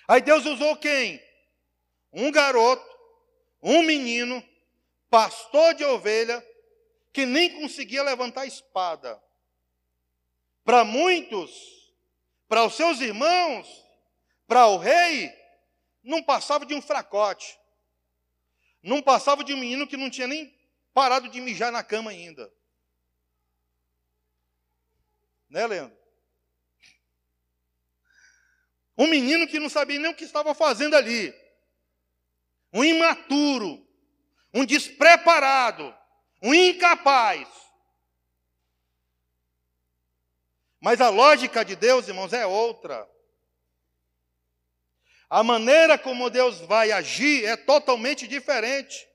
Aí 0.08 0.20
Deus 0.22 0.44
usou 0.46 0.76
quem? 0.76 1.22
Um 2.12 2.32
garoto, 2.32 2.84
um 3.62 3.80
menino, 3.84 4.42
pastor 5.08 5.72
de 5.74 5.84
ovelha, 5.84 6.44
que 7.12 7.24
nem 7.24 7.60
conseguia 7.60 8.02
levantar 8.02 8.40
a 8.40 8.46
espada. 8.46 9.22
Para 10.64 10.84
muitos, 10.84 11.92
para 12.48 12.64
os 12.64 12.74
seus 12.74 13.00
irmãos, 13.00 13.68
para 14.46 14.66
o 14.66 14.78
rei, 14.78 15.32
não 16.02 16.22
passava 16.22 16.64
de 16.64 16.74
um 16.74 16.80
fracote. 16.80 17.58
Não 18.82 19.02
passava 19.02 19.42
de 19.42 19.52
um 19.54 19.56
menino 19.56 19.86
que 19.86 19.96
não 19.96 20.10
tinha 20.10 20.26
nem 20.26 20.54
parado 20.92 21.28
de 21.28 21.40
mijar 21.40 21.72
na 21.72 21.82
cama 21.82 22.10
ainda. 22.10 22.52
Né, 25.48 25.66
Leandro? 25.66 25.96
Um 28.96 29.06
menino 29.06 29.46
que 29.46 29.58
não 29.58 29.68
sabia 29.68 29.98
nem 29.98 30.10
o 30.10 30.14
que 30.14 30.24
estava 30.24 30.54
fazendo 30.54 30.94
ali. 30.94 31.34
Um 32.72 32.84
imaturo. 32.84 33.86
Um 34.52 34.64
despreparado. 34.64 35.94
Um 36.42 36.54
incapaz. 36.54 37.48
Mas 40.84 41.00
a 41.00 41.08
lógica 41.08 41.64
de 41.64 41.74
Deus, 41.74 42.08
irmãos, 42.08 42.34
é 42.34 42.44
outra. 42.44 43.08
A 45.30 45.42
maneira 45.42 45.96
como 45.96 46.28
Deus 46.28 46.60
vai 46.60 46.92
agir 46.92 47.46
é 47.46 47.56
totalmente 47.56 48.28
diferente. 48.28 49.08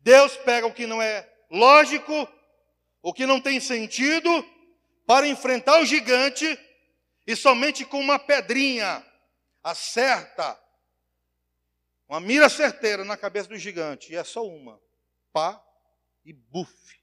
Deus 0.00 0.36
pega 0.36 0.66
o 0.66 0.74
que 0.74 0.86
não 0.86 1.00
é 1.00 1.26
lógico, 1.50 2.28
o 3.00 3.10
que 3.14 3.24
não 3.24 3.40
tem 3.40 3.58
sentido, 3.58 4.28
para 5.06 5.26
enfrentar 5.26 5.80
o 5.80 5.86
gigante 5.86 6.46
e 7.26 7.34
somente 7.34 7.86
com 7.86 7.98
uma 7.98 8.18
pedrinha 8.18 9.02
acerta, 9.62 10.62
uma 12.06 12.20
mira 12.20 12.50
certeira 12.50 13.02
na 13.02 13.16
cabeça 13.16 13.48
do 13.48 13.56
gigante, 13.56 14.12
e 14.12 14.16
é 14.16 14.24
só 14.24 14.46
uma, 14.46 14.78
pá 15.32 15.58
e 16.22 16.34
bufe. 16.34 17.00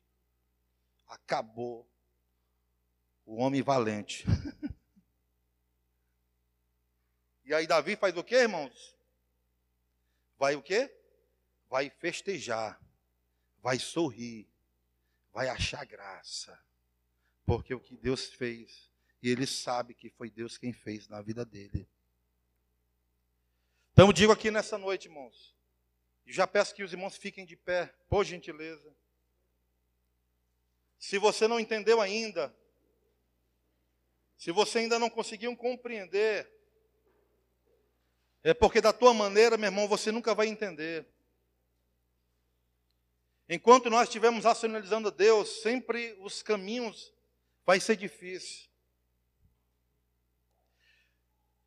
Acabou 1.08 1.91
o 3.32 3.38
homem 3.38 3.62
valente. 3.62 4.26
E 7.44 7.54
aí 7.54 7.68
Davi 7.68 7.98
faz 7.98 8.16
o 8.16 8.24
que, 8.24 8.36
irmãos? 8.36 8.96
Vai 10.38 10.56
o 10.56 10.62
quê? 10.62 10.90
Vai 11.70 11.90
festejar, 11.90 12.80
vai 13.62 13.78
sorrir, 13.78 14.48
vai 15.34 15.50
achar 15.50 15.84
graça. 15.86 16.58
Porque 17.46 17.74
o 17.74 17.80
que 17.82 17.98
Deus 17.98 18.28
fez, 18.28 18.90
e 19.22 19.30
ele 19.30 19.46
sabe 19.46 19.94
que 19.94 20.10
foi 20.10 20.30
Deus 20.30 20.58
quem 20.58 20.72
fez 20.72 21.10
na 21.10 21.22
vida 21.22 21.44
dele. 21.44 21.86
Então 23.92 24.14
digo 24.14 24.32
aqui 24.32 24.50
nessa 24.50 24.78
noite, 24.78 25.10
irmãos, 25.10 25.54
e 26.26 26.32
já 26.32 26.48
peço 26.48 26.74
que 26.74 26.84
os 26.84 26.94
irmãos 26.94 27.18
fiquem 27.18 27.46
de 27.46 27.58
pé, 27.58 27.94
por 28.08 28.24
gentileza. 28.24 28.96
Se 30.98 31.18
você 31.18 31.50
não 31.50 31.60
entendeu 31.60 32.00
ainda, 32.00 32.56
se 34.42 34.52
você 34.52 34.80
ainda 34.80 34.98
não 34.98 35.08
conseguiu 35.08 35.56
compreender, 35.56 36.52
é 38.42 38.56
porque 38.56 38.82
da 38.82 38.92
tua 38.92 39.14
maneira, 39.14 39.56
meu 39.56 39.68
irmão, 39.68 39.88
você 39.88 40.12
nunca 40.12 40.34
vai 40.34 40.48
entender. 40.48 41.08
Enquanto 43.48 43.88
nós 43.88 44.08
estivermos 44.08 44.44
racionalizando 44.44 45.10
a 45.10 45.12
Deus, 45.12 45.62
sempre 45.62 46.18
os 46.22 46.42
caminhos 46.42 47.14
vai 47.64 47.80
ser 47.80 47.96
difícil. 47.96 48.68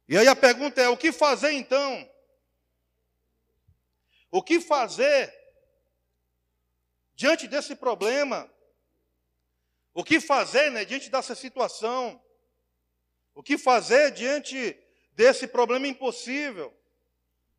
E 0.09 0.19
aí 0.19 0.27
a 0.27 0.35
pergunta 0.35 0.83
é: 0.83 0.89
o 0.89 0.97
que 0.97 1.13
fazer 1.13 1.53
então? 1.53 2.11
O 4.33 4.43
que 4.43 4.61
fazer 4.61 5.33
diante 7.15 7.47
desse 7.47 7.77
problema? 7.77 8.53
O 9.95 10.03
que 10.03 10.19
fazer 10.19 10.71
né, 10.71 10.85
diante 10.85 11.09
dessa 11.09 11.37
situação? 11.37 12.21
O 13.35 13.43
que 13.43 13.59
fazer 13.59 14.13
diante 14.13 14.79
desse 15.13 15.47
problema 15.47 15.89
impossível, 15.89 16.73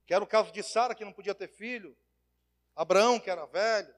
que 0.05 0.13
era 0.13 0.23
o 0.23 0.27
caso 0.27 0.51
de 0.51 0.63
Sara, 0.63 0.95
que 0.95 1.05
não 1.05 1.11
podia 1.11 1.35
ter 1.35 1.47
filho, 1.47 1.95
Abraão, 2.75 3.19
que 3.19 3.29
era 3.29 3.45
velho, 3.45 3.93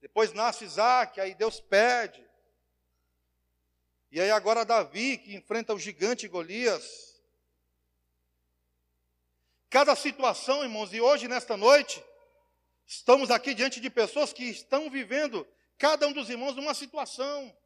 depois 0.00 0.32
nasce 0.32 0.64
Isaac, 0.64 1.20
aí 1.20 1.34
Deus 1.34 1.60
pede, 1.60 2.28
e 4.10 4.20
aí 4.20 4.30
agora 4.30 4.64
Davi, 4.64 5.18
que 5.18 5.36
enfrenta 5.36 5.72
o 5.72 5.78
gigante 5.78 6.26
Golias. 6.26 7.22
Cada 9.68 9.94
situação, 9.94 10.64
irmãos, 10.64 10.92
e 10.92 11.00
hoje, 11.00 11.28
nesta 11.28 11.56
noite, 11.56 12.02
estamos 12.84 13.30
aqui 13.30 13.54
diante 13.54 13.78
de 13.78 13.88
pessoas 13.88 14.32
que 14.32 14.42
estão 14.44 14.90
vivendo, 14.90 15.46
cada 15.78 16.08
um 16.08 16.12
dos 16.12 16.28
irmãos, 16.28 16.56
uma 16.56 16.74
situação, 16.74 17.56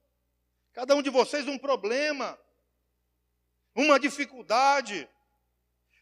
cada 0.74 0.94
um 0.94 1.00
de 1.00 1.08
vocês 1.08 1.48
um 1.48 1.56
problema, 1.56 2.38
uma 3.74 3.98
dificuldade. 3.98 5.08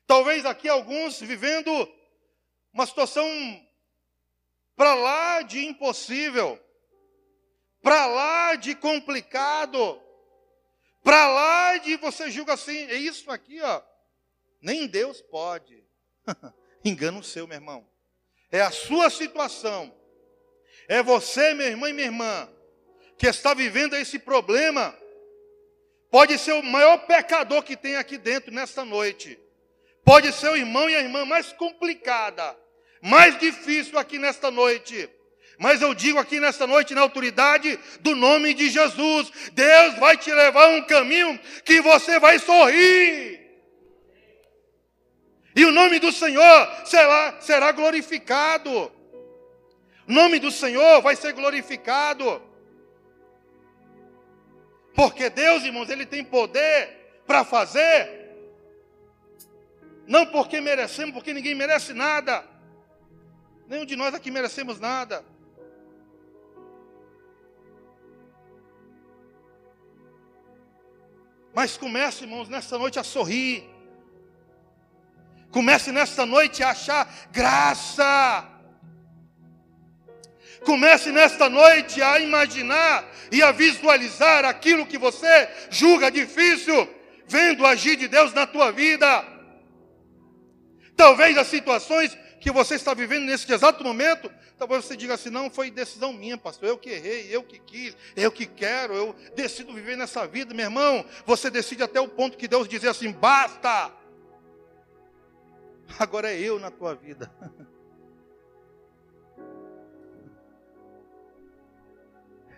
Talvez 0.07 0.45
aqui 0.45 0.69
alguns 0.69 1.21
vivendo 1.21 1.71
uma 2.73 2.87
situação 2.87 3.27
para 4.77 4.95
lá 4.95 5.43
de 5.43 5.65
impossível, 5.65 6.61
para 7.83 8.07
lá 8.07 8.55
de 8.55 8.75
complicado, 8.75 10.01
para 11.03 11.29
lá 11.29 11.79
de 11.79 11.97
você 11.97 12.31
julga 12.31 12.55
assim, 12.55 12.77
é 12.87 12.95
isso 12.95 13.31
aqui, 13.31 13.61
ó. 13.61 13.83
Nem 14.61 14.87
Deus 14.87 15.21
pode. 15.21 15.85
Engano 16.85 17.23
seu, 17.23 17.47
meu 17.47 17.57
irmão. 17.57 17.87
É 18.51 18.61
a 18.61 18.71
sua 18.71 19.11
situação. 19.11 19.95
É 20.89 21.03
você, 21.03 21.55
meu 21.55 21.67
irmão 21.67 21.89
e 21.89 21.93
minha 21.93 22.07
irmã, 22.07 22.49
que 23.19 23.27
está 23.27 23.55
vivendo 23.55 23.95
esse 23.95 24.19
problema 24.19 24.97
Pode 26.13 26.37
ser 26.37 26.53
o 26.53 26.63
maior 26.63 26.99
pecador 27.07 27.63
que 27.63 27.75
tem 27.75 27.97
aqui 27.97 28.19
dentro 28.19 28.53
nesta 28.53 28.85
noite. 28.85 29.41
Pode 30.05 30.31
ser 30.35 30.51
o 30.51 30.57
irmão 30.57 30.91
e 30.91 30.95
a 30.95 31.01
irmã 31.01 31.25
mais 31.25 31.55
complicada, 31.55 32.55
mais 33.01 33.39
difícil 33.39 33.99
aqui 33.99 34.19
nesta 34.19 34.51
noite. 34.51 35.09
Mas 35.59 35.81
eu 35.81 35.95
digo 35.95 36.19
aqui 36.19 36.39
nesta 36.39 36.67
noite, 36.67 36.95
na 36.95 37.01
autoridade 37.01 37.81
do 38.01 38.15
nome 38.15 38.53
de 38.53 38.69
Jesus, 38.69 39.33
Deus 39.55 39.95
vai 39.95 40.19
te 40.19 40.31
levar 40.31 40.69
um 40.69 40.83
caminho 40.83 41.41
que 41.65 41.81
você 41.81 42.19
vai 42.19 42.39
sorrir. 42.39 43.41
E 45.57 45.65
o 45.65 45.73
nome 45.73 45.99
do 45.99 46.13
Senhor 46.13 46.69
será, 46.85 47.41
será 47.41 47.73
glorificado. 47.73 48.93
O 50.07 50.13
nome 50.13 50.39
do 50.39 50.51
Senhor 50.51 51.01
vai 51.01 51.17
ser 51.17 51.33
glorificado. 51.33 52.52
Porque 54.95 55.31
Deus, 55.31 55.63
irmãos, 55.65 55.89
Ele 55.89 56.05
tem 56.05 56.25
poder 56.25 57.23
para 57.27 57.45
fazer. 57.45 58.21
Não 60.07 60.27
porque 60.27 60.61
merecemos, 60.61 61.15
porque 61.15 61.33
ninguém 61.33 61.55
merece 61.55 61.93
nada. 61.93 62.45
Nenhum 63.69 63.87
de 63.87 63.97
nós 63.97 64.15
aqui 64.15 64.31
merecemos 64.31 64.79
nada. 64.79 65.25
Mas 71.55 71.77
comece, 71.77 72.25
irmãos, 72.25 72.49
nesta 72.49 72.79
noite 72.79 72.99
a 72.99 73.05
sorrir. 73.05 73.65
Comece 75.51 75.93
nesta 75.93 76.25
noite 76.25 76.63
a 76.63 76.71
achar 76.71 77.29
graça. 77.31 78.52
Comece 80.65 81.11
nesta 81.11 81.49
noite 81.49 82.01
a 82.01 82.19
imaginar 82.19 83.05
e 83.31 83.43
a 83.43 83.51
visualizar 83.51 84.45
aquilo 84.45 84.87
que 84.87 84.99
você 84.99 85.49
julga 85.71 86.11
difícil, 86.11 86.89
vendo 87.27 87.67
agir 87.67 87.97
de 87.97 88.07
Deus 88.07 88.33
na 88.33 88.47
tua 88.47 88.71
vida. 88.71 89.25
Talvez 90.97 91.37
as 91.37 91.47
situações 91.47 92.17
que 92.41 92.51
você 92.51 92.75
está 92.75 92.93
vivendo 92.93 93.25
nesse 93.25 93.51
exato 93.53 93.83
momento, 93.83 94.31
talvez 94.59 94.85
você 94.85 94.97
diga 94.97 95.15
assim: 95.15 95.31
não, 95.31 95.51
foi 95.51 95.71
decisão 95.71 96.13
minha, 96.13 96.37
pastor, 96.37 96.69
eu 96.69 96.79
que 96.79 96.91
errei, 96.91 97.29
eu 97.31 97.43
que 97.43 97.59
quis, 97.59 97.97
eu 98.15 98.31
que 98.31 98.47
quero, 98.47 98.95
eu 98.95 99.17
decido 99.35 99.73
viver 99.73 99.97
nessa 99.97 100.27
vida, 100.27 100.55
meu 100.55 100.67
irmão. 100.67 101.05
Você 101.25 101.51
decide 101.51 101.83
até 101.83 102.01
o 102.01 102.09
ponto 102.09 102.37
que 102.37 102.47
Deus 102.47 102.69
dizer 102.69 102.89
assim: 102.89 103.11
basta, 103.11 103.91
agora 105.99 106.31
é 106.31 106.39
eu 106.39 106.61
na 106.61 106.71
tua 106.71 106.95
vida. 106.95 107.33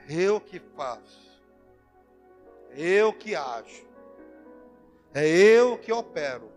Eu 0.08 0.40
que 0.40 0.60
faço, 0.76 1.40
eu 2.70 3.12
que 3.12 3.34
ajo, 3.34 3.86
é 5.14 5.26
eu 5.26 5.78
que 5.78 5.92
opero. 5.92 6.52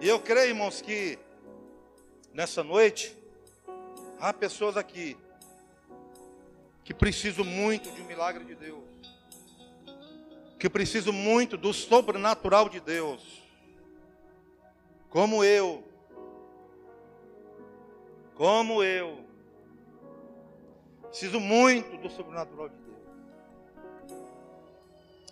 E 0.00 0.08
eu 0.08 0.18
creio, 0.18 0.48
irmãos, 0.48 0.80
que 0.80 1.16
nessa 2.34 2.64
noite 2.64 3.16
há 4.18 4.32
pessoas 4.32 4.76
aqui 4.76 5.16
que 6.82 6.92
precisam 6.92 7.44
muito 7.44 7.88
de 7.92 8.02
um 8.02 8.06
milagre 8.06 8.44
de 8.44 8.56
Deus, 8.56 8.82
que 10.58 10.68
precisam 10.68 11.12
muito 11.12 11.56
do 11.56 11.72
sobrenatural 11.72 12.68
de 12.68 12.80
Deus, 12.80 13.42
como 15.08 15.44
eu, 15.44 15.84
como 18.42 18.82
eu, 18.82 19.24
preciso 21.02 21.38
muito 21.38 21.96
do 21.98 22.10
sobrenatural 22.10 22.68
de 22.70 22.74
Deus, 22.74 22.98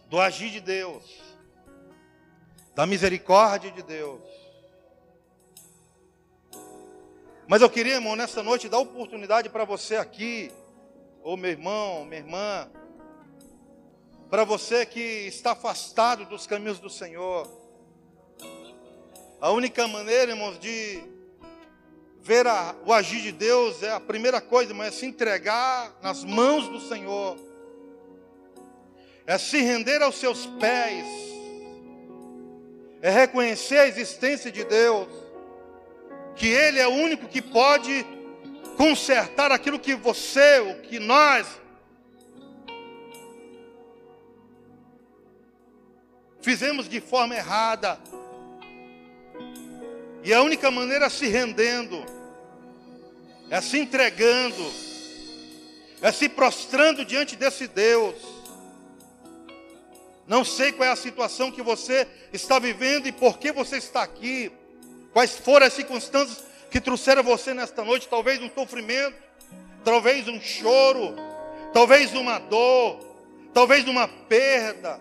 do 0.07 0.21
agir 0.21 0.49
de 0.49 0.61
Deus, 0.61 1.21
da 2.73 2.87
misericórdia 2.87 3.73
de 3.73 3.83
Deus. 3.83 4.23
Mas 7.49 7.61
eu 7.61 7.69
queria, 7.69 7.95
irmão, 7.95 8.15
nessa 8.15 8.45
noite 8.45 8.69
dar 8.69 8.79
oportunidade 8.79 9.49
para 9.49 9.65
você 9.65 9.97
aqui, 9.97 10.53
ou 11.21 11.37
meu 11.37 11.51
irmão, 11.51 12.05
minha 12.05 12.21
irmã, 12.21 12.71
para 14.31 14.45
você 14.45 14.87
que 14.87 15.01
está 15.01 15.51
afastado 15.51 16.27
dos 16.27 16.47
caminhos 16.47 16.79
do 16.79 16.89
Senhor. 16.89 17.51
A 19.41 19.51
única 19.51 19.89
maneira, 19.89 20.31
irmãos, 20.31 20.61
de 20.61 21.19
ver 22.23 22.47
a, 22.47 22.75
o 22.85 22.93
agir 22.93 23.21
de 23.23 23.33
Deus 23.33 23.83
é 23.83 23.91
a 23.91 24.01
primeira 24.01 24.41
coisa, 24.41 24.75
mas 24.75 24.89
é 24.89 24.91
se 24.91 25.07
entregar 25.07 25.97
nas 26.03 26.25
mãos 26.25 26.69
do 26.69 26.81
Senhor, 26.81 27.39
é 29.27 29.39
se 29.39 29.61
render 29.61 30.03
aos 30.03 30.17
seus 30.17 30.47
pés, 30.47 31.07
é 33.01 33.11
reconhecer 33.11 33.79
a 33.79 33.87
existência 33.87 34.51
de 34.51 34.65
Deus. 34.65 35.09
Que 36.37 36.49
Ele 36.49 36.79
é 36.79 36.87
o 36.87 36.93
único 36.93 37.29
que 37.29 37.43
pode 37.43 38.07
consertar 38.77 39.53
aquilo 39.53 39.79
que 39.79 39.95
você, 39.95 40.61
o 40.61 40.81
que 40.81 40.99
nós 40.99 41.47
fizemos 46.41 46.89
de 46.89 47.01
forma 47.01 47.35
errada. 47.35 47.99
E 50.23 50.35
a 50.35 50.43
única 50.43 50.71
maneira 50.71 51.07
é 51.07 51.09
se 51.09 51.27
rendendo, 51.29 52.05
é 53.49 53.61
se 53.61 53.79
entregando, 53.79 54.71
é 56.03 56.13
se 56.13 56.29
prostrando 56.29 57.05
diante 57.05 57.37
desse 57.37 57.67
Deus. 57.67 58.15
Não 60.27 60.45
sei 60.45 60.73
qual 60.73 60.89
é 60.89 60.93
a 60.93 60.97
situação 60.97 61.51
que 61.51 61.63
você 61.63 62.07
está 62.33 62.59
vivendo 62.59 63.07
e 63.07 63.13
por 63.13 63.39
que 63.39 63.51
você 63.51 63.79
está 63.79 64.03
aqui. 64.03 64.53
Quais 65.13 65.37
foram 65.37 65.67
as 65.67 65.73
circunstâncias 65.73 66.45
que 66.71 66.81
trouxeram 66.81 67.23
você 67.23 67.53
nesta 67.53 67.83
noite? 67.83 68.07
Talvez 68.07 68.41
um 68.41 68.51
sofrimento, 68.51 69.17
talvez 69.85 70.29
um 70.29 70.41
choro, 70.41 71.17
talvez 71.73 72.15
uma 72.15 72.39
dor, 72.39 73.01
talvez 73.53 73.89
uma 73.89 74.07
perda. 74.07 75.01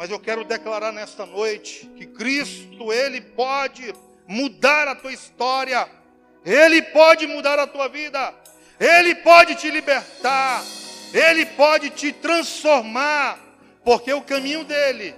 Mas 0.00 0.08
eu 0.08 0.18
quero 0.18 0.46
declarar 0.46 0.92
nesta 0.92 1.26
noite 1.26 1.86
que 1.94 2.06
Cristo, 2.06 2.90
Ele 2.90 3.20
pode 3.20 3.94
mudar 4.26 4.88
a 4.88 4.94
tua 4.94 5.12
história, 5.12 5.86
Ele 6.42 6.80
pode 6.80 7.26
mudar 7.26 7.58
a 7.58 7.66
tua 7.66 7.86
vida, 7.86 8.32
Ele 8.80 9.14
pode 9.16 9.56
te 9.56 9.70
libertar, 9.70 10.64
Ele 11.12 11.44
pode 11.44 11.90
te 11.90 12.12
transformar, 12.12 13.38
porque 13.84 14.10
o 14.10 14.22
caminho 14.22 14.64
dele 14.64 15.14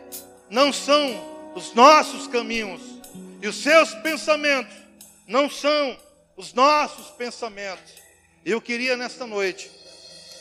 não 0.51 0.72
são 0.72 1.53
os 1.55 1.72
nossos 1.74 2.26
caminhos, 2.26 2.83
e 3.41 3.47
os 3.47 3.62
seus 3.62 3.95
pensamentos 3.95 4.74
não 5.28 5.49
são 5.49 5.97
os 6.37 6.53
nossos 6.53 7.07
pensamentos. 7.12 7.93
Eu 8.45 8.61
queria 8.61 8.97
nesta 8.97 9.28
noite 9.28 9.70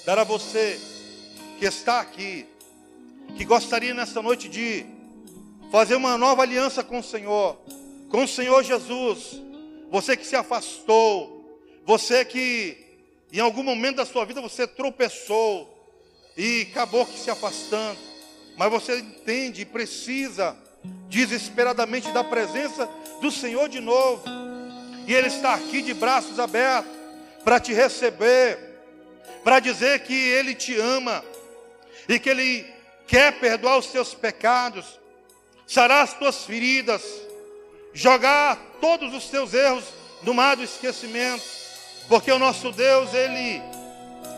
dar 0.04 0.18
a 0.18 0.24
você 0.24 0.80
que 1.60 1.66
está 1.66 2.00
aqui, 2.00 2.51
que 3.38 3.46
gostaria 3.46 3.94
nesta 3.94 4.22
noite 4.22 4.48
de 4.48 4.86
fazer 5.72 5.96
uma 5.96 6.18
nova 6.18 6.42
aliança 6.42 6.84
com 6.84 7.00
o 7.00 7.04
Senhor, 7.04 7.58
com 8.10 8.24
o 8.24 8.28
Senhor 8.28 8.64
Jesus. 8.64 9.42
Você 9.90 10.16
que 10.16 10.26
se 10.26 10.36
afastou, 10.36 11.60
você 11.86 12.26
que 12.26 12.78
em 13.32 13.40
algum 13.40 13.64
momento 13.64 13.98
da 13.98 14.06
sua 14.06 14.26
vida 14.26 14.42
você 14.42 14.68
tropeçou 14.68 15.70
e 16.38 16.68
acabou 16.72 17.06
que 17.06 17.18
se 17.18 17.30
afastando, 17.30 17.98
mas 18.58 18.72
você 18.72 19.00
entende 19.00 19.62
e 19.62 19.66
precisa 19.66 20.56
desesperadamente 21.08 22.12
da 22.12 22.24
presença 22.24 22.90
do 23.22 23.32
Senhor 23.32 23.70
de 23.70 23.80
novo. 23.80 24.24
E 25.08 25.14
Ele 25.14 25.28
está 25.28 25.54
aqui 25.54 25.82
de 25.82 25.94
braços 25.94 26.40
abertos 26.40 26.92
para 27.44 27.60
te 27.60 27.74
receber, 27.74 28.58
para 29.44 29.60
dizer 29.60 30.00
que 30.02 30.14
Ele 30.14 30.54
te 30.54 30.78
ama 30.78 31.24
e 32.08 32.20
que 32.20 32.30
Ele 32.30 32.81
quer 33.12 33.34
perdoar 33.42 33.78
os 33.78 33.88
teus 33.88 34.14
pecados, 34.14 34.98
sarar 35.68 36.02
as 36.02 36.14
tuas 36.14 36.46
feridas, 36.46 37.04
jogar 37.94 38.56
todos 38.80 39.14
os 39.14 39.28
teus 39.28 39.54
erros 39.54 39.84
no 40.24 40.34
mar 40.34 40.56
do 40.56 40.64
esquecimento, 40.64 41.44
porque 42.08 42.32
o 42.32 42.40
nosso 42.40 42.72
Deus, 42.72 43.14
Ele 43.14 43.62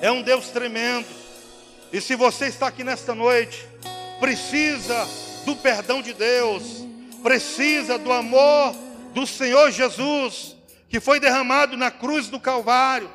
é 0.01 0.11
um 0.11 0.23
Deus 0.23 0.49
tremendo. 0.49 1.05
E 1.91 2.01
se 2.01 2.15
você 2.15 2.47
está 2.47 2.65
aqui 2.65 2.83
nesta 2.83 3.13
noite, 3.13 3.63
precisa 4.19 5.07
do 5.45 5.55
perdão 5.55 6.01
de 6.01 6.11
Deus, 6.11 6.63
precisa 7.21 7.99
do 7.99 8.11
amor 8.11 8.73
do 9.13 9.27
Senhor 9.27 9.69
Jesus, 9.69 10.55
que 10.89 10.99
foi 10.99 11.19
derramado 11.19 11.77
na 11.77 11.91
cruz 11.91 12.27
do 12.27 12.39
Calvário. 12.39 13.11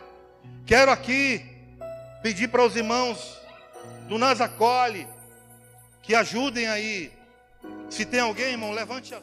Quero 0.64 0.92
aqui 0.92 1.44
pedir 2.22 2.46
para 2.46 2.64
os 2.64 2.76
irmãos 2.76 3.40
do 4.08 4.18
Nasacole 4.18 5.17
que 6.08 6.14
ajudem 6.14 6.66
aí. 6.66 7.12
Se 7.90 8.06
tem 8.06 8.18
alguém, 8.18 8.52
irmão, 8.52 8.72
levante 8.72 9.14
a 9.14 9.20